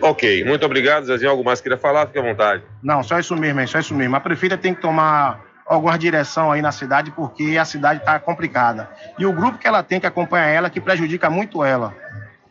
Ok, 0.01 0.45
muito 0.45 0.65
obrigado, 0.65 1.05
Zezinho. 1.05 1.31
Algo 1.31 1.45
mais 1.45 1.61
queria 1.61 1.77
falar? 1.77 2.07
Fique 2.07 2.19
à 2.19 2.23
vontade. 2.23 2.63
Não, 2.83 3.03
só 3.03 3.19
isso 3.19 3.37
mesmo, 3.37 3.61
é 3.61 3.67
só 3.67 3.79
isso 3.79 3.95
mesmo. 3.95 4.15
A 4.15 4.21
prefeita 4.21 4.57
tem 4.57 4.73
que 4.73 4.81
tomar 4.81 5.41
alguma 5.67 5.99
direção 5.99 6.51
aí 6.51 6.63
na 6.63 6.73
cidade, 6.73 7.11
porque 7.11 7.59
a 7.59 7.65
cidade 7.65 8.01
está 8.01 8.19
complicada. 8.19 8.89
E 9.19 9.27
o 9.27 9.33
grupo 9.33 9.59
que 9.59 9.67
ela 9.67 9.83
tem 9.83 10.01
que 10.01 10.07
acompanhar 10.07 10.47
ela, 10.47 10.71
que 10.71 10.81
prejudica 10.81 11.29
muito 11.29 11.63
ela. 11.63 11.95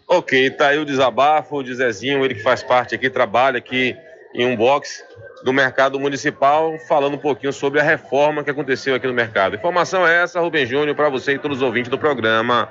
Ok, 0.08 0.52
tá 0.52 0.70
aí 0.70 0.80
o 0.80 0.86
desabafo 0.86 1.62
de 1.62 1.76
Zezinho, 1.76 2.24
ele 2.24 2.36
que 2.36 2.42
faz 2.42 2.64
parte 2.64 2.96
aqui, 2.96 3.10
trabalha 3.10 3.58
aqui 3.58 3.96
em 4.34 4.46
um 4.46 4.56
box 4.56 5.04
do 5.44 5.52
mercado 5.52 6.00
municipal, 6.00 6.78
falando 6.88 7.16
um 7.16 7.20
pouquinho 7.20 7.52
sobre 7.52 7.80
a 7.80 7.84
reforma 7.84 8.44
que 8.44 8.50
aconteceu 8.50 8.96
aqui 8.96 9.06
no 9.06 9.14
mercado. 9.14 9.56
Informação 9.56 10.08
é 10.08 10.24
essa, 10.24 10.40
Rubem 10.40 10.66
Júnior, 10.66 10.96
para 10.96 11.10
você 11.10 11.34
e 11.34 11.40
todos 11.40 11.58
os 11.58 11.64
ouvintes 11.64 11.90
do 11.90 11.98
programa 11.98 12.70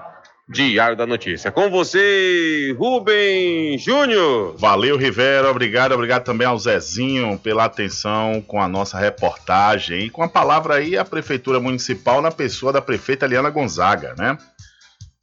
Diário 0.48 0.96
da 0.96 1.04
Notícia. 1.04 1.50
Com 1.50 1.68
você, 1.68 2.74
Rubem 2.78 3.76
Júnior. 3.78 4.56
Valeu, 4.56 4.96
Rivera. 4.96 5.50
Obrigado, 5.50 5.92
obrigado 5.92 6.24
também 6.24 6.46
ao 6.46 6.56
Zezinho 6.56 7.36
pela 7.38 7.64
atenção 7.64 8.40
com 8.46 8.62
a 8.62 8.68
nossa 8.68 8.96
reportagem. 8.96 10.06
E 10.06 10.10
com 10.10 10.22
a 10.22 10.28
palavra 10.28 10.76
aí, 10.76 10.96
a 10.96 11.04
Prefeitura 11.04 11.58
Municipal 11.58 12.22
na 12.22 12.30
pessoa 12.30 12.72
da 12.72 12.80
prefeita 12.80 13.26
Liana 13.26 13.50
Gonzaga, 13.50 14.14
né? 14.16 14.38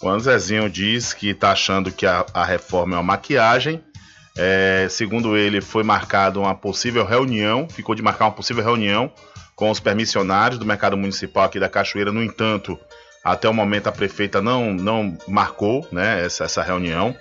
O 0.03 0.19
Zezinho 0.19 0.69
diz 0.69 1.13
que 1.13 1.29
está 1.29 1.51
achando 1.51 1.89
que 1.89 2.05
a, 2.05 2.25
a 2.33 2.43
reforma 2.43 2.95
é 2.95 2.97
uma 2.97 3.03
maquiagem, 3.03 3.81
é, 4.37 4.87
segundo 4.89 5.37
ele, 5.37 5.61
foi 5.61 5.81
marcada 5.81 6.39
uma 6.39 6.53
possível 6.53 7.05
reunião, 7.05 7.69
ficou 7.69 7.95
de 7.95 8.01
marcar 8.01 8.25
uma 8.25 8.31
possível 8.31 8.61
reunião 8.61 9.09
com 9.55 9.71
os 9.71 9.79
permissionários 9.79 10.59
do 10.59 10.65
mercado 10.65 10.97
municipal 10.97 11.45
aqui 11.45 11.57
da 11.57 11.69
Cachoeira. 11.69 12.11
No 12.11 12.21
entanto, 12.21 12.77
até 13.23 13.47
o 13.47 13.53
momento 13.53 13.87
a 13.87 13.93
prefeita 13.93 14.41
não, 14.41 14.73
não 14.73 15.17
marcou 15.25 15.87
né, 15.89 16.25
essa, 16.25 16.43
essa 16.43 16.61
reunião. 16.61 17.15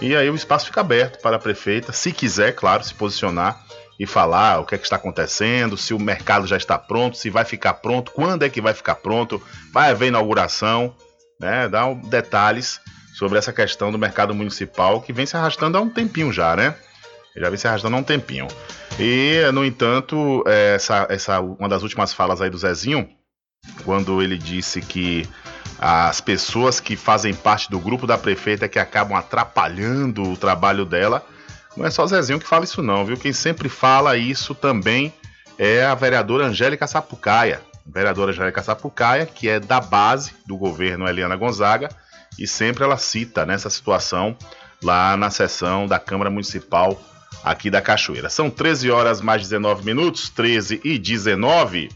E 0.00 0.14
aí 0.14 0.28
o 0.28 0.34
espaço 0.34 0.66
fica 0.66 0.82
aberto 0.82 1.22
para 1.22 1.36
a 1.36 1.40
prefeita, 1.40 1.92
se 1.92 2.12
quiser, 2.12 2.52
claro, 2.52 2.84
se 2.84 2.92
posicionar 2.92 3.64
e 3.98 4.06
falar 4.06 4.60
o 4.60 4.66
que, 4.66 4.74
é 4.74 4.78
que 4.78 4.84
está 4.84 4.96
acontecendo, 4.96 5.76
se 5.78 5.94
o 5.94 5.98
mercado 5.98 6.46
já 6.46 6.56
está 6.56 6.78
pronto, 6.78 7.16
se 7.16 7.30
vai 7.30 7.44
ficar 7.44 7.74
pronto, 7.74 8.12
quando 8.12 8.44
é 8.44 8.48
que 8.48 8.60
vai 8.60 8.74
ficar 8.74 8.96
pronto, 8.96 9.42
vai 9.72 9.90
haver 9.90 10.08
inauguração, 10.08 10.94
né? 11.40 11.68
Dar 11.68 11.94
detalhes 11.94 12.80
sobre 13.14 13.38
essa 13.38 13.52
questão 13.52 13.90
do 13.90 13.98
mercado 13.98 14.34
municipal 14.34 15.00
que 15.00 15.12
vem 15.12 15.26
se 15.26 15.36
arrastando 15.36 15.78
há 15.78 15.80
um 15.80 15.90
tempinho 15.90 16.32
já, 16.32 16.54
né? 16.54 16.74
Já 17.36 17.48
vem 17.48 17.58
se 17.58 17.68
arrastando 17.68 17.96
há 17.96 17.98
um 17.98 18.04
tempinho. 18.04 18.48
E, 18.98 19.42
no 19.52 19.64
entanto, 19.64 20.42
é, 20.46 20.74
essa, 20.74 21.06
essa 21.08 21.40
uma 21.40 21.68
das 21.68 21.82
últimas 21.82 22.12
falas 22.12 22.40
aí 22.40 22.50
do 22.50 22.58
Zezinho, 22.58 23.08
quando 23.84 24.22
ele 24.22 24.36
disse 24.36 24.80
que 24.80 25.28
as 25.78 26.20
pessoas 26.20 26.80
que 26.80 26.96
fazem 26.96 27.32
parte 27.34 27.70
do 27.70 27.78
grupo 27.78 28.06
da 28.06 28.18
prefeita 28.18 28.68
que 28.68 28.78
acabam 28.78 29.16
atrapalhando 29.16 30.22
o 30.22 30.36
trabalho 30.36 30.84
dela, 30.84 31.24
não 31.76 31.86
é 31.86 31.90
só 31.90 32.06
Zezinho 32.06 32.40
que 32.40 32.46
fala 32.46 32.64
isso 32.64 32.82
não, 32.82 33.04
viu? 33.04 33.16
Quem 33.16 33.32
sempre 33.32 33.68
fala 33.68 34.16
isso 34.16 34.54
também 34.54 35.12
é 35.56 35.84
a 35.84 35.94
vereadora 35.94 36.46
Angélica 36.46 36.86
Sapucaia. 36.86 37.60
Vereadora 37.88 38.30
Angélica 38.30 38.62
Sapucaia, 38.62 39.26
que 39.26 39.48
é 39.48 39.58
da 39.58 39.80
base 39.80 40.32
do 40.46 40.56
governo 40.56 41.08
Eliana 41.08 41.36
Gonzaga, 41.36 41.88
e 42.38 42.46
sempre 42.46 42.84
ela 42.84 42.96
cita 42.96 43.46
nessa 43.46 43.70
situação 43.70 44.36
lá 44.82 45.16
na 45.16 45.30
sessão 45.30 45.86
da 45.86 45.98
Câmara 45.98 46.30
Municipal 46.30 47.00
aqui 47.42 47.70
da 47.70 47.80
Cachoeira. 47.80 48.28
São 48.28 48.50
13 48.50 48.90
horas 48.90 49.20
mais 49.20 49.42
19 49.42 49.84
minutos, 49.84 50.28
13 50.28 50.80
e 50.84 50.98
19. 50.98 51.88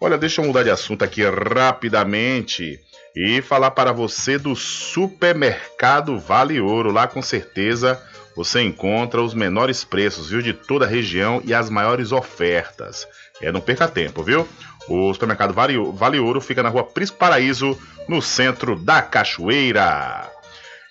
Olha, 0.00 0.18
deixa 0.18 0.40
eu 0.40 0.46
mudar 0.46 0.62
de 0.62 0.70
assunto 0.70 1.04
aqui 1.04 1.22
rapidamente 1.24 2.78
e 3.14 3.40
falar 3.40 3.70
para 3.70 3.92
você 3.92 4.38
do 4.38 4.54
supermercado 4.54 6.18
Vale 6.18 6.60
Ouro. 6.60 6.92
Lá 6.92 7.06
com 7.06 7.22
certeza 7.22 8.00
você 8.36 8.60
encontra 8.60 9.22
os 9.22 9.32
menores 9.32 9.82
preços, 9.82 10.28
viu, 10.28 10.42
de 10.42 10.52
toda 10.52 10.84
a 10.84 10.88
região 10.88 11.40
e 11.44 11.54
as 11.54 11.70
maiores 11.70 12.12
ofertas. 12.12 13.08
É, 13.40 13.50
não 13.50 13.62
perca 13.62 13.88
tempo, 13.88 14.22
viu? 14.22 14.46
O 14.88 15.12
supermercado 15.12 15.52
vale, 15.52 15.76
vale 15.92 16.18
Ouro 16.18 16.40
fica 16.40 16.62
na 16.62 16.68
rua 16.68 16.84
Prisco 16.84 17.18
Paraíso, 17.18 17.78
no 18.08 18.22
centro 18.22 18.76
da 18.76 19.02
Cachoeira. 19.02 20.30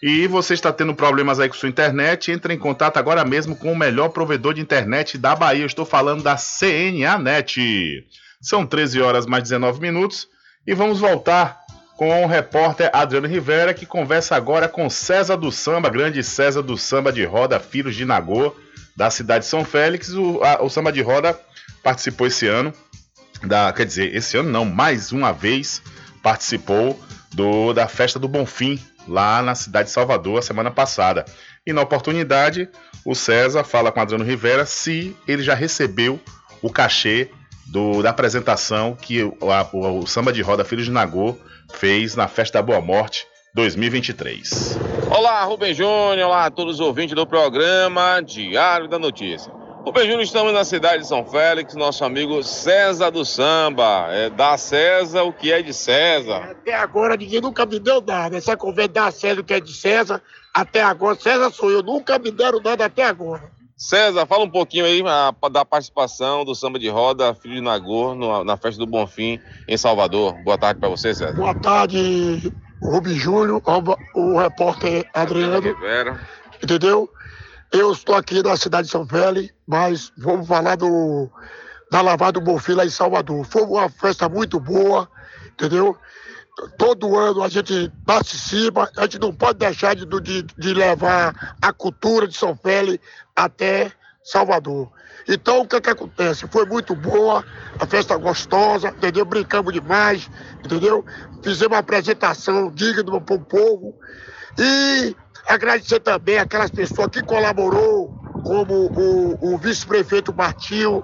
E 0.03 0.27
você 0.27 0.53
está 0.53 0.71
tendo 0.71 0.93
problemas 0.93 1.39
aí 1.39 1.47
com 1.47 1.55
sua 1.55 1.69
internet? 1.69 2.31
Entre 2.31 2.53
em 2.53 2.59
contato 2.59 2.97
agora 2.97 3.23
mesmo 3.23 3.55
com 3.55 3.71
o 3.71 3.75
melhor 3.75 4.09
provedor 4.09 4.53
de 4.53 4.61
internet 4.61 5.17
da 5.17 5.35
Bahia. 5.35 5.63
Eu 5.63 5.67
estou 5.67 5.85
falando 5.85 6.21
da 6.21 6.35
CNA 6.35 7.17
Net. 7.17 8.05
São 8.41 8.65
13 8.65 9.01
horas 9.01 9.25
mais 9.25 9.43
19 9.43 9.79
minutos 9.79 10.27
e 10.67 10.75
vamos 10.75 10.99
voltar 10.99 11.57
com 11.97 12.23
o 12.23 12.27
repórter 12.27 12.91
Adriano 12.93 13.27
Rivera 13.27 13.73
que 13.73 13.85
conversa 13.85 14.35
agora 14.35 14.67
com 14.67 14.89
César 14.89 15.37
do 15.37 15.51
Samba, 15.51 15.89
grande 15.89 16.21
César 16.21 16.61
do 16.61 16.77
Samba 16.77 17.11
de 17.11 17.23
Roda, 17.23 17.59
Filhos 17.59 17.95
de 17.95 18.03
Nagô, 18.03 18.53
da 18.95 19.09
cidade 19.09 19.45
de 19.45 19.49
São 19.49 19.63
Félix. 19.63 20.13
O, 20.13 20.43
a, 20.43 20.61
o 20.61 20.69
Samba 20.69 20.91
de 20.91 21.01
Roda 21.01 21.39
participou 21.81 22.27
esse 22.27 22.45
ano 22.45 22.73
da, 23.43 23.71
quer 23.73 23.85
dizer, 23.85 24.15
esse 24.15 24.37
ano 24.37 24.49
não, 24.49 24.65
mais 24.65 25.11
uma 25.11 25.31
vez 25.31 25.81
participou 26.21 26.99
do, 27.33 27.73
da 27.73 27.87
festa 27.87 28.17
do 28.17 28.27
Bonfim 28.27 28.79
lá 29.07 29.41
na 29.41 29.53
cidade 29.55 29.89
de 29.89 29.93
Salvador 29.93 30.39
a 30.39 30.41
semana 30.41 30.71
passada. 30.71 31.25
E 31.65 31.73
na 31.73 31.81
oportunidade, 31.81 32.69
o 33.03 33.13
César 33.13 33.63
fala 33.63 33.91
com 33.91 33.99
Adriano 33.99 34.23
Rivera 34.23 34.65
se 34.65 35.15
ele 35.27 35.43
já 35.43 35.53
recebeu 35.53 36.19
o 36.61 36.69
cachê 36.71 37.29
do, 37.67 38.01
da 38.01 38.11
apresentação 38.11 38.95
que 38.99 39.23
o, 39.23 39.51
a, 39.51 39.67
o, 39.71 39.99
o 39.99 40.07
Samba 40.07 40.31
de 40.31 40.41
Roda 40.41 40.63
Filhos 40.63 40.85
de 40.85 40.91
Nagô 40.91 41.37
fez 41.73 42.15
na 42.15 42.27
Festa 42.27 42.59
da 42.59 42.61
Boa 42.61 42.81
Morte 42.81 43.25
2023. 43.53 44.77
Olá, 45.09 45.43
Rubem 45.43 45.73
Júnior, 45.73 46.27
olá 46.27 46.45
a 46.45 46.51
todos 46.51 46.75
os 46.75 46.79
ouvintes 46.79 47.15
do 47.15 47.25
programa 47.25 48.21
Diário 48.21 48.87
da 48.87 48.99
Notícia. 48.99 49.64
Rubem 49.85 50.05
Júnior, 50.05 50.23
estamos 50.23 50.51
na 50.51 50.65
cidade 50.65 51.03
de 51.03 51.07
São 51.07 51.23
Félix, 51.23 51.75
nosso 51.75 52.03
amigo 52.03 52.41
César 52.41 53.11
do 53.11 53.23
Samba. 53.23 54.07
É, 54.09 54.31
dá 54.31 54.57
César 54.57 55.21
o 55.21 55.31
que 55.31 55.51
é 55.51 55.61
de 55.61 55.75
César. 55.75 56.37
Até 56.37 56.73
agora 56.73 57.15
ninguém 57.15 57.39
nunca 57.39 57.67
me 57.67 57.77
deu 57.77 58.01
nada. 58.01 58.35
Essa 58.35 58.57
conversa 58.57 58.91
dá 58.91 59.11
César 59.11 59.41
o 59.41 59.43
que 59.43 59.53
é 59.53 59.59
de 59.59 59.71
César. 59.71 60.23
Até 60.51 60.81
agora, 60.81 61.15
César 61.15 61.51
sou 61.51 61.69
eu, 61.69 61.83
nunca 61.83 62.17
me 62.17 62.31
deram 62.31 62.59
nada 62.59 62.85
até 62.85 63.03
agora. 63.03 63.43
César, 63.77 64.25
fala 64.25 64.43
um 64.43 64.49
pouquinho 64.49 64.85
aí 64.85 65.03
a, 65.05 65.31
da 65.49 65.63
participação 65.63 66.43
do 66.43 66.55
Samba 66.55 66.79
de 66.79 66.89
Roda, 66.89 67.35
Filho 67.35 67.53
de 67.53 67.61
Nagô, 67.61 68.15
no, 68.15 68.43
na 68.43 68.57
festa 68.57 68.79
do 68.79 68.87
Bonfim, 68.87 69.39
em 69.67 69.77
Salvador. 69.77 70.33
Boa 70.43 70.57
tarde 70.57 70.79
para 70.79 70.89
você, 70.89 71.13
César. 71.13 71.35
Boa 71.35 71.53
tarde, 71.53 72.51
Rubem 72.81 73.13
Júnior, 73.13 73.61
o, 73.63 74.19
o 74.19 74.39
repórter 74.39 75.07
Adriano. 75.13 75.61
Rivera. 75.61 76.19
Entendeu? 76.63 77.07
Eu 77.77 77.91
estou 77.91 78.15
aqui 78.15 78.41
na 78.41 78.55
cidade 78.55 78.87
de 78.87 78.91
São 78.91 79.05
Félix, 79.05 79.53
mas 79.67 80.09
vamos 80.17 80.47
falar 80.47 80.77
do, 80.77 81.29
da 81.91 81.99
lavada 81.99 82.39
do 82.39 82.41
Bonfim 82.41 82.71
lá 82.71 82.85
em 82.85 82.89
Salvador. 82.89 83.45
Foi 83.45 83.63
uma 83.63 83.89
festa 83.89 84.29
muito 84.29 84.61
boa, 84.61 85.09
entendeu? 85.51 85.97
Todo 86.77 87.17
ano 87.17 87.43
a 87.43 87.49
gente 87.49 87.91
participa, 88.05 88.89
a 88.95 89.01
gente 89.01 89.19
não 89.19 89.33
pode 89.35 89.59
deixar 89.59 89.93
de, 89.93 90.05
de, 90.05 90.43
de 90.43 90.73
levar 90.73 91.57
a 91.61 91.73
cultura 91.73 92.29
de 92.29 92.37
São 92.37 92.55
Félix 92.55 93.05
até 93.35 93.91
Salvador. 94.23 94.89
Então, 95.27 95.59
o 95.59 95.67
que, 95.67 95.81
que 95.81 95.89
acontece? 95.89 96.47
Foi 96.47 96.65
muito 96.65 96.95
boa, 96.95 97.43
a 97.77 97.85
festa 97.85 98.15
gostosa, 98.15 98.87
entendeu? 98.87 99.25
Brincamos 99.25 99.73
demais, 99.73 100.29
entendeu? 100.63 101.03
Fizemos 101.43 101.73
uma 101.73 101.79
apresentação 101.79 102.71
digna 102.71 103.19
para 103.19 103.35
o 103.35 103.39
povo. 103.41 103.99
E 104.57 105.13
Agradecer 105.47 105.99
também 105.99 106.37
aquelas 106.37 106.71
pessoas 106.71 107.07
que 107.07 107.21
colaborou, 107.21 108.09
como 108.43 108.87
o, 108.87 109.53
o 109.53 109.57
vice-prefeito 109.57 110.33
Martinho, 110.33 111.03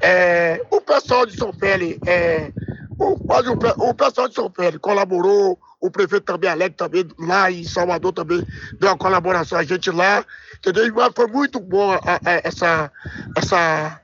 é, 0.00 0.60
o 0.70 0.80
pessoal 0.80 1.24
de 1.26 1.36
São 1.36 1.52
Félix, 1.52 1.98
é, 2.06 2.52
o, 2.98 3.14
o, 3.14 3.90
o, 3.90 3.94
pessoal 3.94 4.28
de 4.28 4.34
São 4.34 4.50
Félix 4.50 4.78
colaborou, 4.80 5.58
o 5.80 5.90
prefeito 5.90 6.24
também, 6.24 6.48
Alegre, 6.48 6.76
também 6.76 7.08
lá 7.18 7.50
em 7.50 7.64
Salvador 7.64 8.12
também 8.12 8.46
deu 8.78 8.88
uma 8.88 8.96
colaboração 8.96 9.58
a 9.58 9.64
gente 9.64 9.90
lá, 9.90 10.24
entendeu? 10.56 10.92
Mas 10.94 11.12
foi 11.14 11.26
muito 11.26 11.58
boa 11.58 12.00
a, 12.04 12.14
a, 12.14 12.40
essa, 12.44 12.90
essa, 13.36 14.00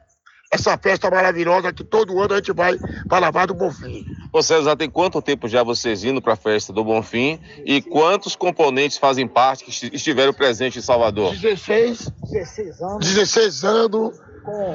essa 0.51 0.77
festa 0.79 1.11
maravilhosa 1.11 1.73
que 1.73 1.85
todo 1.85 2.19
ano 2.21 2.35
a 2.35 2.37
gente 2.37 2.53
vai 2.53 2.77
para 3.09 3.19
Lavar 3.19 3.47
do 3.47 3.55
Bonfim. 3.55 4.07
Ô 4.33 4.43
César, 4.43 4.77
tem 4.77 4.89
quanto 4.89 5.21
tempo 5.21 5.47
já 5.49 5.63
vocês 5.63 6.05
indo 6.05 6.21
para 6.23 6.33
a 6.35 6.37
festa 6.37 6.73
do 6.73 6.83
Bonfim 6.85 7.39
e 7.65 7.83
quantos 7.83 8.35
componentes 8.35 8.97
fazem 8.99 9.27
parte 9.29 9.65
que 9.65 9.71
esti- 9.71 9.91
estiveram 9.93 10.33
presentes 10.33 10.83
em 10.83 10.87
Salvador? 10.87 11.35
16, 11.37 12.11
16 12.31 12.81
anos 12.81 13.07
16 13.07 13.65
anos. 13.65 14.21
com 14.45 14.75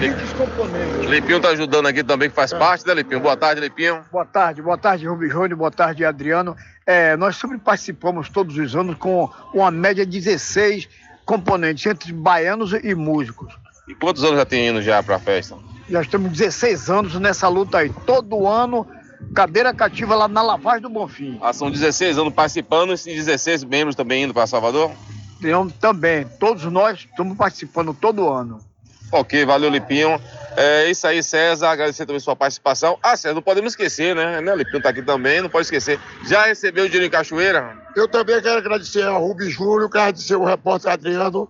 20 0.00 0.14
componentes. 0.36 1.10
Lipinho 1.10 1.40
tá 1.40 1.48
ajudando 1.48 1.86
aqui 1.86 2.04
também, 2.04 2.28
que 2.28 2.34
faz 2.36 2.52
parte, 2.52 2.86
né, 2.86 2.94
Lipinho? 2.94 3.20
Boa 3.20 3.36
tarde, 3.36 3.60
Lipinho. 3.60 4.04
Boa 4.12 4.24
tarde, 4.24 4.62
boa 4.62 4.78
tarde, 4.78 5.06
Rubem 5.08 5.28
Júnior, 5.30 5.56
boa 5.56 5.70
tarde, 5.70 6.04
Adriano. 6.04 6.54
É, 6.86 7.16
nós 7.16 7.36
sempre 7.36 7.58
participamos 7.58 8.28
todos 8.28 8.56
os 8.56 8.76
anos 8.76 8.96
com 8.96 9.28
uma 9.52 9.70
média 9.70 10.06
de 10.06 10.20
16 10.20 10.88
componentes, 11.24 11.84
entre 11.86 12.12
baianos 12.12 12.72
e 12.72 12.94
músicos. 12.94 13.52
E 13.88 13.94
quantos 13.94 14.22
anos 14.24 14.36
já 14.36 14.44
tem 14.44 14.68
indo 14.68 14.82
já 14.82 15.02
para 15.02 15.16
a 15.16 15.18
festa? 15.18 15.56
Já 15.88 16.04
temos 16.04 16.32
16 16.32 16.90
anos 16.90 17.14
nessa 17.18 17.48
luta 17.48 17.78
aí. 17.78 17.90
Todo 18.06 18.46
ano, 18.46 18.86
cadeira 19.34 19.72
cativa 19.72 20.14
lá 20.14 20.28
na 20.28 20.42
Lavagem 20.42 20.82
do 20.82 20.90
Bonfim. 20.90 21.38
Ah, 21.42 21.52
são 21.52 21.70
16 21.70 22.18
anos 22.18 22.32
participando 22.34 22.92
e 22.92 23.14
16 23.14 23.64
membros 23.64 23.96
também 23.96 24.24
indo 24.24 24.34
para 24.34 24.46
Salvador? 24.46 24.90
Tem- 25.40 25.68
Também, 25.80 26.26
todos 26.38 26.64
nós 26.64 27.00
estamos 27.08 27.36
participando 27.36 27.94
todo 27.94 28.28
ano. 28.28 28.58
Ok, 29.10 29.42
valeu, 29.46 29.70
Lipinho. 29.70 30.20
É 30.54 30.90
isso 30.90 31.06
aí, 31.06 31.22
César. 31.22 31.70
Agradecer 31.70 32.04
também 32.04 32.20
sua 32.20 32.36
participação. 32.36 32.98
Ah, 33.02 33.16
César, 33.16 33.34
não 33.34 33.40
podemos 33.40 33.72
esquecer, 33.72 34.14
né? 34.14 34.40
né? 34.42 34.52
O 34.52 34.56
Lipinho 34.56 34.82
tá 34.82 34.90
aqui 34.90 35.00
também, 35.00 35.40
não 35.40 35.48
pode 35.48 35.64
esquecer. 35.66 35.98
Já 36.26 36.44
recebeu 36.44 36.84
o 36.84 36.88
dinheiro 36.88 37.06
em 37.06 37.10
Cachoeira? 37.10 37.74
Eu 37.96 38.06
também 38.06 38.42
quero 38.42 38.58
agradecer 38.58 39.04
ao 39.04 39.26
Rubem 39.26 39.48
Júnior, 39.48 39.88
quero 39.88 40.02
agradecer 40.04 40.34
ao 40.34 40.44
repórter 40.44 40.90
Adriano, 40.92 41.48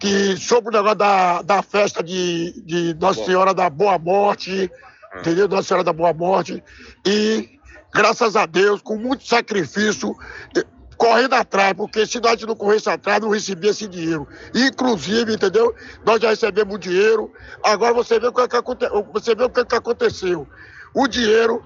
que 0.00 0.36
sobre 0.36 0.70
o 0.70 0.72
negócio 0.72 0.96
da, 0.98 1.42
da 1.42 1.62
festa 1.62 2.02
de, 2.02 2.62
de 2.64 2.94
Nossa 3.00 3.24
Senhora 3.24 3.54
da 3.54 3.68
Boa 3.70 3.98
Morte, 3.98 4.70
entendeu? 5.18 5.48
Nossa 5.48 5.68
Senhora 5.68 5.84
da 5.84 5.92
Boa 5.92 6.12
Morte. 6.12 6.62
E, 7.06 7.48
graças 7.92 8.36
a 8.36 8.46
Deus, 8.46 8.80
com 8.82 8.96
muito 8.96 9.26
sacrifício, 9.26 10.14
eh, 10.56 10.64
correndo 10.96 11.34
atrás, 11.34 11.72
porque 11.74 12.06
se 12.06 12.20
nós 12.20 12.40
não 12.42 12.56
corresse 12.56 12.88
atrás, 12.90 13.20
não 13.20 13.30
recebia 13.30 13.70
esse 13.70 13.86
dinheiro. 13.86 14.26
Inclusive, 14.54 15.34
entendeu? 15.34 15.74
Nós 16.04 16.20
já 16.20 16.30
recebemos 16.30 16.78
dinheiro. 16.80 17.32
Agora 17.62 17.94
você 17.94 18.18
vê 18.18 18.26
o 18.28 18.32
que, 18.32 18.40
é 18.40 18.48
que 18.48 18.56
aconte- 18.56 18.88
você 19.12 19.34
vê 19.34 19.44
o 19.44 19.50
que, 19.50 19.60
é 19.60 19.64
que 19.64 19.74
aconteceu. 19.76 20.46
O 20.94 21.06
dinheiro 21.06 21.62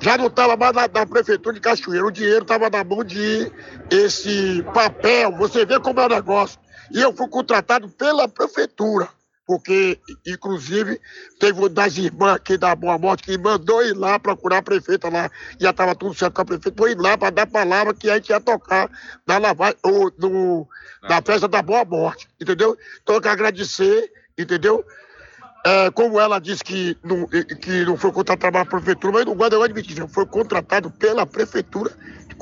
já 0.00 0.18
não 0.18 0.26
estava 0.26 0.56
mais 0.56 0.74
na, 0.74 0.88
na 0.88 1.06
prefeitura 1.06 1.54
de 1.54 1.60
Cachoeira, 1.60 2.04
o 2.04 2.10
dinheiro 2.10 2.42
estava 2.42 2.68
na 2.68 2.82
mão 2.84 3.02
de 3.04 3.50
esse 3.90 4.62
papel, 4.74 5.32
você 5.36 5.64
vê 5.64 5.78
como 5.80 6.00
é 6.00 6.06
o 6.06 6.08
negócio. 6.08 6.58
E 6.92 7.00
eu 7.00 7.12
fui 7.14 7.28
contratado 7.28 7.88
pela 7.88 8.28
prefeitura, 8.28 9.08
porque, 9.46 9.98
inclusive, 10.26 11.00
teve 11.40 11.58
uma 11.58 11.68
das 11.68 11.96
irmãs 11.96 12.36
aqui 12.36 12.56
da 12.56 12.74
Boa 12.74 12.98
Morte 12.98 13.24
que 13.24 13.38
mandou 13.38 13.82
ir 13.82 13.94
lá 13.94 14.18
procurar 14.18 14.58
a 14.58 14.62
prefeita 14.62 15.08
lá, 15.08 15.30
já 15.58 15.70
estava 15.70 15.94
tudo 15.94 16.14
certo 16.14 16.34
com 16.34 16.42
a 16.42 16.44
prefeita, 16.44 16.76
foi 16.76 16.92
ir 16.92 16.98
lá 16.98 17.16
para 17.16 17.30
dar 17.30 17.46
palavra 17.46 17.94
que 17.94 18.10
a 18.10 18.16
gente 18.16 18.30
ia 18.30 18.40
tocar 18.40 18.90
na 19.26 19.38
lavagem, 19.38 19.76
ou 19.82 20.12
no, 20.18 20.68
na 21.02 21.22
festa 21.22 21.48
da 21.48 21.62
Boa 21.62 21.84
Morte, 21.84 22.28
entendeu? 22.40 22.76
Então 23.02 23.16
eu 23.16 23.20
quero 23.20 23.34
agradecer, 23.34 24.12
entendeu? 24.38 24.84
É, 25.64 25.90
como 25.92 26.18
ela 26.18 26.40
disse 26.40 26.64
que 26.64 26.98
não, 27.04 27.26
que 27.26 27.84
não 27.84 27.96
foi 27.96 28.10
contratado 28.10 28.52
pela 28.52 28.66
prefeitura, 28.66 29.12
mas 29.12 29.26
não 29.26 29.36
gosto 29.36 29.56
de 29.56 29.62
admitir, 29.62 30.08
foi 30.08 30.26
contratado 30.26 30.90
pela 30.90 31.24
prefeitura. 31.24 31.90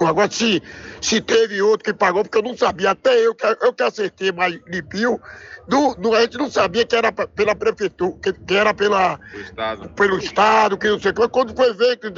Agora, 0.07 0.31
se, 0.31 0.63
se 1.01 1.21
teve 1.21 1.61
outro 1.63 1.85
que 1.85 1.93
pagou, 1.99 2.23
porque 2.23 2.39
eu 2.39 2.43
não 2.43 2.57
sabia, 2.57 2.91
até 2.93 3.15
eu, 3.27 3.35
que- 3.35 3.57
eu 3.61 3.73
que 3.73 3.83
acertei 3.83 4.33
mais 4.33 4.59
limpio, 4.67 5.21
não, 5.69 5.95
não- 5.99 6.15
a 6.15 6.23
gente 6.23 6.39
não 6.39 6.51
sabia 6.51 6.87
que 6.87 6.97
era 6.97 7.13
pela 7.13 7.55
prefeitura, 7.55 8.15
que, 8.23 8.33
que 8.33 8.55
era 8.55 8.73
pela, 8.75 9.21
Estado. 9.35 9.91
pelo 9.91 10.19
Estado, 10.19 10.79
que 10.79 10.89
não 10.89 10.99
sei 10.99 11.11
o 11.11 11.15
que. 11.15 11.29
Quando 11.29 11.55
foi 11.55 11.73
ver, 11.75 11.97
que 11.99 12.09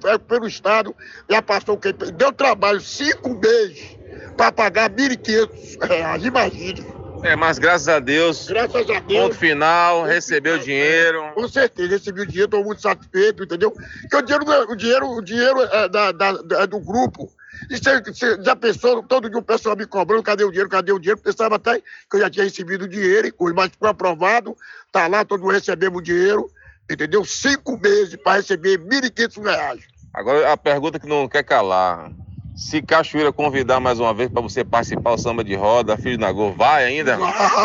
foi 0.00 0.18
pelo 0.18 0.46
Estado, 0.46 0.94
já 1.30 1.40
passou 1.40 1.76
o 1.76 1.78
quê? 1.78 1.92
Deu 1.92 2.32
trabalho 2.32 2.80
cinco 2.80 3.38
meses 3.38 3.96
para 4.36 4.52
pagar 4.52 4.90
1.500 4.90 5.76
reais, 5.82 6.24
imagine. 6.24 6.97
É, 7.22 7.34
mas 7.34 7.58
graças 7.58 7.88
a 7.88 7.98
Deus. 7.98 8.46
Graças 8.48 8.88
a 8.90 9.00
Deus. 9.00 9.22
Ponto 9.22 9.34
final, 9.34 10.04
recebeu 10.04 10.54
o 10.56 10.58
dinheiro. 10.58 11.22
Com 11.34 11.48
certeza, 11.48 11.88
recebi 11.90 12.20
o 12.22 12.26
dinheiro, 12.26 12.46
estou 12.46 12.64
muito 12.64 12.80
satisfeito, 12.80 13.42
entendeu? 13.44 13.70
Porque 13.72 14.16
o 14.16 14.22
dinheiro, 14.22 14.52
é- 14.52 14.64
o 14.64 14.76
dinheiro, 14.76 15.06
o 15.10 15.22
dinheiro 15.22 15.60
é, 15.62 15.88
da, 15.88 16.12
da- 16.12 16.62
é 16.62 16.66
do 16.66 16.78
grupo. 16.78 17.30
E 17.70 17.76
você, 17.76 18.00
você 18.00 18.40
já 18.42 18.54
pensou, 18.54 19.02
todo 19.02 19.28
dia 19.28 19.38
o 19.38 19.42
pessoal 19.42 19.76
me 19.76 19.84
cobrando, 19.84 20.22
cadê 20.22 20.44
o 20.44 20.48
dinheiro, 20.50 20.68
cadê 20.70 20.92
o 20.92 20.98
dinheiro? 20.98 21.20
Pensava 21.20 21.56
até 21.56 21.80
que 21.80 22.16
eu 22.16 22.20
já 22.20 22.30
tinha 22.30 22.44
recebido 22.44 22.84
o 22.84 22.88
dinheiro 22.88 23.26
e 23.26 23.32
coisa, 23.32 23.54
mas 23.54 23.70
foi 23.78 23.88
aprovado, 23.88 24.56
tá 24.92 25.08
lá, 25.08 25.24
todo 25.24 25.40
mundo 25.40 25.52
recebemos 25.52 25.98
o 25.98 26.02
dinheiro, 26.02 26.48
entendeu? 26.88 27.24
Cinco 27.24 27.76
meses 27.78 28.14
para 28.16 28.36
receber 28.36 28.78
1.500 28.78 29.42
reais. 29.42 29.80
Agora 30.14 30.52
a 30.52 30.56
pergunta 30.56 31.00
que 31.00 31.06
não 31.08 31.28
quer 31.28 31.42
calar. 31.42 32.12
Se 32.58 32.82
Cachoeira 32.82 33.32
convidar 33.32 33.78
mais 33.78 34.00
uma 34.00 34.12
vez 34.12 34.28
para 34.28 34.42
você 34.42 34.64
participar 34.64 35.14
do 35.14 35.20
samba 35.22 35.44
de 35.44 35.54
roda, 35.54 35.96
Filho 35.96 36.16
de 36.16 36.18
Nagô, 36.18 36.50
vai 36.50 36.86
ainda? 36.86 37.16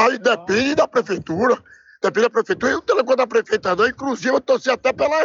Aí 0.05 0.19
depende 0.19 0.75
da 0.75 0.87
prefeitura. 0.87 1.57
Depende 1.99 2.27
da 2.27 2.29
prefeitura. 2.29 2.73
Não 2.73 2.81
tenho 2.81 2.97
negócio 2.97 3.17
da 3.17 3.25
prefeita, 3.25 3.75
não. 3.75 3.87
Inclusive, 3.87 4.29
eu 4.29 4.39
torci 4.39 4.69
até 4.69 4.93
pela. 4.93 5.23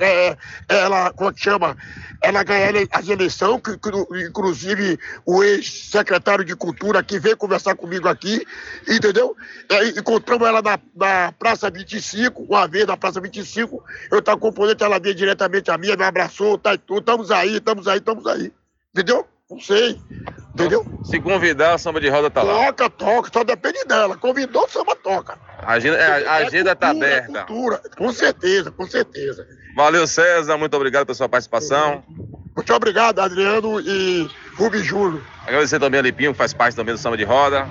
é, 0.00 0.36
ela, 0.68 1.12
como 1.14 1.30
é 1.30 1.32
que 1.32 1.40
chama? 1.40 1.78
Ela 2.22 2.42
ganhar 2.42 2.74
as 2.92 3.08
eleições, 3.08 3.62
que, 3.62 3.78
que, 3.78 4.26
inclusive 4.26 4.98
o 5.24 5.42
ex-secretário 5.42 6.44
de 6.44 6.54
Cultura 6.54 6.98
aqui 6.98 7.18
veio 7.18 7.38
conversar 7.38 7.74
comigo 7.74 8.08
aqui, 8.08 8.44
entendeu? 8.86 9.34
É, 9.70 9.88
encontramos 9.98 10.46
ela 10.46 10.60
na, 10.60 10.78
na 10.94 11.32
Praça 11.32 11.70
25, 11.70 12.42
uma 12.42 12.68
vez 12.68 12.86
na 12.86 12.98
Praça 12.98 13.18
25. 13.18 13.82
Eu 14.10 14.18
estava 14.18 14.38
componente, 14.38 14.84
ela 14.84 14.98
veio 14.98 15.14
diretamente 15.14 15.70
a 15.70 15.78
minha, 15.78 15.96
me 15.96 16.04
abraçou, 16.04 16.58
tá 16.58 16.74
e 16.74 16.78
tudo. 16.78 17.00
Estamos 17.00 17.30
aí, 17.30 17.56
estamos 17.56 17.88
aí, 17.88 17.98
estamos 17.98 18.26
aí. 18.26 18.52
Entendeu? 18.96 19.26
Não 19.50 19.60
sei. 19.60 20.00
Entendeu? 20.54 20.86
Se 21.04 21.20
convidar, 21.20 21.74
o 21.74 21.78
samba 21.78 22.00
de 22.00 22.08
roda 22.08 22.30
tá 22.30 22.42
lá. 22.42 22.72
Toca, 22.72 22.88
toca, 22.88 23.30
só 23.30 23.44
depende 23.44 23.84
dela. 23.84 24.16
Convidou, 24.16 24.66
samba 24.70 24.96
toca. 24.96 25.38
A 25.58 25.72
agenda, 25.74 25.98
é, 25.98 26.26
a 26.26 26.34
agenda 26.36 26.74
tá 26.74 26.88
cultura, 26.88 27.06
é 27.06 27.18
aberta. 27.18 27.44
cultura. 27.44 27.82
Com 27.98 28.10
certeza, 28.10 28.70
com 28.70 28.86
certeza. 28.86 29.46
Valeu, 29.76 30.06
César. 30.06 30.56
Muito 30.56 30.74
obrigado 30.74 31.04
pela 31.04 31.14
sua 31.14 31.28
participação. 31.28 32.02
Muito 32.56 32.72
obrigado, 32.72 33.18
Adriano 33.18 33.78
e 33.82 34.26
Rubi 34.56 34.78
Júlio. 34.78 35.22
Agradecer 35.46 35.78
também 35.78 36.00
a 36.00 36.02
Lipinho, 36.02 36.32
que 36.32 36.38
faz 36.38 36.54
parte 36.54 36.74
também 36.74 36.94
do 36.94 36.98
samba 36.98 37.18
de 37.18 37.24
roda. 37.24 37.68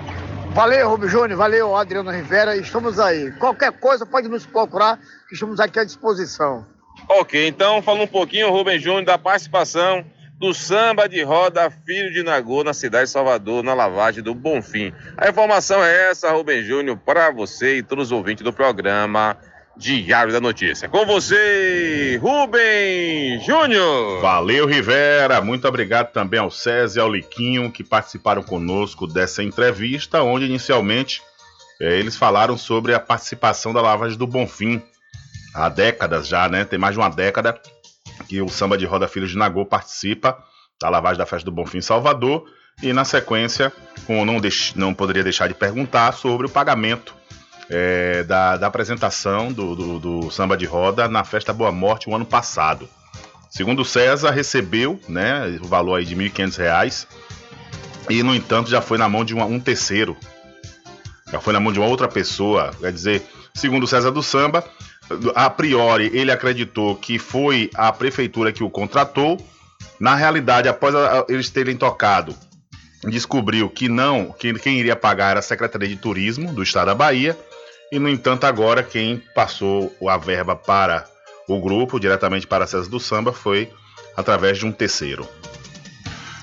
Valeu, 0.50 0.88
Rubem 0.88 1.08
Júnior, 1.10 1.36
valeu, 1.36 1.76
Adriano 1.76 2.10
Rivera, 2.10 2.56
estamos 2.56 3.00
aí. 3.00 3.32
Qualquer 3.32 3.72
coisa 3.72 4.06
pode 4.06 4.28
nos 4.28 4.46
procurar, 4.46 4.98
que 5.28 5.34
estamos 5.34 5.58
aqui 5.58 5.80
à 5.80 5.84
disposição. 5.84 6.64
Ok, 7.08 7.48
então 7.48 7.82
fala 7.82 8.04
um 8.04 8.06
pouquinho, 8.06 8.48
Rubem 8.50 8.78
Júnior, 8.78 9.04
da 9.04 9.18
participação 9.18 10.02
do 10.38 10.52
samba 10.52 11.08
de 11.08 11.22
roda 11.22 11.70
Filho 11.70 12.12
de 12.12 12.22
Nagô 12.22 12.62
na 12.62 12.74
cidade 12.74 13.06
de 13.06 13.10
Salvador, 13.10 13.62
na 13.62 13.72
lavagem 13.72 14.22
do 14.22 14.34
Bonfim. 14.34 14.92
A 15.16 15.28
informação 15.28 15.82
é 15.82 16.10
essa, 16.10 16.30
Rubem 16.30 16.62
Júnior, 16.62 16.98
para 16.98 17.30
você 17.30 17.78
e 17.78 17.82
todos 17.82 18.06
os 18.06 18.12
ouvintes 18.12 18.44
do 18.44 18.52
programa 18.52 19.38
Diário 19.76 20.32
da 20.32 20.40
Notícia. 20.40 20.88
Com 20.88 21.06
você, 21.06 22.18
Rubem 22.20 23.40
Júnior. 23.44 24.20
Valeu, 24.20 24.66
Rivera. 24.66 25.40
Muito 25.40 25.66
obrigado 25.66 26.12
também 26.12 26.38
ao 26.38 26.50
César 26.50 26.98
e 26.98 27.02
ao 27.02 27.12
Liquinho 27.12 27.72
que 27.72 27.82
participaram 27.82 28.42
conosco 28.42 29.06
dessa 29.06 29.42
entrevista, 29.42 30.22
onde 30.22 30.44
inicialmente 30.44 31.22
eh, 31.80 31.98
eles 31.98 32.16
falaram 32.16 32.58
sobre 32.58 32.94
a 32.94 33.00
participação 33.00 33.72
da 33.72 33.80
lavagem 33.80 34.18
do 34.18 34.26
Bonfim. 34.26 34.82
Há 35.54 35.70
décadas 35.70 36.28
já, 36.28 36.46
né? 36.50 36.66
Tem 36.66 36.78
mais 36.78 36.94
de 36.94 37.00
uma 37.00 37.08
década 37.08 37.58
que 38.28 38.40
o 38.42 38.48
Samba 38.48 38.76
de 38.78 38.84
Roda 38.86 39.08
Filhos 39.08 39.30
de 39.30 39.36
Nagô 39.38 39.64
participa 39.64 40.38
da 40.80 40.88
lavagem 40.88 41.18
da 41.18 41.26
Festa 41.26 41.44
do 41.44 41.52
Bonfim 41.54 41.78
em 41.78 41.82
Salvador. 41.82 42.44
E 42.82 42.92
na 42.92 43.04
sequência, 43.04 43.72
como 44.06 44.24
não, 44.26 44.38
deix- 44.40 44.72
não 44.74 44.92
poderia 44.92 45.22
deixar 45.24 45.48
de 45.48 45.54
perguntar 45.54 46.12
sobre 46.12 46.46
o 46.46 46.50
pagamento 46.50 47.14
eh, 47.70 48.22
da, 48.24 48.56
da 48.58 48.66
apresentação 48.66 49.50
do, 49.52 49.74
do- 49.74 49.98
do 49.98 50.30
Samba 50.30 50.56
de 50.56 50.66
Roda 50.66 51.08
na 51.08 51.24
Festa 51.24 51.52
Boa 51.52 51.72
Morte 51.72 52.08
o 52.10 52.14
ano 52.14 52.26
passado. 52.26 52.88
Segundo 53.50 53.84
César, 53.84 54.30
recebeu 54.30 55.00
né, 55.08 55.58
o 55.62 55.66
valor 55.66 55.94
aí 55.96 56.04
de 56.04 56.14
1.500 56.14 56.56
reais 56.58 57.08
e, 58.10 58.22
no 58.22 58.34
entanto, 58.34 58.68
já 58.68 58.82
foi 58.82 58.98
na 58.98 59.08
mão 59.08 59.24
de 59.24 59.32
uma- 59.34 59.46
um 59.46 59.58
terceiro. 59.58 60.14
Já 61.32 61.40
foi 61.40 61.52
na 61.54 61.58
mão 61.60 61.72
de 61.72 61.78
uma 61.80 61.88
outra 61.88 62.06
pessoa. 62.06 62.70
Quer 62.78 62.92
dizer, 62.92 63.22
segundo 63.54 63.86
César 63.86 64.10
do 64.10 64.22
Samba, 64.22 64.62
a 65.34 65.48
priori 65.50 66.10
ele 66.12 66.30
acreditou 66.32 66.96
que 66.96 67.18
foi 67.18 67.70
a 67.74 67.92
prefeitura 67.92 68.52
que 68.52 68.62
o 68.64 68.70
contratou. 68.70 69.36
Na 70.00 70.14
realidade, 70.14 70.68
após 70.68 70.94
a- 70.94 71.24
eles 71.28 71.48
terem 71.50 71.76
tocado, 71.76 72.34
descobriu 73.04 73.68
que 73.70 73.88
não, 73.88 74.32
que 74.32 74.52
quem 74.54 74.78
iria 74.78 74.96
pagar 74.96 75.30
era 75.30 75.38
a 75.40 75.42
Secretaria 75.42 75.88
de 75.88 75.96
Turismo 75.96 76.52
do 76.52 76.62
Estado 76.62 76.86
da 76.86 76.94
Bahia. 76.94 77.36
E, 77.92 77.98
no 77.98 78.08
entanto, 78.08 78.44
agora 78.44 78.82
quem 78.82 79.22
passou 79.34 79.94
a 80.08 80.16
verba 80.16 80.56
para 80.56 81.06
o 81.48 81.60
grupo, 81.60 82.00
diretamente 82.00 82.46
para 82.46 82.64
a 82.64 82.66
César 82.66 82.90
do 82.90 82.98
Samba, 82.98 83.32
foi 83.32 83.70
através 84.16 84.58
de 84.58 84.66
um 84.66 84.72
terceiro. 84.72 85.26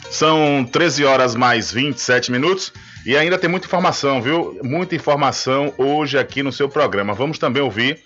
São 0.09 0.63
13 0.71 1.03
horas 1.03 1.35
mais 1.35 1.71
27 1.71 2.31
minutos 2.31 2.71
e 3.05 3.17
ainda 3.17 3.37
tem 3.37 3.49
muita 3.49 3.65
informação, 3.65 4.21
viu? 4.21 4.57
Muita 4.63 4.95
informação 4.95 5.73
hoje 5.77 6.17
aqui 6.17 6.43
no 6.43 6.51
seu 6.51 6.69
programa. 6.69 7.13
Vamos 7.13 7.37
também 7.39 7.61
ouvir 7.61 7.99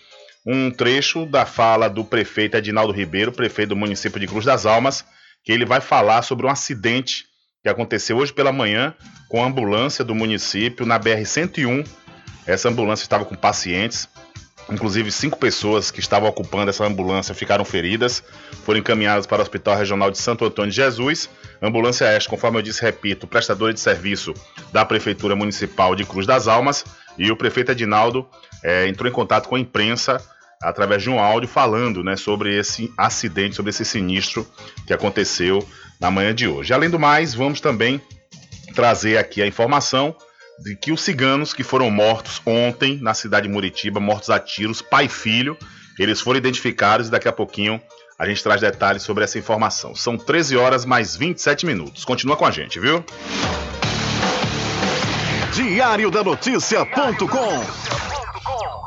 um 0.48 0.72
trecho 0.72 1.26
da 1.26 1.46
fala 1.46 1.90
do 1.90 2.06
prefeito 2.06 2.56
Edinaldo 2.56 2.94
Ribeiro, 2.94 3.34
prefeito 3.34 3.70
do 3.70 3.76
município 3.76 4.20
de 4.20 4.28
Cruz 4.28 4.46
das 4.46 4.66
Almas, 4.66 5.04
que 5.44 5.52
ele 5.52 5.66
vai 5.66 5.82
falar 5.82 6.22
sobre 6.22 6.46
um 6.46 6.50
acidente 6.50 7.26
que 7.62 7.70
aconteceu 7.70 8.18
hoje 8.18 8.32
pela 8.32 8.52
manhã 8.52 8.96
com 9.28 9.44
a 9.44 9.48
ambulância 9.48 10.06
do 10.06 10.16
município 10.16 10.86
na 10.86 10.98
BR-101. 10.98 11.86
Essa 12.46 12.70
ambulância 12.70 13.04
estava 13.04 13.26
com 13.26 13.36
pacientes 13.36 14.08
Inclusive, 14.70 15.12
cinco 15.12 15.38
pessoas 15.38 15.92
que 15.92 16.02
estavam 16.02 16.28
ocupando 16.28 16.70
essa 16.70 16.86
ambulância 16.86 17.34
ficaram 17.34 17.64
feridas, 17.64 18.22
foram 18.66 18.80
encaminhadas 18.80 19.26
para 19.26 19.40
o 19.40 19.42
Hospital 19.42 19.78
Regional 19.78 20.12
de 20.12 20.18
Santo 20.18 20.44
Antônio 20.44 20.70
de 20.70 20.76
Jesus. 20.76 21.30
Ambulância 21.62 22.06
esta, 22.06 22.30
conforme 22.30 22.58
eu 22.58 22.62
disse, 22.62 22.82
repito, 22.82 23.26
prestadora 23.26 23.74
de 23.74 23.80
serviço 23.80 24.34
da 24.74 24.84
Prefeitura 24.84 25.36
Municipal 25.36 25.96
de 25.96 26.04
Cruz 26.04 26.28
das 26.28 26.50
Almas. 26.50 26.84
E 27.18 27.32
o 27.32 27.38
prefeito 27.38 27.72
Edinaldo 27.72 28.28
é, 28.62 28.88
entrou 28.88 29.10
em 29.10 29.14
contato 29.14 29.48
com 29.48 29.56
a 29.56 29.60
imprensa 29.60 30.22
através 30.62 31.04
de 31.04 31.10
um 31.10 31.20
áudio 31.20 31.48
falando 31.48 32.04
né, 32.04 32.16
sobre 32.16 32.58
esse 32.58 32.92
acidente, 32.98 33.56
sobre 33.56 33.70
esse 33.70 33.86
sinistro 33.86 34.48
que 34.86 34.94
aconteceu 34.94 35.66
na 36.00 36.10
manhã 36.10 36.34
de 36.34 36.48
hoje. 36.48 36.74
Além 36.74 36.90
do 36.90 37.00
mais, 37.00 37.34
vamos 37.34 37.62
também 37.62 38.02
trazer 38.74 39.18
aqui 39.18 39.42
a 39.42 39.48
informação 39.48 40.16
de 40.60 40.76
que 40.76 40.92
os 40.92 41.02
ciganos 41.02 41.54
que 41.54 41.64
foram 41.64 41.90
mortos 41.90 42.42
ontem 42.46 43.00
na 43.02 43.14
cidade 43.14 43.48
de 43.48 43.54
Muritiba, 43.54 44.00
mortos 44.00 44.30
a 44.30 44.40
tiros, 44.40 44.82
pai 44.82 45.06
e 45.06 45.10
filho, 45.10 45.58
eles 46.00 46.22
foram 46.22 46.38
identificados 46.38 47.08
e 47.08 47.12
daqui 47.12 47.28
a 47.28 47.34
pouquinho 47.34 47.82
a 48.18 48.28
gente 48.28 48.42
traz 48.42 48.62
detalhes 48.62 49.04
sobre 49.04 49.24
essa 49.24 49.38
informação. 49.38 49.96
São 49.96 50.18
13 50.18 50.58
horas 50.58 50.86
mais 50.86 51.16
27 51.16 51.66
minutos. 51.66 52.04
Continua 52.04 52.36
com 52.36 52.46
a 52.46 52.52
gente, 52.52 52.80
viu? 52.80 53.06
Diário 55.54 56.10
da 56.10 56.24
Notícia.com 56.24 58.07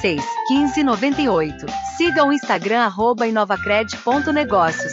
36 0.00 0.24
15 0.48 0.84
98. 0.84 1.66
Siga 1.96 2.24
o 2.24 2.32
Instagram 2.32 2.86
arroba 2.86 3.26
inovacred.negócios. 3.26 4.92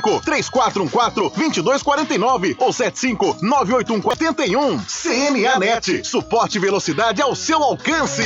3414 0.01 1.31
2249 1.35 2.55
ou 2.59 2.73
75 2.73 3.37
981 3.41 4.01
41. 4.01 4.79
CNA 4.79 5.59
Net. 5.59 6.07
Suporte 6.07 6.57
e 6.57 6.61
velocidade 6.61 7.21
ao 7.21 7.35
seu 7.35 7.61
alcance. 7.63 8.23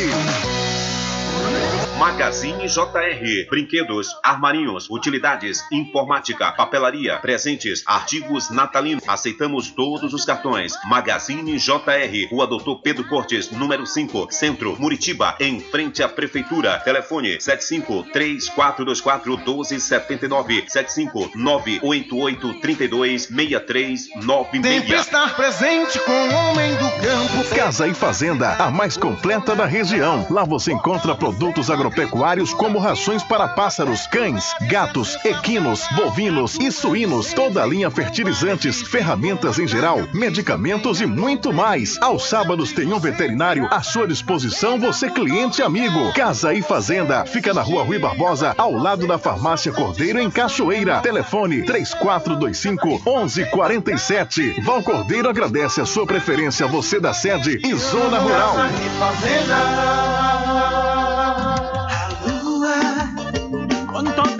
Magazine 1.98 2.68
JR. 2.68 3.50
Brinquedos, 3.50 4.10
armarinhos, 4.22 4.90
utilidades, 4.90 5.64
informática, 5.72 6.52
papelaria, 6.52 7.18
presentes, 7.20 7.84
artigos 7.86 8.50
natalinos. 8.50 9.04
Aceitamos 9.08 9.70
todos 9.70 10.14
os 10.14 10.26
cartões. 10.26 10.74
Magazine 10.90 11.58
JR. 11.58 12.30
Rua 12.30 12.48
Doutor 12.48 12.82
Pedro 12.82 13.08
Cortes, 13.08 13.50
número 13.50 13.86
5, 13.86 14.28
Centro, 14.30 14.76
Muritiba, 14.78 15.38
em 15.40 15.62
frente 15.62 16.04
à 16.04 16.10
Prefeitura. 16.10 16.80
Telefone 16.80 17.40
75 17.40 18.04
3424 18.12 19.38
1279 19.38 20.66
75 20.68 21.32
988 21.34 22.60
32 22.60 23.22
6396. 23.28 24.82
Sempre 24.82 24.96
estar 24.96 25.36
presente 25.36 26.00
com 26.00 26.12
o 26.12 26.34
homem 26.34 26.76
do 26.76 26.90
campo. 27.02 27.56
Casa 27.56 27.88
e 27.88 27.94
Fazenda, 27.94 28.54
a 28.56 28.70
mais 28.70 28.98
completa 28.98 29.56
da 29.56 29.66
região. 29.66 30.28
Lá 30.30 30.44
você 30.44 30.74
encontra 30.74 31.16
produtos 31.16 31.70
agropecuários 31.86 32.53
como 32.53 32.80
rações 32.80 33.24
para 33.24 33.48
pássaros, 33.48 34.07
cães, 34.07 34.53
gatos, 34.68 35.18
equinos, 35.24 35.86
bovinos 35.95 36.57
e 36.60 36.72
suínos, 36.72 37.34
toda 37.34 37.62
a 37.62 37.66
linha 37.66 37.91
fertilizantes, 37.91 38.82
ferramentas 38.82 39.60
em 39.60 39.68
geral, 39.68 39.99
medicamentos 40.14 40.99
e 40.99 41.06
muito 41.06 41.53
mais. 41.53 41.98
Aos 42.02 42.28
sábados 42.28 42.72
tem 42.72 42.91
um 42.91 42.99
veterinário 42.99 43.68
à 43.72 43.82
sua 43.82 44.07
disposição, 44.07 44.80
você 44.80 45.10
cliente 45.10 45.62
amigo. 45.62 46.12
Casa 46.14 46.53
e 46.53 46.62
Fazenda, 46.62 47.26
fica 47.26 47.53
na 47.53 47.62
rua 47.62 47.84
Rui 47.84 47.99
Barbosa, 47.99 48.56
ao 48.57 48.74
lado 48.74 49.07
da 49.07 49.18
farmácia 49.18 49.72
Cordeiro 49.72 50.20
em 50.20 50.32
Cachoeira. 50.32 51.02
Telefone 51.02 51.64
3425 51.64 53.02
1147. 53.06 54.62
Val 54.62 54.82
Cordeiro 54.82 55.30
agradece 55.30 55.82
a 55.82 55.86
sua 55.86 56.06
preferência, 56.06 56.68
você 56.68 56.99
da 56.99 57.14
sede 57.14 57.60
e 57.64 57.74
zona 57.76 58.20
rural. 58.20 58.56
Com 58.56 59.10
toda 59.10 61.05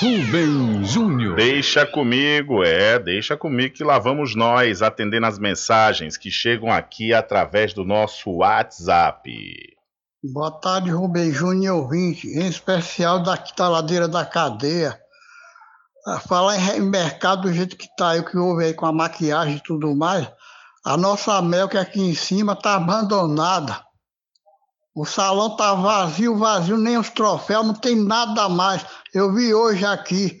Rubem 0.00 0.84
Júnior. 0.84 1.34
Deixa 1.34 1.84
comigo, 1.84 2.62
é, 2.62 3.00
deixa 3.00 3.36
comigo 3.36 3.74
que 3.74 3.82
lá 3.82 3.98
vamos 3.98 4.36
nós 4.36 4.80
atendendo 4.80 5.26
as 5.26 5.40
mensagens 5.40 6.16
que 6.16 6.30
chegam 6.30 6.70
aqui 6.70 7.12
através 7.12 7.74
do 7.74 7.84
nosso 7.84 8.30
WhatsApp. 8.30 9.28
Boa 10.22 10.52
tarde, 10.52 10.90
Rubem 10.90 11.32
Júnior 11.32 11.82
ouvinte, 11.82 12.28
em 12.28 12.46
especial 12.46 13.24
daqui 13.24 13.56
da 13.56 13.68
ladeira 13.68 14.06
da 14.06 14.24
cadeia. 14.24 15.04
Falar 16.28 16.56
em 16.76 16.80
mercado 16.80 17.42
do 17.42 17.52
jeito 17.52 17.76
que 17.76 17.88
tá 17.96 18.10
aí, 18.10 18.20
o 18.20 18.24
que 18.24 18.38
houve 18.38 18.64
aí 18.64 18.74
com 18.74 18.86
a 18.86 18.92
maquiagem 18.92 19.56
e 19.56 19.60
tudo 19.60 19.94
mais, 19.94 20.28
a 20.84 20.96
nossa 20.96 21.42
Mel 21.42 21.68
que 21.68 21.76
aqui 21.76 22.00
em 22.00 22.14
cima 22.14 22.54
tá 22.54 22.76
abandonada. 22.76 23.84
O 24.94 25.04
salão 25.04 25.56
tá 25.56 25.74
vazio, 25.74 26.38
vazio, 26.38 26.78
nem 26.78 26.96
os 26.96 27.10
troféus, 27.10 27.66
não 27.66 27.74
tem 27.74 27.96
nada 27.96 28.48
mais. 28.48 28.86
Eu 29.12 29.34
vi 29.34 29.52
hoje 29.52 29.84
aqui 29.84 30.38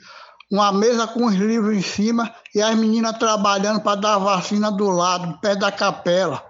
uma 0.50 0.72
mesa 0.72 1.06
com 1.06 1.26
os 1.26 1.34
livros 1.34 1.76
em 1.76 1.82
cima 1.82 2.32
e 2.54 2.62
as 2.62 2.74
meninas 2.76 3.18
trabalhando 3.18 3.80
para 3.80 4.00
dar 4.00 4.18
vacina 4.18 4.70
do 4.70 4.88
lado, 4.88 5.38
perto 5.40 5.58
da 5.58 5.72
capela. 5.72 6.42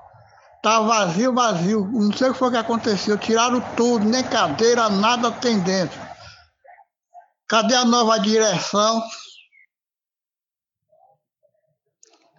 Tá 0.63 0.81
vazio, 0.81 1.33
vazio. 1.33 1.89
Não 1.91 2.13
sei 2.13 2.29
o 2.29 2.33
que 2.33 2.39
foi 2.39 2.51
que 2.51 2.57
aconteceu. 2.59 3.17
Tiraram 3.17 3.61
tudo, 3.77 4.05
nem 4.05 4.23
cadeira, 4.23 4.89
nada 4.89 5.31
tem 5.31 5.59
dentro. 5.61 6.06
Cadê 7.49 7.75
a 7.75 7.85
nova 7.85 8.19
direção? 8.19 9.03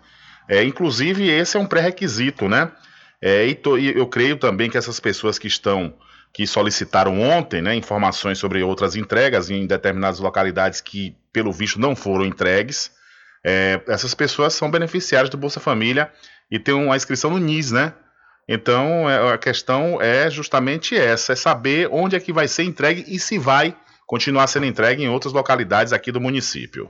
É, 0.49 0.61
inclusive, 0.65 1.29
esse 1.29 1.55
é 1.55 1.59
um 1.61 1.65
pré-requisito, 1.65 2.49
né? 2.49 2.73
É, 3.21 3.47
e, 3.47 3.55
to- 3.55 3.79
e 3.79 3.97
eu 3.97 4.07
creio 4.07 4.35
também 4.35 4.69
que 4.69 4.77
essas 4.77 4.99
pessoas 4.99 5.39
que 5.39 5.47
estão 5.47 5.93
que 6.33 6.47
solicitaram 6.47 7.21
ontem, 7.21 7.61
né, 7.61 7.75
informações 7.75 8.39
sobre 8.39 8.63
outras 8.63 8.95
entregas 8.95 9.51
em 9.51 9.67
determinadas 9.67 10.19
localidades 10.19 10.81
que, 10.81 11.15
pelo 11.31 11.51
visto, 11.51 11.79
não 11.79 11.95
foram 11.95 12.25
entregues, 12.25 12.91
é, 13.45 13.81
essas 13.87 14.13
pessoas 14.13 14.53
são 14.53 14.71
beneficiárias 14.71 15.29
do 15.29 15.37
Bolsa 15.37 15.59
Família 15.59 16.11
e 16.49 16.57
têm 16.57 16.73
uma 16.73 16.95
inscrição 16.95 17.29
no 17.29 17.37
NIS, 17.37 17.71
né? 17.71 17.93
Então, 18.47 19.09
é, 19.09 19.33
a 19.33 19.37
questão 19.37 20.01
é 20.01 20.29
justamente 20.29 20.95
essa, 20.97 21.33
é 21.33 21.35
saber 21.35 21.87
onde 21.91 22.15
é 22.15 22.19
que 22.19 22.33
vai 22.33 22.47
ser 22.47 22.63
entregue 22.63 23.05
e 23.07 23.19
se 23.19 23.37
vai 23.37 23.75
continuar 24.07 24.47
sendo 24.47 24.65
entregue 24.65 25.03
em 25.03 25.09
outras 25.09 25.33
localidades 25.33 25.93
aqui 25.93 26.11
do 26.11 26.19
município. 26.19 26.89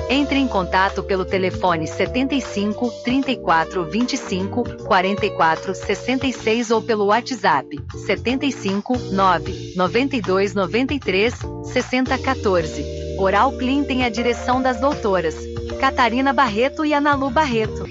Entre 0.13 0.37
em 0.37 0.45
contato 0.45 1.01
pelo 1.01 1.23
telefone 1.23 1.87
75 1.87 2.91
34 3.05 3.85
25 3.85 4.83
44 4.83 5.73
66 5.73 6.69
ou 6.69 6.81
pelo 6.81 7.05
WhatsApp 7.05 7.81
75 8.05 8.97
9 9.13 9.73
92 9.77 10.53
93 10.53 11.33
60 11.63 12.17
14. 12.17 12.85
Oral 13.17 13.53
Clean 13.53 13.85
tem 13.85 14.03
a 14.03 14.09
direção 14.09 14.61
das 14.61 14.81
doutoras 14.81 15.35
Catarina 15.79 16.33
Barreto 16.33 16.83
e 16.83 16.93
Analu 16.93 17.29
Barreto. 17.29 17.90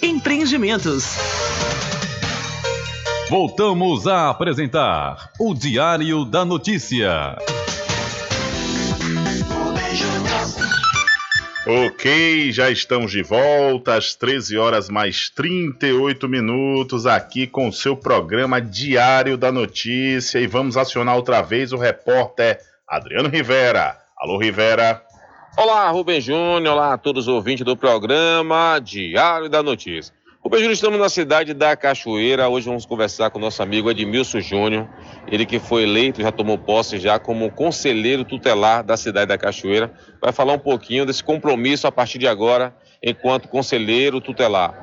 Empreendimentos. 0.01 1.15
Voltamos 3.29 4.07
a 4.07 4.31
apresentar 4.31 5.29
o 5.39 5.53
Diário 5.53 6.25
da 6.25 6.43
Notícia. 6.43 7.37
Ok, 11.67 12.51
já 12.51 12.71
estamos 12.71 13.11
de 13.11 13.21
volta 13.21 13.95
às 13.95 14.15
13 14.15 14.57
horas 14.57 14.89
mais 14.89 15.29
38 15.29 16.27
minutos 16.27 17.05
aqui 17.05 17.45
com 17.45 17.67
o 17.67 17.73
seu 17.73 17.95
programa 17.95 18.59
Diário 18.59 19.37
da 19.37 19.51
Notícia 19.51 20.39
e 20.39 20.47
vamos 20.47 20.77
acionar 20.77 21.15
outra 21.15 21.43
vez 21.43 21.71
o 21.71 21.77
repórter 21.77 22.59
Adriano 22.87 23.29
Rivera. 23.29 23.95
Alô, 24.17 24.39
Rivera. 24.39 25.03
Olá, 25.57 25.89
Rubem 25.89 26.21
Júnior, 26.21 26.75
olá 26.75 26.93
a 26.93 26.97
todos 26.97 27.27
os 27.27 27.33
ouvintes 27.33 27.65
do 27.65 27.75
programa 27.75 28.79
Diário 28.79 29.49
da 29.49 29.61
Notícia. 29.61 30.13
Rubem 30.41 30.59
Júnior, 30.59 30.73
estamos 30.73 30.97
na 30.97 31.09
cidade 31.09 31.53
da 31.53 31.75
Cachoeira. 31.75 32.47
Hoje 32.47 32.67
vamos 32.67 32.85
conversar 32.85 33.29
com 33.29 33.37
o 33.37 33.41
nosso 33.41 33.61
amigo 33.61 33.91
Edmilson 33.91 34.39
Júnior. 34.39 34.87
Ele 35.27 35.45
que 35.45 35.59
foi 35.59 35.83
eleito, 35.83 36.21
já 36.21 36.31
tomou 36.31 36.57
posse 36.57 36.97
já 36.97 37.19
como 37.19 37.51
conselheiro 37.51 38.23
tutelar 38.23 38.81
da 38.81 38.95
cidade 38.95 39.27
da 39.27 39.37
Cachoeira. 39.37 39.91
Vai 40.21 40.31
falar 40.31 40.53
um 40.53 40.59
pouquinho 40.59 41.05
desse 41.05 41.21
compromisso 41.21 41.85
a 41.85 41.91
partir 41.91 42.17
de 42.17 42.29
agora, 42.29 42.73
enquanto 43.03 43.49
conselheiro 43.49 44.21
tutelar. 44.21 44.73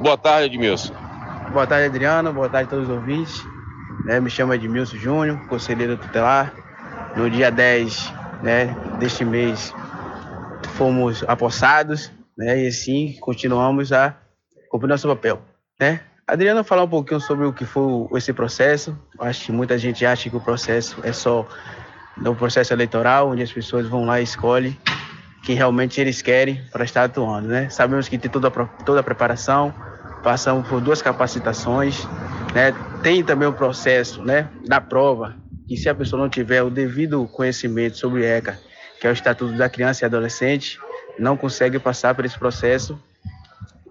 Boa 0.00 0.16
tarde, 0.16 0.46
Edmilson. 0.46 0.94
Boa 1.52 1.66
tarde, 1.66 1.86
Adriano. 1.86 2.32
Boa 2.32 2.48
tarde 2.48 2.68
a 2.68 2.70
todos 2.70 2.88
os 2.88 2.94
ouvintes. 2.94 3.44
Né, 4.06 4.18
me 4.20 4.30
chamo 4.30 4.54
Edmilson 4.54 4.96
Júnior, 4.96 5.46
conselheiro 5.48 5.98
tutelar. 5.98 6.52
No 7.14 7.28
dia 7.28 7.50
10 7.50 8.12
né, 8.42 8.74
deste 8.98 9.24
mês, 9.24 9.72
fomos 10.74 11.24
apossados, 11.26 12.10
né? 12.36 12.64
E 12.64 12.66
assim 12.66 13.16
continuamos 13.20 13.92
a 13.92 14.16
cumprir 14.68 14.88
nosso 14.88 15.08
papel, 15.08 15.40
né? 15.80 16.00
Adriano, 16.26 16.64
falar 16.64 16.84
um 16.84 16.88
pouquinho 16.88 17.20
sobre 17.20 17.46
o 17.46 17.52
que 17.52 17.64
foi 17.64 18.08
esse 18.16 18.32
processo. 18.32 18.96
Acho 19.18 19.46
que 19.46 19.52
muita 19.52 19.76
gente 19.76 20.06
acha 20.06 20.30
que 20.30 20.36
o 20.36 20.40
processo 20.40 20.98
é 21.02 21.12
só 21.12 21.46
no 22.16 22.34
processo 22.34 22.72
eleitoral, 22.72 23.30
onde 23.30 23.42
as 23.42 23.52
pessoas 23.52 23.86
vão 23.86 24.06
lá 24.06 24.20
e 24.20 24.24
escolhem 24.24 24.76
quem 25.44 25.54
realmente 25.54 26.00
eles 26.00 26.22
querem 26.22 26.62
para 26.72 26.84
estar 26.84 27.04
atuando, 27.04 27.48
né? 27.48 27.68
Sabemos 27.68 28.08
que 28.08 28.16
tem 28.16 28.30
toda 28.30 28.48
a, 28.48 28.64
toda 28.84 29.00
a 29.00 29.02
preparação, 29.02 29.74
passamos 30.22 30.66
por 30.66 30.80
duas 30.80 31.02
capacitações, 31.02 32.02
né? 32.54 32.74
Tem 33.02 33.22
também 33.22 33.46
o 33.46 33.52
processo, 33.52 34.22
né, 34.22 34.48
da 34.66 34.80
prova, 34.80 35.36
que 35.68 35.76
se 35.76 35.88
a 35.88 35.94
pessoa 35.94 36.22
não 36.22 36.30
tiver 36.30 36.62
o 36.62 36.70
devido 36.70 37.28
conhecimento 37.28 37.98
sobre 37.98 38.24
ECA, 38.24 38.58
que 39.04 39.08
é 39.08 39.10
o 39.10 39.12
Estatuto 39.12 39.52
da 39.52 39.68
Criança 39.68 40.02
e 40.02 40.06
Adolescente, 40.06 40.80
não 41.18 41.36
consegue 41.36 41.78
passar 41.78 42.14
por 42.14 42.24
esse 42.24 42.38
processo 42.38 42.98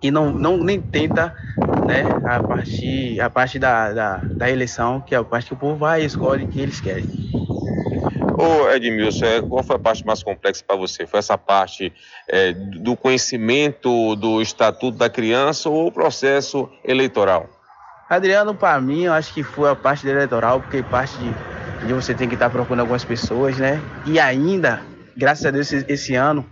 e 0.02 0.10
não, 0.10 0.31
não 0.31 0.57
nem 0.57 0.81
tenta 0.81 1.35
né, 1.85 2.02
a 2.26 2.41
partir, 2.41 3.22
a 3.22 3.30
parte 3.30 3.60
da, 3.60 3.94
da, 3.94 4.18
da 4.18 4.49
eleição, 4.49 4.99
que 5.02 5.14
é 5.14 5.19
a 5.19 5.23
parte 5.23 5.49
que 5.49 5.53
o 5.53 5.56
povo 5.56 5.76
vai 5.76 6.02
e 6.02 6.06
escolhe 6.06 6.48
quem 6.48 6.64
eles 6.64 6.81
querem. 6.81 7.06
Ô 8.35 8.68
Edmilson, 8.72 9.26
é, 9.26 9.40
qual 9.44 9.64
foi 9.64 9.76
a 9.76 9.80
parte 9.80 10.03
mais 10.03 10.23
complexa 10.23 10.64
para 10.65 10.76
você? 10.76 11.06
Foi 11.06 11.19
essa 11.19 11.38
parte 11.38 11.94
é, 12.27 12.52
do 12.52 12.98
conhecimento 12.98 14.15
do 14.15 14.41
Estatuto 14.41 14.98
da 14.98 15.11
Criança 15.11 15.69
ou 15.69 15.90
o 15.90 15.91
processo 15.91 16.68
eleitoral? 16.84 17.48
Adriano, 18.10 18.56
para 18.56 18.81
mim, 18.81 19.03
eu 19.03 19.14
acho 19.14 19.31
que 19.31 19.44
foi 19.44 19.69
a 19.69 19.76
parte 19.76 20.07
eleitoral, 20.07 20.60
porque 20.60 20.81
parte 20.81 21.15
de, 21.19 21.85
de 21.85 21.94
você 21.94 22.15
tem 22.15 22.27
que 22.27 22.34
estar 22.34 22.49
procurando 22.49 22.80
algumas 22.80 23.06
pessoas, 23.06 23.56
né? 23.60 23.80
E 24.07 24.19
ainda, 24.19 24.81
graças 25.15 25.45
a 25.45 25.52
Deus, 25.52 25.72
esse, 25.72 25.85
esse 25.88 26.15
ano, 26.15 26.45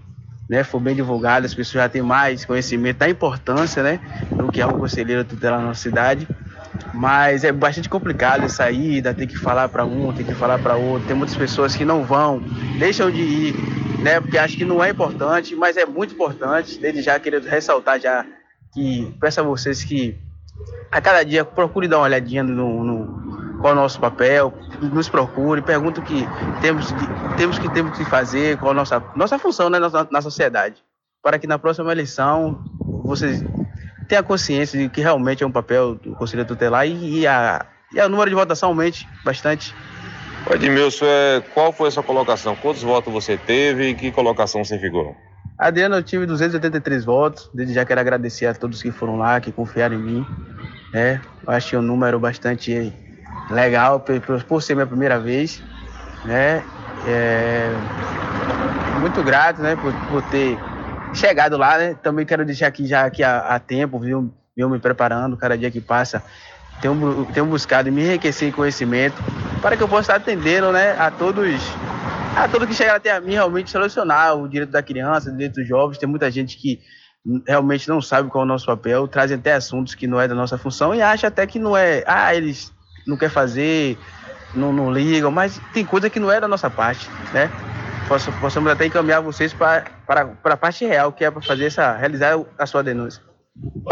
né, 0.49 0.63
foi 0.63 0.79
bem 0.81 0.95
divulgado, 0.95 1.45
as 1.45 1.53
pessoas 1.53 1.83
já 1.83 1.89
têm 1.89 2.01
mais 2.01 2.43
conhecimento 2.43 2.97
da 2.97 3.09
importância, 3.09 3.81
né, 3.81 3.99
do 4.31 4.51
que 4.51 4.61
é 4.61 4.65
um 4.65 4.77
conselheiro 4.77 5.23
tutelar 5.23 5.59
na 5.59 5.67
nossa 5.67 5.81
cidade. 5.81 6.27
Mas 6.93 7.43
é 7.43 7.51
bastante 7.51 7.89
complicado 7.89 8.43
essa 8.43 8.69
ida, 8.69 9.13
ter 9.13 9.27
que 9.27 9.37
falar 9.37 9.69
para 9.69 9.85
um, 9.85 10.11
ter 10.13 10.23
que 10.23 10.33
falar 10.33 10.59
para 10.59 10.75
outro. 10.75 11.07
Tem 11.07 11.15
muitas 11.15 11.35
pessoas 11.35 11.75
que 11.75 11.85
não 11.85 12.03
vão, 12.03 12.41
deixam 12.77 13.09
de 13.09 13.21
ir, 13.21 13.55
né, 14.01 14.19
porque 14.19 14.37
acham 14.37 14.57
que 14.57 14.65
não 14.65 14.83
é 14.83 14.89
importante, 14.89 15.55
mas 15.55 15.77
é 15.77 15.85
muito 15.85 16.13
importante. 16.13 16.79
Desde 16.79 17.01
já 17.01 17.19
queria 17.19 17.39
ressaltar 17.39 17.99
já 17.99 18.25
que 18.73 19.13
peço 19.19 19.39
a 19.39 19.43
vocês 19.43 19.83
que 19.83 20.17
a 20.91 21.01
cada 21.01 21.23
dia 21.23 21.43
procure 21.43 21.87
dar 21.87 21.97
uma 21.97 22.05
olhadinha 22.05 22.43
no, 22.43 22.83
no 22.83 23.50
qual 23.61 23.73
é 23.73 23.77
o 23.77 23.79
nosso 23.79 23.99
papel, 23.99 24.51
nos 24.81 25.07
procure, 25.07 25.61
pergunte 25.61 25.99
o 25.99 26.03
que 26.03 26.27
temos, 26.61 26.87
temos 27.37 27.59
que 27.59 27.71
temos 27.71 27.97
que 27.97 28.03
fazer, 28.05 28.57
qual 28.57 28.71
a 28.71 28.73
nossa, 28.73 29.03
nossa 29.15 29.37
função 29.37 29.69
né, 29.69 29.77
na, 29.77 29.89
na 30.11 30.21
sociedade, 30.21 30.83
para 31.21 31.37
que 31.37 31.45
na 31.45 31.59
próxima 31.59 31.91
eleição 31.91 32.63
vocês 33.03 33.43
tenham 34.07 34.23
consciência 34.23 34.79
de 34.79 34.89
que 34.89 34.99
realmente 34.99 35.43
é 35.43 35.47
um 35.47 35.51
papel 35.51 35.95
do 35.95 36.15
Conselho 36.15 36.43
Tutelar 36.43 36.87
e, 36.87 37.19
e, 37.19 37.27
a, 37.27 37.65
e 37.93 38.01
o 38.01 38.09
número 38.09 38.29
de 38.29 38.35
votação 38.35 38.69
aumente 38.69 39.07
bastante. 39.23 39.75
Edmilson, 40.49 41.05
é, 41.05 41.43
qual 41.53 41.71
foi 41.71 41.89
a 41.89 41.91
sua 41.91 42.03
colocação? 42.03 42.55
Quantos 42.55 42.81
votos 42.81 43.13
você 43.13 43.37
teve 43.37 43.89
e 43.89 43.95
que 43.95 44.11
colocação 44.11 44.65
você 44.65 44.79
figurou? 44.79 45.15
Adriano, 45.55 45.95
eu 45.95 46.01
tive 46.01 46.25
283 46.25 47.05
votos. 47.05 47.47
Desde 47.53 47.75
já 47.75 47.85
quero 47.85 48.01
agradecer 48.01 48.47
a 48.47 48.53
todos 48.55 48.81
que 48.81 48.91
foram 48.91 49.17
lá, 49.17 49.39
que 49.39 49.51
confiaram 49.51 49.95
em 49.95 50.01
mim. 50.01 50.25
Né? 50.91 51.21
Eu 51.45 51.53
achei 51.53 51.77
um 51.77 51.83
número 51.83 52.19
bastante 52.19 52.91
legal 53.49 53.99
por, 54.47 54.61
ser 54.61 54.75
minha 54.75 54.87
primeira 54.87 55.19
vez. 55.19 55.61
Né? 56.25 56.63
É... 57.07 57.71
Muito 58.99 59.23
grato 59.23 59.61
né? 59.61 59.75
por, 59.75 59.93
por 60.09 60.21
ter 60.29 60.57
chegado 61.13 61.57
lá. 61.57 61.77
Né? 61.77 61.95
Também 62.01 62.25
quero 62.25 62.45
deixar 62.45 62.67
aqui 62.67 62.85
já 62.85 63.05
aqui 63.05 63.23
há, 63.23 63.39
há 63.39 63.59
tempo, 63.59 63.99
viu? 63.99 64.33
viu 64.55 64.69
me 64.69 64.79
preparando, 64.79 65.37
cada 65.37 65.57
dia 65.57 65.71
que 65.71 65.81
passa 65.81 66.21
tenho, 66.81 67.25
tenho 67.33 67.45
buscado 67.45 67.91
me 67.91 68.01
enriquecer 68.01 68.49
em 68.49 68.51
conhecimento 68.51 69.15
para 69.61 69.77
que 69.77 69.83
eu 69.83 69.87
possa 69.87 70.15
atendendo 70.15 70.71
né, 70.71 70.97
a 70.99 71.11
todos 71.11 71.61
a 72.35 72.47
todos 72.47 72.67
que 72.67 72.73
chegaram 72.73 72.97
até 72.97 73.11
a 73.11 73.21
mim 73.21 73.33
realmente 73.33 73.69
solucionar 73.69 74.35
o 74.35 74.47
direito 74.47 74.71
da 74.71 74.81
criança, 74.81 75.29
o 75.29 75.33
direito 75.33 75.55
dos 75.55 75.67
jovens. 75.67 75.97
Tem 75.97 76.07
muita 76.07 76.31
gente 76.31 76.57
que 76.57 76.79
realmente 77.45 77.87
não 77.87 78.01
sabe 78.01 78.29
qual 78.29 78.43
é 78.43 78.45
o 78.45 78.47
nosso 78.47 78.65
papel, 78.65 79.07
trazem 79.07 79.37
até 79.37 79.53
assuntos 79.53 79.93
que 79.93 80.07
não 80.07 80.19
é 80.19 80.27
da 80.27 80.33
nossa 80.33 80.57
função 80.57 80.95
e 80.95 81.01
acha 81.01 81.27
até 81.27 81.45
que 81.45 81.59
não 81.59 81.77
é, 81.77 82.03
ah, 82.07 82.33
eles 82.33 82.71
não 83.05 83.17
quer 83.17 83.29
fazer, 83.29 83.97
não, 84.53 84.71
não 84.71 84.91
ligam, 84.91 85.31
mas 85.31 85.59
tem 85.73 85.85
coisa 85.85 86.09
que 86.09 86.19
não 86.19 86.31
é 86.31 86.39
da 86.39 86.47
nossa 86.47 86.69
parte, 86.69 87.09
né? 87.33 87.49
Possamos 88.41 88.69
até 88.69 88.85
encaminhar 88.85 89.21
vocês 89.21 89.53
para, 89.53 89.85
a 90.43 90.57
parte 90.57 90.85
real, 90.85 91.13
que 91.13 91.23
é 91.23 91.31
para 91.31 91.41
fazer 91.41 91.65
essa, 91.65 91.95
realizar 91.95 92.37
a 92.57 92.65
sua 92.65 92.83
denúncia. 92.83 93.23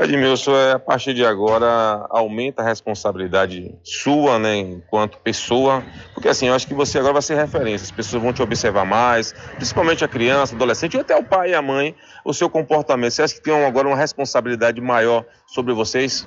Edmilson, 0.02 0.56
é, 0.56 0.72
a 0.72 0.80
partir 0.80 1.14
de 1.14 1.26
agora 1.26 2.06
aumenta 2.10 2.62
a 2.62 2.66
responsabilidade 2.66 3.76
sua, 3.84 4.40
né, 4.40 4.56
enquanto 4.56 5.18
pessoa, 5.18 5.84
porque 6.14 6.30
assim, 6.30 6.48
eu 6.48 6.56
acho 6.56 6.66
que 6.66 6.74
você 6.74 6.98
agora 6.98 7.14
vai 7.14 7.22
ser 7.22 7.36
referência, 7.36 7.86
as 7.86 7.92
pessoas 7.92 8.24
vão 8.24 8.32
te 8.32 8.42
observar 8.42 8.86
mais, 8.86 9.34
principalmente 9.56 10.04
a 10.04 10.08
criança, 10.08 10.56
adolescente, 10.56 10.96
ou 10.96 11.02
até 11.02 11.16
o 11.16 11.24
pai 11.24 11.52
e 11.52 11.56
a 11.56 11.62
mãe, 11.62 11.94
o 12.24 12.34
seu 12.34 12.50
comportamento. 12.50 13.12
Você 13.12 13.22
acha 13.22 13.36
que 13.36 13.42
tem 13.42 13.54
agora 13.66 13.88
uma 13.88 13.98
responsabilidade 13.98 14.80
maior 14.80 15.26
sobre 15.46 15.74
vocês? 15.74 16.26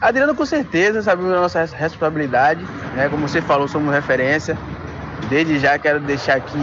Adriano, 0.00 0.34
com 0.34 0.46
certeza, 0.46 1.02
sabemos 1.02 1.30
a 1.32 1.40
nossa 1.40 1.64
responsabilidade, 1.64 2.64
né, 2.94 3.08
como 3.10 3.28
você 3.28 3.42
falou, 3.42 3.68
somos 3.68 3.92
referência. 3.92 4.56
Desde 5.28 5.58
já 5.58 5.78
quero 5.78 6.00
deixar 6.00 6.36
aqui 6.36 6.58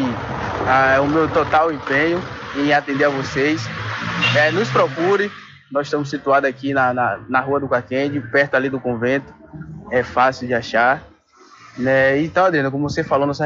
ah, 0.68 1.00
o 1.02 1.08
meu 1.08 1.30
total 1.30 1.72
empenho 1.72 2.20
em 2.56 2.74
atender 2.74 3.06
a 3.06 3.10
vocês. 3.10 3.62
É, 4.36 4.52
nos 4.52 4.70
procure, 4.70 5.32
nós 5.72 5.86
estamos 5.86 6.10
situados 6.10 6.50
aqui 6.50 6.74
na, 6.74 6.94
na, 6.94 7.20
na 7.30 7.40
Rua 7.40 7.60
do 7.60 7.70
Caquende, 7.70 8.20
perto 8.20 8.56
ali 8.56 8.70
do 8.70 8.80
convento. 8.80 9.32
É 9.92 10.02
fácil 10.02 10.48
de 10.48 10.56
achar. 10.56 11.04
Né? 11.78 12.20
Então, 12.22 12.46
Adriano, 12.46 12.72
como 12.72 12.90
você 12.90 13.04
falou, 13.04 13.28
nossa 13.28 13.46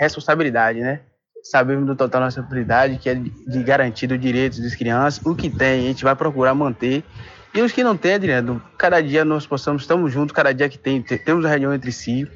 responsabilidade, 0.00 0.80
né? 0.80 1.00
Sabemos 1.44 1.86
do 1.86 1.94
total 1.94 2.22
nossa 2.22 2.40
responsabilidade, 2.40 2.96
que 2.96 3.10
é 3.10 3.14
de 3.14 3.62
garantir 3.62 4.10
os 4.10 4.18
direitos 4.18 4.60
das 4.60 4.74
crianças. 4.74 5.20
O 5.26 5.34
que 5.34 5.50
tem, 5.50 5.80
a 5.80 5.88
gente 5.88 6.04
vai 6.04 6.16
procurar 6.16 6.54
manter. 6.54 7.04
E 7.54 7.60
os 7.60 7.70
que 7.70 7.84
não 7.84 7.96
tem, 7.96 8.14
Adriano, 8.14 8.62
cada 8.78 9.00
dia 9.02 9.24
nós 9.24 9.46
possamos, 9.46 9.82
estamos 9.82 10.10
juntos, 10.10 10.34
cada 10.34 10.52
dia 10.52 10.68
que 10.68 10.78
tem, 10.78 11.02
temos 11.02 11.44
uma 11.44 11.50
reunião 11.50 11.74
entre 11.74 11.92
si, 11.92 12.26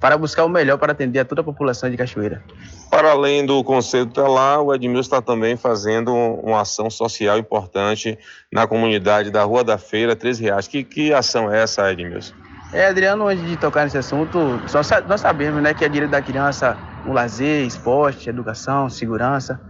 para 0.00 0.18
buscar 0.18 0.44
o 0.44 0.48
melhor 0.48 0.76
para 0.76 0.92
atender 0.92 1.20
a 1.20 1.24
toda 1.24 1.40
a 1.40 1.44
população 1.44 1.90
de 1.90 1.96
Cachoeira. 1.96 2.42
Para 2.90 3.12
além 3.12 3.44
do 3.46 3.64
Conselho 3.64 4.06
Telar, 4.06 4.60
o 4.60 4.74
Edmilson 4.74 5.00
está 5.00 5.22
também 5.22 5.56
fazendo 5.56 6.14
uma 6.14 6.60
ação 6.60 6.90
social 6.90 7.38
importante 7.38 8.18
na 8.52 8.66
comunidade 8.66 9.30
da 9.30 9.42
Rua 9.44 9.64
da 9.64 9.78
Feira, 9.78 10.14
Três 10.14 10.38
Reais. 10.38 10.68
Que, 10.68 10.84
que 10.84 11.12
ação 11.12 11.50
é 11.50 11.62
essa, 11.62 11.90
Edmilson? 11.90 12.34
É, 12.72 12.86
Adriano, 12.86 13.26
antes 13.26 13.46
de 13.46 13.56
tocar 13.56 13.84
nesse 13.84 13.96
assunto, 13.96 14.60
só, 14.66 14.80
nós 15.08 15.20
sabemos 15.20 15.62
né, 15.62 15.72
que 15.72 15.84
é 15.84 15.88
direito 15.88 16.10
da 16.10 16.20
criança 16.20 16.76
o 17.06 17.12
lazer, 17.12 17.64
esporte, 17.64 18.28
educação, 18.28 18.90
segurança. 18.90 19.60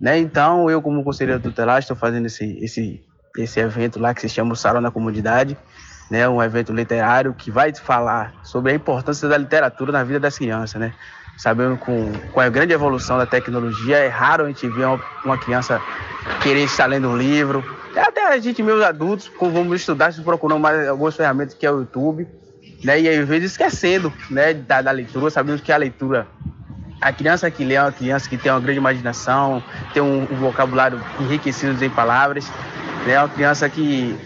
Né? 0.00 0.18
Então, 0.18 0.68
eu, 0.68 0.82
como 0.82 1.04
conselheiro 1.04 1.40
tutelar, 1.40 1.78
estou 1.78 1.96
fazendo 1.96 2.26
esse, 2.26 2.58
esse, 2.62 3.02
esse 3.38 3.60
evento 3.60 3.98
lá 3.98 4.14
que 4.14 4.20
se 4.20 4.28
chama 4.28 4.52
o 4.52 4.56
Salão 4.56 4.80
na 4.80 4.90
Comunidade, 4.90 5.56
né, 6.10 6.28
um 6.28 6.42
evento 6.42 6.72
literário 6.72 7.32
que 7.32 7.50
vai 7.50 7.74
falar 7.74 8.34
sobre 8.42 8.72
a 8.72 8.74
importância 8.74 9.28
da 9.28 9.36
literatura 9.38 9.92
na 9.92 10.04
vida 10.04 10.20
das 10.20 10.36
crianças, 10.36 10.80
né? 10.80 10.92
Sabendo 11.38 11.78
com, 11.78 12.12
com 12.30 12.40
a 12.40 12.48
grande 12.50 12.74
evolução 12.74 13.16
da 13.16 13.24
tecnologia, 13.24 13.96
é 13.96 14.08
raro 14.08 14.44
a 14.44 14.48
gente 14.48 14.68
ver 14.68 14.84
uma, 14.84 15.00
uma 15.24 15.38
criança 15.38 15.80
querer 16.42 16.64
estar 16.64 16.84
lendo 16.86 17.08
um 17.08 17.16
livro. 17.16 17.64
Até 17.96 18.28
a 18.28 18.38
gente, 18.38 18.62
meus 18.62 18.82
adultos, 18.82 19.32
vamos 19.40 19.80
estudar, 19.80 20.12
procurando 20.22 20.60
mais 20.60 20.86
algumas 20.86 21.16
ferramentas 21.16 21.54
que 21.54 21.64
é 21.64 21.70
o 21.70 21.78
YouTube, 21.78 22.28
né? 22.84 23.00
E 23.00 23.08
às 23.08 23.26
vezes 23.26 23.52
esquecendo, 23.52 24.12
né, 24.30 24.52
da, 24.52 24.82
da 24.82 24.90
leitura, 24.90 25.30
sabendo 25.30 25.62
que 25.62 25.72
a 25.72 25.76
leitura 25.78 26.26
a 27.02 27.12
criança 27.12 27.50
que 27.50 27.64
lê 27.64 27.74
é 27.74 27.82
uma 27.82 27.90
criança 27.90 28.28
que 28.28 28.38
tem 28.38 28.52
uma 28.52 28.60
grande 28.60 28.78
imaginação, 28.78 29.60
tem 29.92 30.00
um, 30.00 30.22
um 30.22 30.36
vocabulário 30.36 31.00
enriquecido 31.18 31.84
em 31.84 31.90
palavras, 31.90 32.48
né? 33.06 33.18
uma 33.18 33.28
criança 33.28 33.68
que 33.68 34.16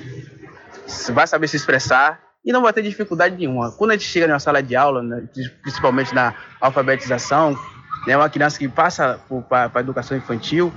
vai 1.13 1.27
saber 1.27 1.49
se 1.49 1.57
expressar 1.57 2.21
e 2.45 2.53
não 2.53 2.63
vai 2.63 2.73
ter 2.73 2.83
dificuldade 2.83 3.37
nenhuma. 3.37 3.73
Quando 3.73 3.91
a 3.91 3.95
gente 3.95 4.07
chega 4.07 4.29
numa 4.29 4.39
sala 4.39 4.63
de 4.63 4.77
aula, 4.77 5.03
né, 5.03 5.25
principalmente 5.63 6.15
na 6.15 6.33
alfabetização, 6.61 7.59
né, 8.07 8.17
uma 8.17 8.31
criança 8.31 8.57
que 8.57 8.69
passa 8.69 9.21
para 9.49 9.71
a 9.75 9.81
educação 9.81 10.17
infantil, 10.17 10.73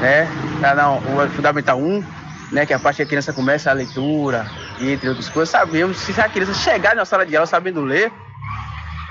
né, 0.00 0.28
não, 0.76 0.98
o 0.98 1.28
Fundamental 1.30 1.78
1, 1.78 2.04
né, 2.52 2.66
que 2.66 2.74
é 2.74 2.76
a 2.76 2.78
parte 2.78 2.96
que 2.96 3.02
a 3.04 3.06
criança 3.06 3.32
começa 3.32 3.70
a 3.70 3.72
leitura, 3.72 4.46
entre 4.78 5.08
outras 5.08 5.30
coisas, 5.30 5.48
sabemos 5.48 5.96
se 5.96 6.20
a 6.20 6.28
criança 6.28 6.52
chegar 6.52 6.94
na 6.94 7.06
sala 7.06 7.24
de 7.24 7.34
aula 7.34 7.46
sabendo 7.46 7.80
ler, 7.80 8.12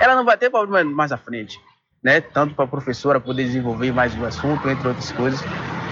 ela 0.00 0.14
não 0.14 0.24
vai 0.24 0.36
ter 0.36 0.50
problema 0.50 0.88
mais 0.88 1.10
à 1.10 1.16
frente. 1.16 1.58
Né, 2.04 2.20
tanto 2.20 2.54
para 2.56 2.64
a 2.64 2.68
professora 2.68 3.20
poder 3.20 3.44
desenvolver 3.44 3.92
mais 3.92 4.12
o 4.18 4.24
assunto, 4.24 4.68
entre 4.68 4.88
outras 4.88 5.12
coisas. 5.12 5.40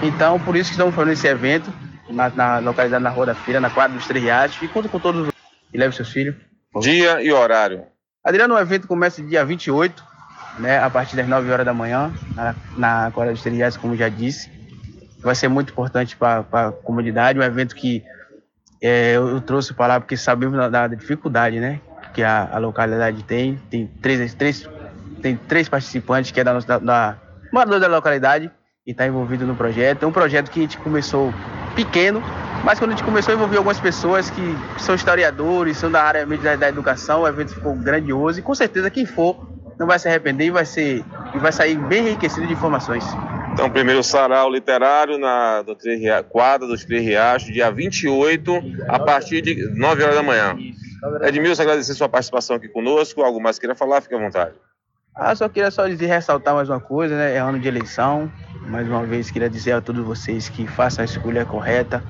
Então, 0.03 0.37
por 0.41 0.57
isso 0.57 0.69
que 0.69 0.73
estamos 0.73 0.93
fazendo 0.93 1.13
esse 1.13 1.25
evento, 1.25 1.71
na, 2.11 2.29
na 2.29 2.59
localidade 2.59 3.03
na 3.03 3.09
Rua 3.09 3.27
da 3.27 3.35
Feira, 3.35 3.59
na 3.59 3.69
quadra 3.69 3.97
dos 3.97 4.07
Três 4.07 4.23
Reais. 4.23 4.57
E 4.61 4.67
conta 4.67 4.89
com 4.89 4.99
todos 4.99 5.31
e 5.73 5.77
leve 5.77 5.95
seus 5.95 6.09
filhos. 6.09 6.35
Dia 6.81 7.21
e 7.21 7.31
horário. 7.31 7.83
Adriano, 8.23 8.55
o 8.55 8.59
evento 8.59 8.87
começa 8.87 9.21
dia 9.21 9.43
28, 9.43 10.03
né, 10.59 10.79
a 10.79 10.89
partir 10.89 11.15
das 11.15 11.27
9 11.27 11.51
horas 11.51 11.65
da 11.65 11.73
manhã, 11.73 12.13
na, 12.35 12.55
na 12.77 13.11
quadra 13.11 13.33
dos 13.33 13.41
Três 13.41 13.57
Reais, 13.57 13.77
como 13.77 13.95
já 13.95 14.09
disse. 14.09 14.51
Vai 15.19 15.35
ser 15.35 15.47
muito 15.47 15.71
importante 15.71 16.15
para 16.15 16.45
a 16.51 16.71
comunidade, 16.71 17.39
um 17.39 17.43
evento 17.43 17.75
que 17.75 18.03
é, 18.81 19.11
eu, 19.13 19.29
eu, 19.29 19.41
trouxe 19.41 19.73
para 19.73 19.93
lá 19.93 19.99
porque 19.99 20.17
sabemos 20.17 20.57
da, 20.57 20.69
da 20.69 20.87
dificuldade 20.87 21.59
né, 21.59 21.79
que 22.13 22.23
a, 22.23 22.49
a, 22.51 22.57
localidade 22.57 23.23
tem. 23.23 23.59
Tem 23.69 23.87
três, 24.01 24.33
três, 24.33 24.67
tem 25.21 25.35
três 25.35 25.69
participantes 25.69 26.31
que 26.31 26.39
é 26.39 26.43
da, 26.43 26.59
da, 26.59 26.79
da 26.79 27.17
morador 27.51 27.79
da 27.79 27.87
localidade 27.87 28.51
e 28.91 28.93
está 28.93 29.07
envolvido 29.07 29.45
no 29.45 29.55
projeto. 29.55 30.03
É 30.03 30.07
um 30.07 30.11
projeto 30.11 30.51
que 30.51 30.59
a 30.59 30.63
gente 30.63 30.77
começou 30.77 31.33
pequeno, 31.75 32.21
mas 32.63 32.77
quando 32.77 32.91
a 32.91 32.95
gente 32.95 33.05
começou 33.05 33.31
a 33.31 33.35
envolver 33.35 33.57
algumas 33.57 33.79
pessoas 33.79 34.29
que 34.29 34.55
são 34.77 34.93
historiadores, 34.93 35.77
são 35.77 35.89
da 35.89 36.03
área 36.03 36.25
da, 36.25 36.55
da 36.55 36.69
educação, 36.69 37.21
o 37.21 37.27
evento 37.27 37.53
ficou 37.53 37.73
grandioso 37.75 38.39
e 38.39 38.41
com 38.41 38.53
certeza 38.53 38.89
quem 38.89 39.05
for 39.05 39.49
não 39.79 39.87
vai 39.87 39.97
se 39.97 40.07
arrepender 40.07 40.45
e 40.45 40.51
vai 40.51 40.65
ser 40.65 41.03
e 41.33 41.39
vai 41.39 41.51
sair 41.51 41.75
bem 41.75 42.07
enriquecido 42.07 42.45
de 42.45 42.53
informações. 42.53 43.03
Então, 43.53 43.69
primeiro 43.69 44.03
sarau 44.03 44.49
literário 44.49 45.17
na 45.17 45.61
do 45.61 45.75
quadra 46.29 46.67
dos 46.67 46.85
Três 46.85 47.03
Riachos, 47.03 47.51
dia 47.51 47.71
28, 47.71 48.51
a 48.87 48.99
partir 48.99 49.41
de 49.41 49.55
9 49.75 50.03
horas 50.03 50.15
da 50.15 50.23
manhã. 50.23 50.55
Edmilson, 51.23 51.63
agradecer 51.63 51.93
sua 51.93 52.07
participação 52.07 52.55
aqui 52.55 52.69
conosco. 52.69 53.21
Algo 53.21 53.41
mais 53.41 53.57
queira 53.57 53.75
falar, 53.75 54.01
fique 54.01 54.15
à 54.15 54.19
vontade. 54.19 54.53
Ah, 55.15 55.35
só 55.35 55.49
queria 55.49 55.69
só 55.71 55.87
dizer, 55.87 56.05
ressaltar 56.05 56.55
mais 56.55 56.69
uma 56.69 56.79
coisa, 56.79 57.15
né? 57.15 57.35
É 57.35 57.39
ano 57.39 57.59
de 57.59 57.67
eleição. 57.67 58.31
Mais 58.71 58.87
uma 58.87 59.03
vez, 59.03 59.29
queria 59.29 59.49
dizer 59.49 59.73
a 59.73 59.81
todos 59.81 60.01
vocês 60.05 60.47
que 60.47 60.65
façam 60.65 61.01
a 61.01 61.05
escolha 61.05 61.43
correta. 61.43 62.01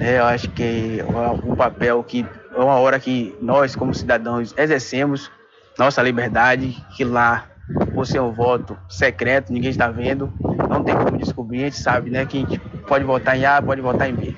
É, 0.00 0.18
eu 0.18 0.24
acho 0.24 0.48
que 0.48 0.98
é 1.00 1.04
um 1.44 1.54
papel 1.54 2.02
que 2.02 2.26
é 2.54 2.58
uma 2.58 2.76
hora 2.76 2.98
que 2.98 3.36
nós, 3.38 3.76
como 3.76 3.94
cidadãos, 3.94 4.54
exercemos 4.56 5.30
nossa 5.78 6.02
liberdade, 6.02 6.74
que 6.96 7.04
lá 7.04 7.44
você 7.92 8.16
é 8.16 8.22
um 8.22 8.32
voto 8.32 8.78
secreto, 8.88 9.52
ninguém 9.52 9.68
está 9.68 9.88
vendo, 9.88 10.32
não 10.70 10.82
tem 10.82 10.96
como 10.96 11.18
descobrir, 11.18 11.60
a 11.60 11.64
gente 11.64 11.76
sabe, 11.76 12.08
né? 12.08 12.24
Que 12.24 12.38
a 12.38 12.40
gente 12.40 12.58
pode 12.88 13.04
votar 13.04 13.36
em 13.36 13.44
A, 13.44 13.60
pode 13.60 13.82
votar 13.82 14.08
em 14.08 14.14
B. 14.14 14.34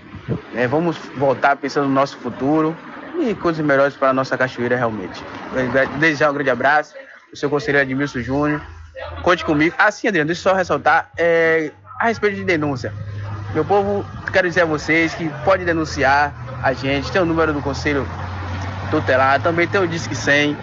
É, 0.52 0.66
vamos 0.66 0.96
voltar 1.16 1.54
pensando 1.54 1.86
no 1.86 1.94
nosso 1.94 2.18
futuro 2.18 2.76
e 3.20 3.36
coisas 3.36 3.64
melhores 3.64 3.94
para 3.94 4.08
a 4.08 4.12
nossa 4.12 4.36
cachoeira 4.36 4.76
realmente. 4.76 5.22
Desejar 6.00 6.32
um 6.32 6.34
grande 6.34 6.50
abraço 6.50 6.92
o 7.32 7.36
seu 7.36 7.48
conselheiro 7.48 7.88
Edmilson 7.88 8.20
Júnior. 8.20 8.60
Conte 9.22 9.44
comigo. 9.44 9.74
Assim, 9.78 10.08
Adriano, 10.08 10.26
deixa 10.26 10.40
eu 10.40 10.52
só 10.52 10.56
ressaltar 10.56 11.10
é, 11.16 11.70
a 11.98 12.06
respeito 12.06 12.36
de 12.36 12.44
denúncia. 12.44 12.92
Meu 13.54 13.64
povo, 13.64 14.04
quero 14.32 14.48
dizer 14.48 14.62
a 14.62 14.66
vocês 14.66 15.14
que 15.14 15.28
pode 15.44 15.64
denunciar 15.64 16.34
a 16.62 16.72
gente, 16.72 17.10
tem 17.10 17.20
o 17.20 17.24
número 17.24 17.52
do 17.52 17.62
conselho 17.62 18.06
tutelar, 18.90 19.42
também 19.42 19.66
tem 19.66 19.80
o 19.80 19.86
Disque 19.86 20.14
100. 20.14 20.56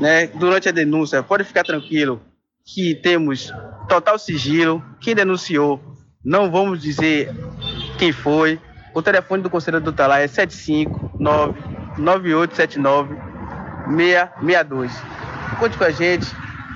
Né? 0.00 0.26
Durante 0.28 0.68
a 0.68 0.72
denúncia, 0.72 1.22
pode 1.22 1.44
ficar 1.44 1.62
tranquilo 1.62 2.20
que 2.64 2.94
temos 2.94 3.52
total 3.88 4.18
sigilo. 4.18 4.82
Quem 5.00 5.14
denunciou, 5.14 5.80
não 6.24 6.50
vamos 6.50 6.80
dizer 6.80 7.30
quem 7.98 8.12
foi. 8.12 8.60
O 8.94 9.02
telefone 9.02 9.42
do 9.42 9.50
conselho 9.50 9.80
tutelar 9.80 10.20
é 10.20 10.26
759 10.26 11.58
9879 11.98 13.14
662 13.96 15.20
conte 15.60 15.76
com 15.76 15.84
a 15.84 15.90
gente. 15.90 16.26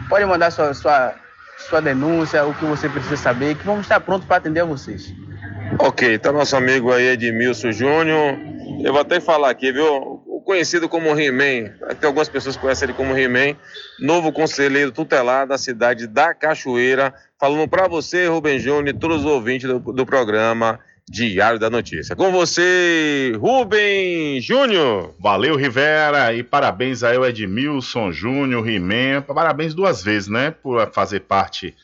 Pode 0.09 0.24
mandar 0.26 0.51
sua, 0.51 0.74
sua, 0.74 1.14
sua 1.56 1.81
denúncia, 1.81 2.44
o 2.44 2.55
que 2.55 2.64
você 2.64 2.89
precisa 2.89 3.16
saber, 3.16 3.56
que 3.56 3.64
vamos 3.64 3.82
estar 3.82 4.01
prontos 4.01 4.26
para 4.26 4.36
atender 4.36 4.60
a 4.60 4.64
vocês. 4.64 5.12
Ok, 5.78 6.18
tá 6.18 6.32
nosso 6.32 6.56
amigo 6.56 6.93
aí 6.93 7.09
Edmilson 7.09 7.72
Júnior. 7.72 8.39
Eu 8.82 8.93
vou 8.93 9.01
até 9.01 9.20
falar 9.20 9.51
aqui, 9.51 9.72
viu? 9.72 10.22
O 10.26 10.43
conhecido 10.44 10.89
como 10.89 11.18
He-Man, 11.18 11.72
tem 11.98 12.06
algumas 12.06 12.28
pessoas 12.28 12.56
conhecem 12.56 12.86
ele 12.86 12.97
como 12.97 13.16
He-Man, 13.16 13.56
novo 13.98 14.31
conselheiro 14.31 14.93
tutelar 14.93 15.47
da 15.47 15.56
cidade 15.56 16.06
da 16.06 16.35
Cachoeira, 16.35 17.14
falando 17.40 17.66
para 17.66 17.89
você, 17.89 18.26
Rubem 18.26 18.59
Júnior, 18.59 18.89
e 18.89 18.98
todos 18.98 19.20
os 19.20 19.26
ouvintes 19.26 19.68
do, 19.68 19.78
do 19.78 20.05
programa 20.05 20.78
Diário 21.09 21.59
da 21.59 21.68
Notícia. 21.68 22.16
Com 22.16 22.32
você, 22.32 23.32
Rubem 23.39 24.40
Júnior. 24.40 25.14
Valeu, 25.20 25.55
Rivera, 25.55 26.32
e 26.32 26.43
parabéns 26.43 27.02
aí 27.02 27.16
ao 27.16 27.26
Edmilson 27.26 28.10
Júnior, 28.10 28.66
He-Man, 28.68 29.22
parabéns 29.22 29.74
duas 29.74 30.02
vezes, 30.02 30.28
né, 30.28 30.51
por 30.51 30.90
fazer 30.93 31.20
parte 31.20 31.74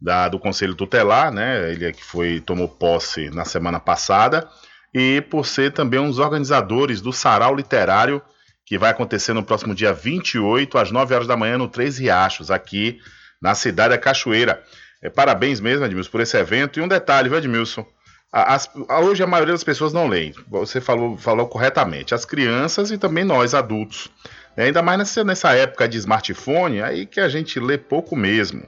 da, 0.00 0.28
do 0.28 0.38
Conselho 0.38 0.74
Tutelar, 0.74 1.30
né? 1.30 1.70
Ele 1.72 1.86
é 1.86 1.92
que 1.92 2.02
foi 2.02 2.40
tomou 2.40 2.68
posse 2.68 3.28
na 3.30 3.44
semana 3.44 3.78
passada 3.78 4.48
e 4.94 5.20
por 5.20 5.46
ser 5.46 5.72
também 5.72 6.00
um 6.00 6.08
dos 6.08 6.18
organizadores 6.18 7.00
do 7.00 7.12
Sarau 7.12 7.54
Literário 7.54 8.22
que 8.64 8.78
vai 8.78 8.90
acontecer 8.90 9.32
no 9.32 9.42
próximo 9.42 9.74
dia 9.74 9.92
28 9.92 10.78
às 10.78 10.90
9 10.90 11.14
horas 11.14 11.26
da 11.26 11.36
manhã 11.36 11.58
no 11.58 11.68
Três 11.68 11.98
Riachos, 11.98 12.50
aqui 12.50 13.00
na 13.42 13.54
cidade 13.54 13.90
da 13.90 13.98
Cachoeira. 13.98 14.62
É, 15.02 15.10
parabéns 15.10 15.60
mesmo, 15.60 15.84
Edmilson, 15.84 16.10
por 16.10 16.20
esse 16.20 16.36
evento. 16.36 16.78
E 16.78 16.82
um 16.82 16.88
detalhe, 16.88 17.28
viu, 17.28 17.38
Edmilson? 17.38 17.84
As, 18.32 18.70
hoje 19.02 19.22
a 19.22 19.26
maioria 19.26 19.54
das 19.54 19.64
pessoas 19.64 19.92
não 19.92 20.06
leem. 20.06 20.34
Você 20.48 20.80
falou, 20.80 21.16
falou 21.16 21.48
corretamente. 21.48 22.14
As 22.14 22.24
crianças 22.24 22.90
e 22.90 22.98
também 22.98 23.24
nós, 23.24 23.54
adultos. 23.54 24.08
É, 24.56 24.64
ainda 24.64 24.82
mais 24.82 24.98
nessa, 24.98 25.24
nessa 25.24 25.52
época 25.52 25.88
de 25.88 25.98
smartphone, 25.98 26.82
aí 26.82 27.06
que 27.06 27.20
a 27.20 27.28
gente 27.28 27.58
lê 27.58 27.76
pouco 27.78 28.14
mesmo 28.14 28.62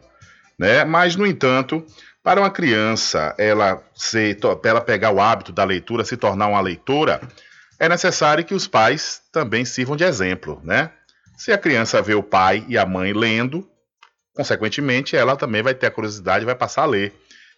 né? 0.63 0.85
Mas, 0.85 1.17
no 1.17 1.27
entanto, 1.27 1.85
para 2.23 2.41
uma 2.41 2.51
criança 2.51 3.35
ela, 3.37 3.83
se, 3.95 4.37
ela 4.65 4.81
pegar 4.81 5.11
o 5.11 5.21
hábito 5.21 5.53
da 5.53 5.65
leitura, 5.65 6.05
se 6.05 6.17
tornar 6.17 6.47
uma 6.47 6.61
leitora, 6.61 7.21
é 7.81 7.89
necessário 7.89 8.45
que 8.45 8.55
os 8.55 8.69
pais 8.69 9.23
também 9.33 9.65
sirvam 9.65 9.97
de 9.97 10.05
exemplo, 10.05 10.61
né? 10.63 10.91
Se 11.37 11.51
a 11.51 11.59
criança 11.59 12.01
vê 12.01 12.15
o 12.15 12.23
pai 12.23 12.65
e 12.69 12.79
a 12.79 12.87
mãe 12.87 13.13
lendo, 13.13 13.69
consequentemente 14.35 15.17
ela 15.17 15.35
também 15.35 15.63
vai 15.63 15.75
ter 15.75 15.87
a 15.87 15.91
curiosidade 15.91 16.45
e 16.45 16.47
vai 16.47 16.55
passar 16.55 16.83
a 16.83 16.87
ler. 16.87 17.13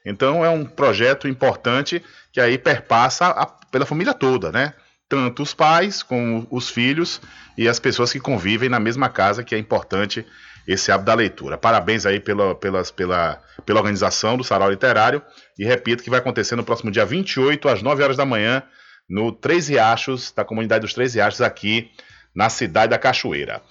Então 0.05 0.45
é 0.45 0.51
um 0.51 0.65
projeto 0.65 1.27
importante 1.27 2.03
que 2.33 2.41
aí 2.41 2.59
perpassa 2.59 3.27
a, 3.27 3.47
pela 3.47 3.87
família 3.87 4.13
toda, 4.13 4.53
né? 4.53 4.75
Tanto 5.09 5.43
os 5.43 5.55
pais 5.55 6.03
como 6.03 6.47
os 6.51 6.69
filhos 6.71 7.21
e 7.57 7.69
as 7.69 7.79
pessoas 7.79 8.13
que 8.13 8.21
convivem 8.21 8.69
na 8.69 8.81
mesma 8.81 9.09
casa, 9.09 9.45
que 9.45 9.55
é 9.55 9.59
importante 9.59 10.27
esse 10.67 10.91
hábito 10.91 11.07
da 11.07 11.15
leitura. 11.15 11.59
Parabéns 11.59 12.07
aí 12.07 12.19
pela, 12.19 12.55
pela, 12.55 12.83
pela, 12.85 13.43
pela 13.65 13.81
organização 13.81 14.37
do 14.37 14.45
Sarau 14.45 14.71
Literário 14.71 15.23
e 15.59 15.65
repito 15.65 16.03
que 16.03 16.11
vai 16.11 16.19
acontecer 16.19 16.57
no 16.57 16.65
próximo 16.65 16.91
dia 16.91 17.05
28, 17.05 17.69
às 17.69 17.83
9 17.83 18.03
horas 18.03 18.17
da 18.17 18.25
manhã, 18.25 18.63
no 19.09 19.31
Três 19.31 19.69
Riachos, 19.69 20.33
da 20.33 20.45
comunidade 20.45 20.83
dos 20.83 20.95
Três 20.95 21.15
Riachos, 21.15 21.43
aqui 21.43 21.91
na 22.35 22.49
cidade 22.49 22.91
da 22.91 22.99
Cachoeira. 22.99 23.63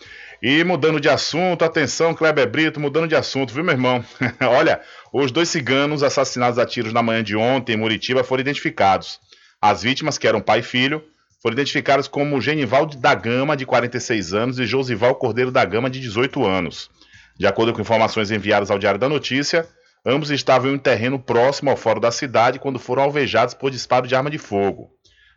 E 0.41 0.63
mudando 0.63 0.99
de 0.99 1.07
assunto, 1.07 1.63
atenção, 1.63 2.13
Kleber 2.13 2.49
Brito, 2.49 2.79
mudando 2.79 3.07
de 3.07 3.15
assunto, 3.15 3.53
viu, 3.53 3.63
meu 3.63 3.73
irmão? 3.73 4.03
Olha, 4.41 4.81
os 5.21 5.31
dois 5.31 5.47
ciganos 5.47 6.01
assassinados 6.01 6.57
a 6.57 6.65
tiros 6.65 6.91
na 6.91 7.03
manhã 7.03 7.23
de 7.23 7.35
ontem 7.35 7.73
em 7.73 7.77
Muritiba 7.77 8.23
foram 8.23 8.41
identificados. 8.41 9.19
As 9.61 9.83
vítimas, 9.83 10.17
que 10.17 10.27
eram 10.27 10.41
pai 10.41 10.59
e 10.59 10.63
filho, 10.63 11.03
foram 11.39 11.53
identificados 11.53 12.07
como 12.07 12.41
Genivaldo 12.41 12.97
da 12.97 13.13
Gama, 13.13 13.55
de 13.55 13.63
46 13.63 14.33
anos, 14.33 14.59
e 14.59 14.65
Josival 14.65 15.13
Cordeiro 15.13 15.51
da 15.51 15.63
Gama, 15.63 15.87
de 15.87 15.99
18 15.99 16.43
anos. 16.43 16.89
De 17.37 17.45
acordo 17.45 17.73
com 17.73 17.81
informações 17.81 18.31
enviadas 18.31 18.71
ao 18.71 18.79
Diário 18.79 18.99
da 18.99 19.07
Notícia, 19.07 19.67
ambos 20.03 20.31
estavam 20.31 20.71
em 20.71 20.75
um 20.75 20.79
terreno 20.79 21.19
próximo 21.19 21.69
ao 21.69 21.77
fórum 21.77 22.01
da 22.01 22.11
cidade 22.11 22.57
quando 22.57 22.79
foram 22.79 23.03
alvejados 23.03 23.53
por 23.53 23.69
disparo 23.69 24.07
de 24.07 24.15
arma 24.15 24.31
de 24.31 24.39
fogo. 24.39 24.89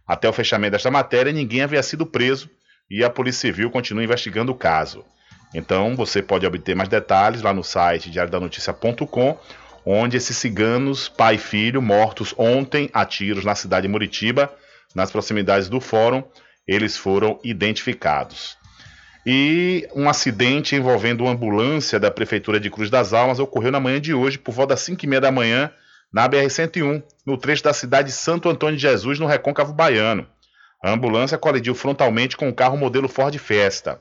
Até 0.06 0.26
o 0.26 0.32
fechamento 0.32 0.72
desta 0.72 0.90
matéria, 0.90 1.32
ninguém 1.32 1.62
havia 1.62 1.82
sido 1.82 2.06
preso 2.06 2.48
e 2.90 3.04
a 3.04 3.10
Polícia 3.10 3.42
Civil 3.42 3.70
continua 3.70 4.04
investigando 4.04 4.52
o 4.52 4.56
caso. 4.56 5.04
Então, 5.54 5.94
você 5.94 6.22
pode 6.22 6.46
obter 6.46 6.74
mais 6.74 6.88
detalhes 6.88 7.42
lá 7.42 7.52
no 7.52 7.62
site 7.62 8.10
diariodanoticia.com, 8.10 9.38
onde 9.86 10.16
esses 10.16 10.36
ciganos, 10.36 11.08
pai 11.08 11.36
e 11.36 11.38
filho, 11.38 11.80
mortos 11.80 12.34
ontem 12.36 12.90
a 12.92 13.06
tiros 13.06 13.44
na 13.44 13.54
cidade 13.54 13.86
de 13.86 13.92
Muritiba, 13.92 14.52
nas 14.92 15.12
proximidades 15.12 15.68
do 15.68 15.80
fórum, 15.80 16.24
eles 16.66 16.96
foram 16.96 17.38
identificados. 17.44 18.56
E 19.24 19.88
um 19.94 20.08
acidente 20.08 20.74
envolvendo 20.74 21.22
uma 21.22 21.32
ambulância 21.32 22.00
da 22.00 22.10
Prefeitura 22.10 22.58
de 22.58 22.68
Cruz 22.68 22.90
das 22.90 23.12
Almas 23.12 23.38
ocorreu 23.38 23.70
na 23.70 23.78
manhã 23.78 24.00
de 24.00 24.12
hoje, 24.12 24.38
por 24.38 24.52
volta 24.52 24.74
das 24.74 24.80
5 24.80 25.04
e 25.04 25.08
meia 25.08 25.20
da 25.20 25.30
manhã, 25.30 25.70
na 26.12 26.28
BR-101, 26.28 27.02
no 27.24 27.36
trecho 27.36 27.62
da 27.62 27.72
cidade 27.72 28.08
de 28.08 28.14
Santo 28.14 28.48
Antônio 28.48 28.76
de 28.76 28.82
Jesus, 28.82 29.18
no 29.18 29.26
Recôncavo 29.26 29.72
Baiano. 29.72 30.26
A 30.82 30.90
ambulância 30.90 31.38
colidiu 31.38 31.74
frontalmente 31.74 32.36
com 32.36 32.48
um 32.48 32.52
carro 32.52 32.76
modelo 32.76 33.08
Ford 33.08 33.36
Fiesta. 33.38 34.00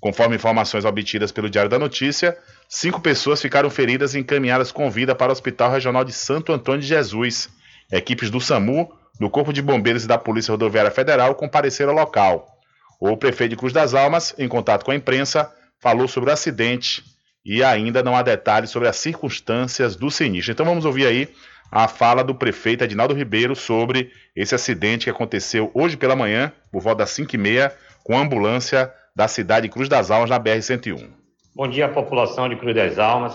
Conforme 0.00 0.36
informações 0.36 0.84
obtidas 0.84 1.32
pelo 1.32 1.50
Diário 1.50 1.70
da 1.70 1.78
Notícia, 1.78 2.36
cinco 2.68 3.00
pessoas 3.00 3.40
ficaram 3.40 3.70
feridas 3.70 4.14
e 4.14 4.18
encaminhadas 4.18 4.70
com 4.70 4.90
vida 4.90 5.14
para 5.14 5.30
o 5.30 5.32
Hospital 5.32 5.70
Regional 5.70 6.04
de 6.04 6.12
Santo 6.12 6.52
Antônio 6.52 6.82
de 6.82 6.86
Jesus. 6.86 7.48
Equipes 7.90 8.30
do 8.30 8.40
SAMU 8.40 8.92
do 9.18 9.30
Corpo 9.30 9.52
de 9.52 9.62
Bombeiros 9.62 10.04
e 10.04 10.08
da 10.08 10.18
Polícia 10.18 10.52
Rodoviária 10.52 10.90
Federal 10.90 11.34
compareceram 11.34 11.92
ao 11.92 11.98
local. 11.98 12.46
O 13.00 13.16
prefeito 13.16 13.50
de 13.50 13.56
Cruz 13.56 13.72
das 13.72 13.94
Almas, 13.94 14.34
em 14.38 14.46
contato 14.46 14.84
com 14.84 14.90
a 14.90 14.94
imprensa, 14.94 15.50
falou 15.80 16.06
sobre 16.06 16.30
o 16.30 16.32
acidente 16.32 17.02
e 17.44 17.64
ainda 17.64 18.02
não 18.02 18.16
há 18.16 18.22
detalhes 18.22 18.70
sobre 18.70 18.88
as 18.88 18.96
circunstâncias 18.96 19.96
do 19.96 20.10
sinistro. 20.10 20.52
Então 20.52 20.66
vamos 20.66 20.84
ouvir 20.84 21.06
aí 21.06 21.28
a 21.70 21.88
fala 21.88 22.22
do 22.22 22.34
prefeito 22.34 22.84
Edinaldo 22.84 23.14
Ribeiro 23.14 23.54
sobre 23.54 24.10
esse 24.34 24.54
acidente 24.54 25.04
que 25.04 25.10
aconteceu 25.10 25.70
hoje 25.74 25.96
pela 25.96 26.16
manhã, 26.16 26.52
por 26.70 26.82
volta 26.82 26.98
das 26.98 27.10
5h30, 27.10 27.72
com 28.04 28.16
a 28.16 28.22
ambulância 28.22 28.92
da 29.14 29.28
cidade 29.28 29.66
de 29.66 29.72
Cruz 29.72 29.88
das 29.88 30.10
Almas, 30.10 30.30
na 30.30 30.38
BR-101. 30.38 31.17
Bom 31.58 31.66
dia, 31.66 31.88
população 31.88 32.48
de 32.48 32.54
Cruz 32.54 32.72
das 32.72 33.00
Almas. 33.00 33.34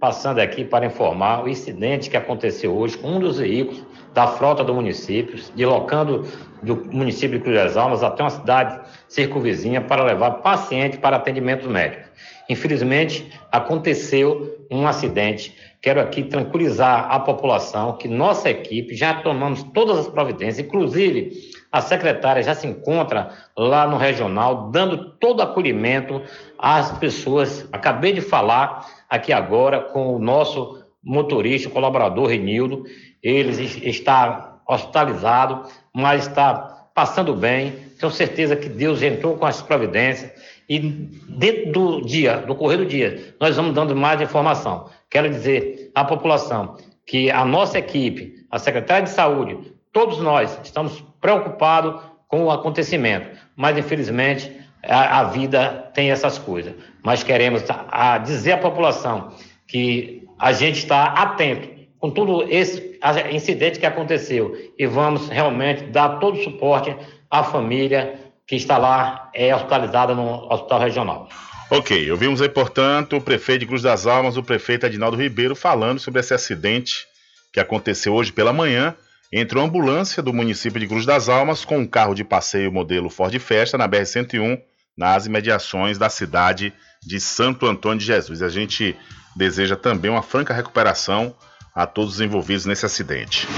Passando 0.00 0.40
aqui 0.40 0.64
para 0.64 0.84
informar 0.84 1.44
o 1.44 1.48
incidente 1.48 2.10
que 2.10 2.16
aconteceu 2.16 2.76
hoje 2.76 2.98
com 2.98 3.06
um 3.06 3.20
dos 3.20 3.38
veículos 3.38 3.86
da 4.12 4.26
frota 4.26 4.64
do 4.64 4.74
município, 4.74 5.40
deslocando 5.54 6.26
do 6.60 6.74
município 6.92 7.38
de 7.38 7.44
Cruz 7.44 7.56
das 7.56 7.76
Almas 7.76 8.02
até 8.02 8.20
uma 8.20 8.30
cidade 8.30 8.80
circunvizinha 9.06 9.80
para 9.80 10.02
levar 10.02 10.42
paciente 10.42 10.98
para 10.98 11.14
atendimento 11.14 11.70
médico. 11.70 12.08
Infelizmente, 12.50 13.30
aconteceu 13.52 14.66
um 14.68 14.84
acidente. 14.84 15.56
Quero 15.80 16.00
aqui 16.00 16.24
tranquilizar 16.24 17.12
a 17.12 17.20
população 17.20 17.96
que 17.96 18.08
nossa 18.08 18.50
equipe 18.50 18.96
já 18.96 19.14
tomamos 19.22 19.62
todas 19.72 19.98
as 19.98 20.08
providências, 20.08 20.66
inclusive 20.66 21.51
a 21.72 21.80
secretária 21.80 22.42
já 22.42 22.54
se 22.54 22.66
encontra 22.66 23.30
lá 23.56 23.86
no 23.86 23.96
regional, 23.96 24.70
dando 24.70 25.12
todo 25.14 25.40
acolhimento 25.40 26.20
às 26.58 26.92
pessoas. 26.98 27.66
Acabei 27.72 28.12
de 28.12 28.20
falar 28.20 28.86
aqui 29.08 29.32
agora 29.32 29.80
com 29.80 30.14
o 30.14 30.18
nosso 30.18 30.84
motorista, 31.02 31.70
colaborador 31.70 32.28
Renildo, 32.28 32.84
ele 33.22 33.50
está 33.88 34.60
hospitalizado, 34.68 35.66
mas 35.94 36.26
está 36.26 36.88
passando 36.94 37.34
bem. 37.34 37.72
Tenho 37.98 38.12
certeza 38.12 38.54
que 38.54 38.68
Deus 38.68 39.02
entrou 39.02 39.36
com 39.36 39.46
as 39.46 39.62
providências 39.62 40.30
e 40.68 40.78
dentro 40.78 41.72
do 41.72 42.00
dia, 42.02 42.36
do 42.36 42.54
correr 42.54 42.76
do 42.76 42.86
dia, 42.86 43.34
nós 43.40 43.56
vamos 43.56 43.74
dando 43.74 43.96
mais 43.96 44.20
informação. 44.20 44.88
Quero 45.10 45.28
dizer 45.28 45.90
à 45.94 46.04
população 46.04 46.76
que 47.06 47.30
a 47.30 47.44
nossa 47.44 47.78
equipe, 47.78 48.46
a 48.50 48.58
Secretaria 48.58 49.04
de 49.04 49.10
Saúde, 49.10 49.58
todos 49.92 50.18
nós 50.18 50.58
estamos 50.62 51.04
preocupados 51.22 52.02
com 52.28 52.44
o 52.44 52.50
acontecimento, 52.50 53.38
mas 53.56 53.78
infelizmente 53.78 54.54
a, 54.82 55.20
a 55.20 55.24
vida 55.24 55.90
tem 55.94 56.10
essas 56.10 56.36
coisas. 56.36 56.74
Mas 57.02 57.22
queremos 57.22 57.62
a, 57.70 58.14
a 58.14 58.18
dizer 58.18 58.52
à 58.52 58.58
população 58.58 59.32
que 59.66 60.28
a 60.38 60.52
gente 60.52 60.78
está 60.78 61.04
atento 61.04 61.68
com 61.98 62.10
todo 62.10 62.42
esse 62.50 62.98
incidente 63.30 63.78
que 63.78 63.86
aconteceu 63.86 64.56
e 64.76 64.86
vamos 64.86 65.28
realmente 65.28 65.84
dar 65.84 66.18
todo 66.18 66.38
o 66.38 66.42
suporte 66.42 66.94
à 67.30 67.44
família 67.44 68.18
que 68.46 68.56
está 68.56 68.76
lá 68.76 69.30
é, 69.32 69.54
hospitalizada 69.54 70.14
no 70.14 70.52
hospital 70.52 70.80
regional. 70.80 71.28
Ok, 71.70 72.10
ouvimos 72.10 72.42
aí, 72.42 72.48
portanto, 72.48 73.16
o 73.16 73.20
prefeito 73.20 73.60
de 73.60 73.66
Cruz 73.66 73.82
das 73.82 74.06
Almas, 74.06 74.36
o 74.36 74.42
prefeito 74.42 74.84
Adinaldo 74.84 75.16
Ribeiro, 75.16 75.54
falando 75.54 76.00
sobre 76.00 76.20
esse 76.20 76.34
acidente 76.34 77.06
que 77.52 77.60
aconteceu 77.60 78.12
hoje 78.12 78.32
pela 78.32 78.52
manhã 78.52 78.94
entre 79.32 79.58
uma 79.58 79.64
ambulância 79.66 80.22
do 80.22 80.32
município 80.32 80.78
de 80.78 80.86
Cruz 80.86 81.06
das 81.06 81.28
Almas 81.28 81.64
com 81.64 81.78
um 81.78 81.86
carro 81.86 82.14
de 82.14 82.22
passeio 82.22 82.70
modelo 82.70 83.08
Ford 83.08 83.36
Festa 83.38 83.78
na 83.78 83.88
BR-101, 83.88 84.60
nas 84.96 85.24
imediações 85.24 85.96
da 85.96 86.10
cidade 86.10 86.72
de 87.02 87.18
Santo 87.18 87.66
Antônio 87.66 87.98
de 87.98 88.04
Jesus. 88.04 88.42
A 88.42 88.50
gente 88.50 88.94
deseja 89.34 89.74
também 89.74 90.10
uma 90.10 90.22
franca 90.22 90.52
recuperação 90.52 91.34
a 91.74 91.86
todos 91.86 92.14
os 92.14 92.20
envolvidos 92.20 92.66
nesse 92.66 92.84
acidente. 92.84 93.48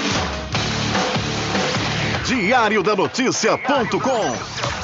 Diário 2.24 2.82
da 2.82 2.94
Notícia.com 2.94 4.83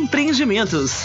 Empreendimentos. 0.00 1.04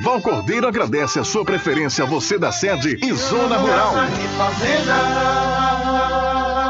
Val 0.00 0.20
Cordeiro 0.20 0.66
agradece 0.66 1.18
a 1.18 1.24
sua 1.24 1.44
preferência, 1.44 2.04
você 2.04 2.38
da 2.38 2.50
sede 2.50 2.98
e 3.02 3.12
Zona 3.12 3.56
Rural. 3.56 3.94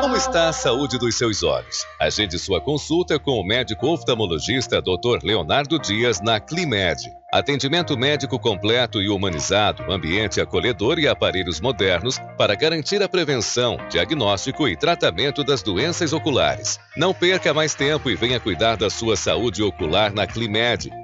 Como 0.02 0.16
está 0.16 0.48
a 0.50 0.52
saúde 0.52 0.98
dos 0.98 1.16
seus 1.16 1.42
olhos? 1.42 1.84
Agende 1.98 2.38
sua 2.38 2.60
consulta 2.60 3.18
com 3.18 3.32
o 3.32 3.44
médico 3.44 3.88
oftalmologista 3.88 4.80
Dr. 4.80 5.24
Leonardo 5.24 5.78
Dias 5.78 6.20
na 6.20 6.38
Climed. 6.38 7.00
Atendimento 7.32 7.98
médico 7.98 8.38
completo 8.38 9.02
e 9.02 9.08
humanizado, 9.08 9.90
ambiente 9.90 10.40
acolhedor 10.40 11.00
e 11.00 11.08
aparelhos 11.08 11.60
modernos 11.60 12.20
para 12.38 12.54
garantir 12.54 13.02
a 13.02 13.08
prevenção, 13.08 13.76
diagnóstico 13.90 14.68
e 14.68 14.76
tratamento 14.76 15.42
das 15.42 15.62
doenças 15.62 16.12
oculares. 16.12 16.78
Não 16.96 17.12
perca 17.12 17.52
mais 17.52 17.74
tempo 17.74 18.08
e 18.08 18.14
venha 18.14 18.38
cuidar 18.38 18.76
da 18.76 18.88
sua 18.88 19.16
saúde 19.16 19.62
ocular 19.62 20.12
na 20.12 20.26
Climed. 20.28 21.03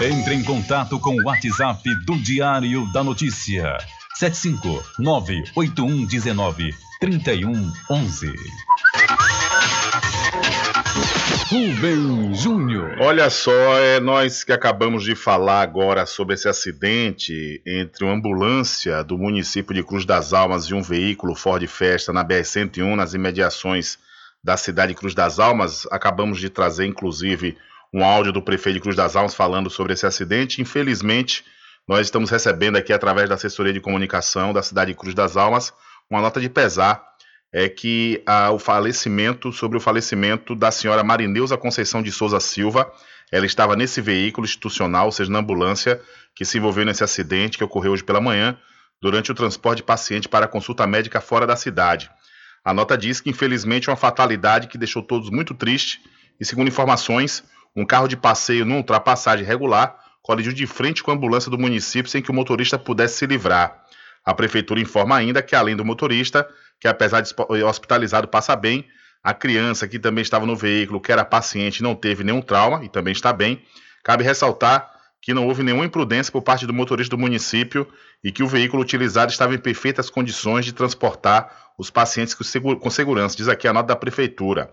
Entre 0.00 0.34
em 0.34 0.42
contato 0.42 0.98
com 0.98 1.14
o 1.14 1.24
WhatsApp 1.24 1.82
do 2.04 2.18
Diário 2.18 2.90
da 2.92 3.04
Notícia. 3.04 3.76
759-8119-30 4.20 6.74
3111. 7.00 8.32
Rubem 11.50 12.34
Júnior. 12.34 12.96
Olha 13.00 13.28
só, 13.28 13.52
é 13.78 14.00
nós 14.00 14.42
que 14.42 14.52
acabamos 14.52 15.04
de 15.04 15.14
falar 15.14 15.60
agora 15.60 16.06
sobre 16.06 16.34
esse 16.34 16.48
acidente 16.48 17.60
entre 17.66 18.04
uma 18.04 18.14
ambulância 18.14 19.04
do 19.04 19.18
município 19.18 19.74
de 19.74 19.82
Cruz 19.82 20.06
das 20.06 20.32
Almas 20.32 20.64
e 20.64 20.74
um 20.74 20.82
veículo 20.82 21.34
Ford 21.34 21.64
Festa 21.66 22.12
na 22.12 22.24
BR-101, 22.24 22.94
nas 22.94 23.12
imediações 23.12 23.98
da 24.42 24.56
cidade 24.56 24.92
de 24.92 24.98
Cruz 24.98 25.14
das 25.14 25.38
Almas. 25.38 25.86
Acabamos 25.90 26.40
de 26.40 26.48
trazer, 26.48 26.86
inclusive, 26.86 27.58
um 27.94 28.04
áudio 28.04 28.32
do 28.32 28.42
prefeito 28.42 28.74
de 28.74 28.80
Cruz 28.80 28.96
das 28.96 29.14
Almas 29.14 29.36
falando 29.36 29.70
sobre 29.70 29.92
esse 29.92 30.04
acidente. 30.04 30.60
Infelizmente, 30.60 31.44
nós 31.86 32.00
estamos 32.00 32.28
recebendo 32.28 32.74
aqui, 32.74 32.92
através 32.92 33.28
da 33.28 33.36
assessoria 33.36 33.72
de 33.72 33.80
comunicação 33.80 34.52
da 34.52 34.64
cidade 34.64 34.90
de 34.90 34.98
Cruz 34.98 35.14
das 35.14 35.36
Almas, 35.36 35.72
uma 36.10 36.20
nota 36.20 36.40
de 36.40 36.48
pesar 36.48 37.00
é 37.52 37.68
que 37.68 38.20
ah, 38.26 38.50
o 38.50 38.58
falecimento, 38.58 39.52
sobre 39.52 39.78
o 39.78 39.80
falecimento 39.80 40.56
da 40.56 40.72
senhora 40.72 41.04
Marineusa 41.04 41.56
Conceição 41.56 42.02
de 42.02 42.10
Souza 42.10 42.40
Silva, 42.40 42.92
ela 43.30 43.46
estava 43.46 43.76
nesse 43.76 44.00
veículo 44.00 44.44
institucional, 44.44 45.06
ou 45.06 45.12
seja, 45.12 45.30
na 45.30 45.38
ambulância, 45.38 46.00
que 46.34 46.44
se 46.44 46.58
envolveu 46.58 46.84
nesse 46.84 47.04
acidente 47.04 47.56
que 47.56 47.62
ocorreu 47.62 47.92
hoje 47.92 48.02
pela 48.02 48.20
manhã, 48.20 48.58
durante 49.00 49.30
o 49.30 49.34
transporte 49.36 49.78
de 49.78 49.82
paciente 49.84 50.28
para 50.28 50.48
consulta 50.48 50.84
médica 50.84 51.20
fora 51.20 51.46
da 51.46 51.54
cidade. 51.54 52.10
A 52.64 52.74
nota 52.74 52.98
diz 52.98 53.20
que, 53.20 53.30
infelizmente, 53.30 53.88
é 53.88 53.92
uma 53.92 53.96
fatalidade 53.96 54.66
que 54.66 54.76
deixou 54.76 55.00
todos 55.00 55.30
muito 55.30 55.54
tristes 55.54 56.00
e, 56.40 56.44
segundo 56.44 56.66
informações, 56.66 57.44
um 57.76 57.84
carro 57.84 58.08
de 58.08 58.16
passeio 58.16 58.64
numa 58.64 58.78
ultrapassagem 58.78 59.44
regular 59.44 59.98
colidiu 60.22 60.52
de 60.52 60.66
frente 60.66 61.02
com 61.02 61.10
a 61.10 61.14
ambulância 61.14 61.50
do 61.50 61.58
município 61.58 62.10
sem 62.10 62.22
que 62.22 62.30
o 62.30 62.34
motorista 62.34 62.78
pudesse 62.78 63.18
se 63.18 63.26
livrar. 63.26 63.84
A 64.24 64.32
prefeitura 64.32 64.80
informa 64.80 65.16
ainda 65.16 65.42
que, 65.42 65.54
além 65.54 65.76
do 65.76 65.84
motorista, 65.84 66.48
que 66.80 66.88
apesar 66.88 67.20
de 67.20 67.34
hospitalizado 67.62 68.26
passa 68.26 68.56
bem. 68.56 68.86
A 69.22 69.32
criança 69.34 69.88
que 69.88 69.98
também 69.98 70.22
estava 70.22 70.44
no 70.46 70.54
veículo, 70.54 71.00
que 71.00 71.10
era 71.10 71.24
paciente, 71.24 71.82
não 71.82 71.94
teve 71.94 72.24
nenhum 72.24 72.42
trauma 72.42 72.84
e 72.84 72.88
também 72.88 73.12
está 73.12 73.32
bem. 73.32 73.62
Cabe 74.02 74.22
ressaltar 74.22 74.90
que 75.20 75.32
não 75.32 75.46
houve 75.46 75.62
nenhuma 75.62 75.86
imprudência 75.86 76.30
por 76.30 76.42
parte 76.42 76.66
do 76.66 76.72
motorista 76.74 77.16
do 77.16 77.20
município 77.20 77.88
e 78.22 78.30
que 78.30 78.42
o 78.42 78.46
veículo 78.46 78.82
utilizado 78.82 79.32
estava 79.32 79.54
em 79.54 79.58
perfeitas 79.58 80.10
condições 80.10 80.66
de 80.66 80.72
transportar 80.72 81.50
os 81.78 81.90
pacientes 81.90 82.34
com 82.34 82.90
segurança, 82.90 83.36
diz 83.36 83.48
aqui 83.48 83.66
a 83.66 83.72
nota 83.72 83.88
da 83.88 83.96
prefeitura. 83.96 84.70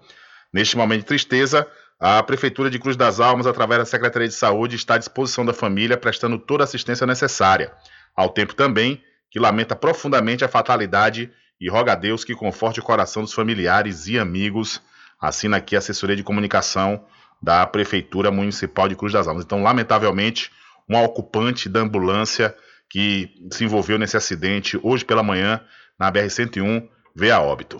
Neste 0.54 0.76
momento 0.76 1.00
de 1.00 1.06
tristeza, 1.06 1.66
a 2.04 2.24
Prefeitura 2.24 2.68
de 2.68 2.80
Cruz 2.80 2.98
das 2.98 3.20
Almas, 3.20 3.46
através 3.46 3.80
da 3.80 3.86
Secretaria 3.86 4.28
de 4.28 4.34
Saúde, 4.34 4.76
está 4.76 4.96
à 4.96 4.98
disposição 4.98 5.46
da 5.46 5.54
família, 5.54 5.96
prestando 5.96 6.40
toda 6.40 6.64
a 6.64 6.66
assistência 6.66 7.06
necessária. 7.06 7.72
Ao 8.16 8.28
tempo 8.28 8.56
também 8.56 9.04
que 9.30 9.40
lamenta 9.40 9.76
profundamente 9.76 10.44
a 10.44 10.48
fatalidade 10.48 11.32
e 11.60 11.70
roga 11.70 11.92
a 11.92 11.96
Deus 11.96 12.24
que 12.24 12.34
conforte 12.34 12.80
o 12.80 12.84
coração 12.84 13.22
dos 13.22 13.34
familiares 13.34 14.08
e 14.08 14.18
amigos. 14.18 14.82
Assina 15.22 15.58
aqui 15.58 15.76
a 15.76 15.80
assessoria 15.80 16.16
de 16.16 16.24
comunicação 16.24 17.06
da 17.40 17.68
Prefeitura 17.68 18.32
Municipal 18.32 18.90
de 18.90 18.96
Cruz 18.96 19.14
das 19.14 19.28
Almas. 19.28 19.46
Então, 19.46 19.62
lamentavelmente, 19.62 20.52
um 20.90 21.00
ocupante 21.02 21.70
da 21.70 21.82
ambulância 21.82 22.56
que 22.90 23.30
se 23.54 23.64
envolveu 23.64 24.00
nesse 24.00 24.18
acidente 24.18 24.78
hoje 24.82 25.06
pela 25.06 25.22
manhã 25.22 25.62
na 26.00 26.12
BR-101 26.12 26.90
veio 27.16 27.36
a 27.36 27.40
óbito. 27.40 27.80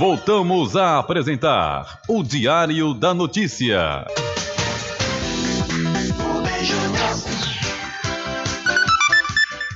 Voltamos 0.00 0.76
a 0.76 0.98
apresentar 0.98 2.00
o 2.08 2.22
Diário 2.22 2.94
da 2.94 3.12
Notícia. 3.12 4.06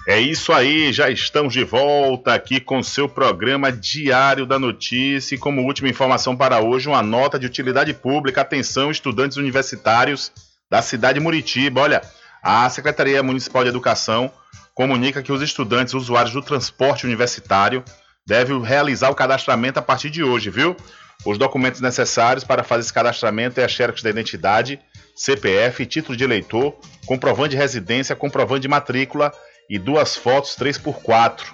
É 0.09 0.19
isso 0.19 0.51
aí, 0.51 0.95
já 0.95 1.11
estamos 1.11 1.53
de 1.53 1.63
volta 1.63 2.33
aqui 2.33 2.59
com 2.59 2.83
seu 2.83 3.07
programa 3.07 3.71
Diário 3.71 4.47
da 4.47 4.59
Notícia. 4.59 5.35
E 5.35 5.39
como 5.39 5.61
última 5.61 5.91
informação 5.91 6.35
para 6.35 6.59
hoje, 6.59 6.89
uma 6.89 7.03
nota 7.03 7.39
de 7.39 7.45
utilidade 7.45 7.93
pública. 7.93 8.41
Atenção, 8.41 8.91
estudantes 8.91 9.37
universitários 9.37 10.33
da 10.71 10.81
cidade 10.81 11.19
de 11.19 11.23
Muritiba. 11.23 11.83
Olha, 11.83 12.01
a 12.43 12.67
Secretaria 12.71 13.23
Municipal 13.23 13.63
de 13.63 13.69
Educação 13.69 14.33
comunica 14.75 15.23
que 15.23 15.33
os 15.33 15.43
estudantes 15.43 15.93
usuários 15.93 16.33
do 16.33 16.41
transporte 16.41 17.05
universitário 17.05 17.85
devem 18.27 18.63
realizar 18.63 19.11
o 19.11 19.15
cadastramento 19.15 19.79
a 19.79 19.83
partir 19.83 20.11
de 20.11 20.23
hoje, 20.23 20.51
viu? 20.51 20.77
Os 21.25 21.39
documentos 21.39 21.81
necessários 21.81 22.45
para 22.45 22.63
fazer 22.63 22.83
esse 22.83 22.93
cadastramento 22.93 23.61
é 23.61 23.65
a 23.65 23.69
xerox 23.69 24.03
da 24.03 24.11
identidade, 24.11 24.81
CPF, 25.15 25.87
título 25.87 26.17
de 26.17 26.25
eleitor, 26.25 26.77
comprovante 27.07 27.51
de 27.51 27.57
residência, 27.57 28.17
comprovante 28.17 28.63
de 28.63 28.69
matrícula 28.69 29.33
e 29.69 29.79
duas 29.79 30.17
fotos 30.17 30.57
3x4. 30.57 31.45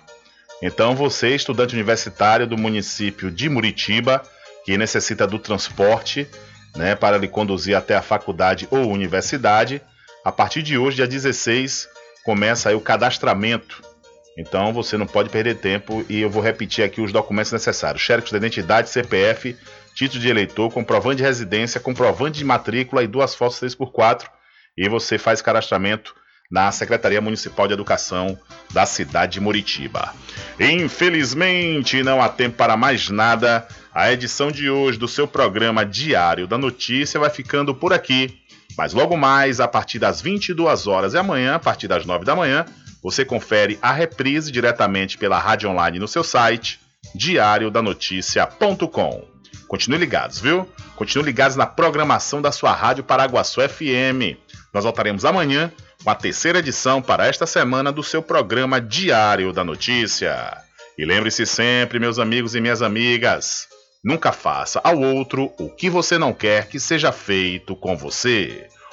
Então, 0.62 0.94
você, 0.94 1.34
estudante 1.34 1.74
universitário 1.74 2.46
do 2.46 2.56
município 2.56 3.30
de 3.30 3.48
Muritiba, 3.48 4.22
que 4.64 4.76
necessita 4.76 5.26
do 5.26 5.38
transporte 5.38 6.28
né, 6.76 6.94
para 6.94 7.18
lhe 7.18 7.28
conduzir 7.28 7.76
até 7.76 7.96
a 7.96 8.02
faculdade 8.02 8.68
ou 8.70 8.90
universidade, 8.90 9.80
a 10.24 10.30
partir 10.30 10.62
de 10.62 10.76
hoje, 10.76 10.96
dia 10.96 11.06
16, 11.06 11.88
começa 12.24 12.74
o 12.76 12.80
cadastramento. 12.80 13.82
Então, 14.40 14.72
você 14.72 14.96
não 14.96 15.06
pode 15.06 15.28
perder 15.28 15.56
tempo 15.56 16.02
e 16.08 16.22
eu 16.22 16.30
vou 16.30 16.42
repetir 16.42 16.82
aqui 16.82 17.02
os 17.02 17.12
documentos 17.12 17.52
necessários: 17.52 18.02
xerox 18.02 18.30
da 18.30 18.38
identidade, 18.38 18.88
CPF, 18.88 19.54
título 19.94 20.20
de 20.20 20.30
eleitor, 20.30 20.72
comprovante 20.72 21.18
de 21.18 21.22
residência, 21.22 21.78
comprovante 21.78 22.38
de 22.38 22.44
matrícula 22.44 23.02
e 23.02 23.06
duas 23.06 23.34
fotos 23.34 23.60
3x4. 23.60 24.24
E 24.78 24.88
você 24.88 25.18
faz 25.18 25.42
cadastramento 25.42 26.14
na 26.50 26.72
Secretaria 26.72 27.20
Municipal 27.20 27.68
de 27.68 27.74
Educação 27.74 28.38
da 28.72 28.86
cidade 28.86 29.34
de 29.34 29.40
Muritiba. 29.40 30.14
Infelizmente, 30.58 32.02
não 32.02 32.22
há 32.22 32.28
tempo 32.30 32.56
para 32.56 32.78
mais 32.78 33.10
nada. 33.10 33.68
A 33.92 34.10
edição 34.10 34.50
de 34.50 34.70
hoje 34.70 34.98
do 34.98 35.06
seu 35.06 35.28
programa 35.28 35.84
Diário 35.84 36.46
da 36.46 36.56
Notícia 36.56 37.20
vai 37.20 37.28
ficando 37.28 37.74
por 37.74 37.92
aqui. 37.92 38.40
Mas 38.78 38.94
logo 38.94 39.16
mais, 39.16 39.60
a 39.60 39.68
partir 39.68 39.98
das 39.98 40.22
22 40.22 40.86
horas 40.86 41.12
e 41.12 41.18
amanhã, 41.18 41.56
a 41.56 41.58
partir 41.58 41.86
das 41.88 42.06
9 42.06 42.24
da 42.24 42.34
manhã, 42.34 42.64
você 43.02 43.24
confere 43.24 43.78
a 43.80 43.92
reprise 43.92 44.52
diretamente 44.52 45.16
pela 45.16 45.38
rádio 45.38 45.70
online 45.70 45.98
no 45.98 46.08
seu 46.08 46.22
site 46.22 46.80
diariodanoticia.com. 47.14 49.24
Continue 49.66 49.98
ligados, 49.98 50.40
viu? 50.40 50.68
Continue 50.96 51.26
ligados 51.26 51.56
na 51.56 51.66
programação 51.66 52.42
da 52.42 52.52
sua 52.52 52.72
rádio 52.72 53.04
Paraguaçu 53.04 53.60
FM. 53.60 54.36
Nós 54.72 54.84
voltaremos 54.84 55.24
amanhã 55.24 55.72
com 56.02 56.10
a 56.10 56.14
terceira 56.14 56.58
edição 56.58 57.00
para 57.00 57.26
esta 57.26 57.46
semana 57.46 57.92
do 57.92 58.02
seu 58.02 58.22
programa 58.22 58.80
Diário 58.80 59.52
da 59.52 59.64
Notícia. 59.64 60.56
E 60.98 61.04
lembre-se 61.04 61.46
sempre, 61.46 61.98
meus 61.98 62.18
amigos 62.18 62.54
e 62.54 62.60
minhas 62.60 62.82
amigas, 62.82 63.68
nunca 64.04 64.32
faça 64.32 64.80
ao 64.82 65.00
outro 65.00 65.52
o 65.58 65.70
que 65.70 65.88
você 65.88 66.18
não 66.18 66.32
quer 66.32 66.68
que 66.68 66.80
seja 66.80 67.12
feito 67.12 67.76
com 67.76 67.96
você. 67.96 68.68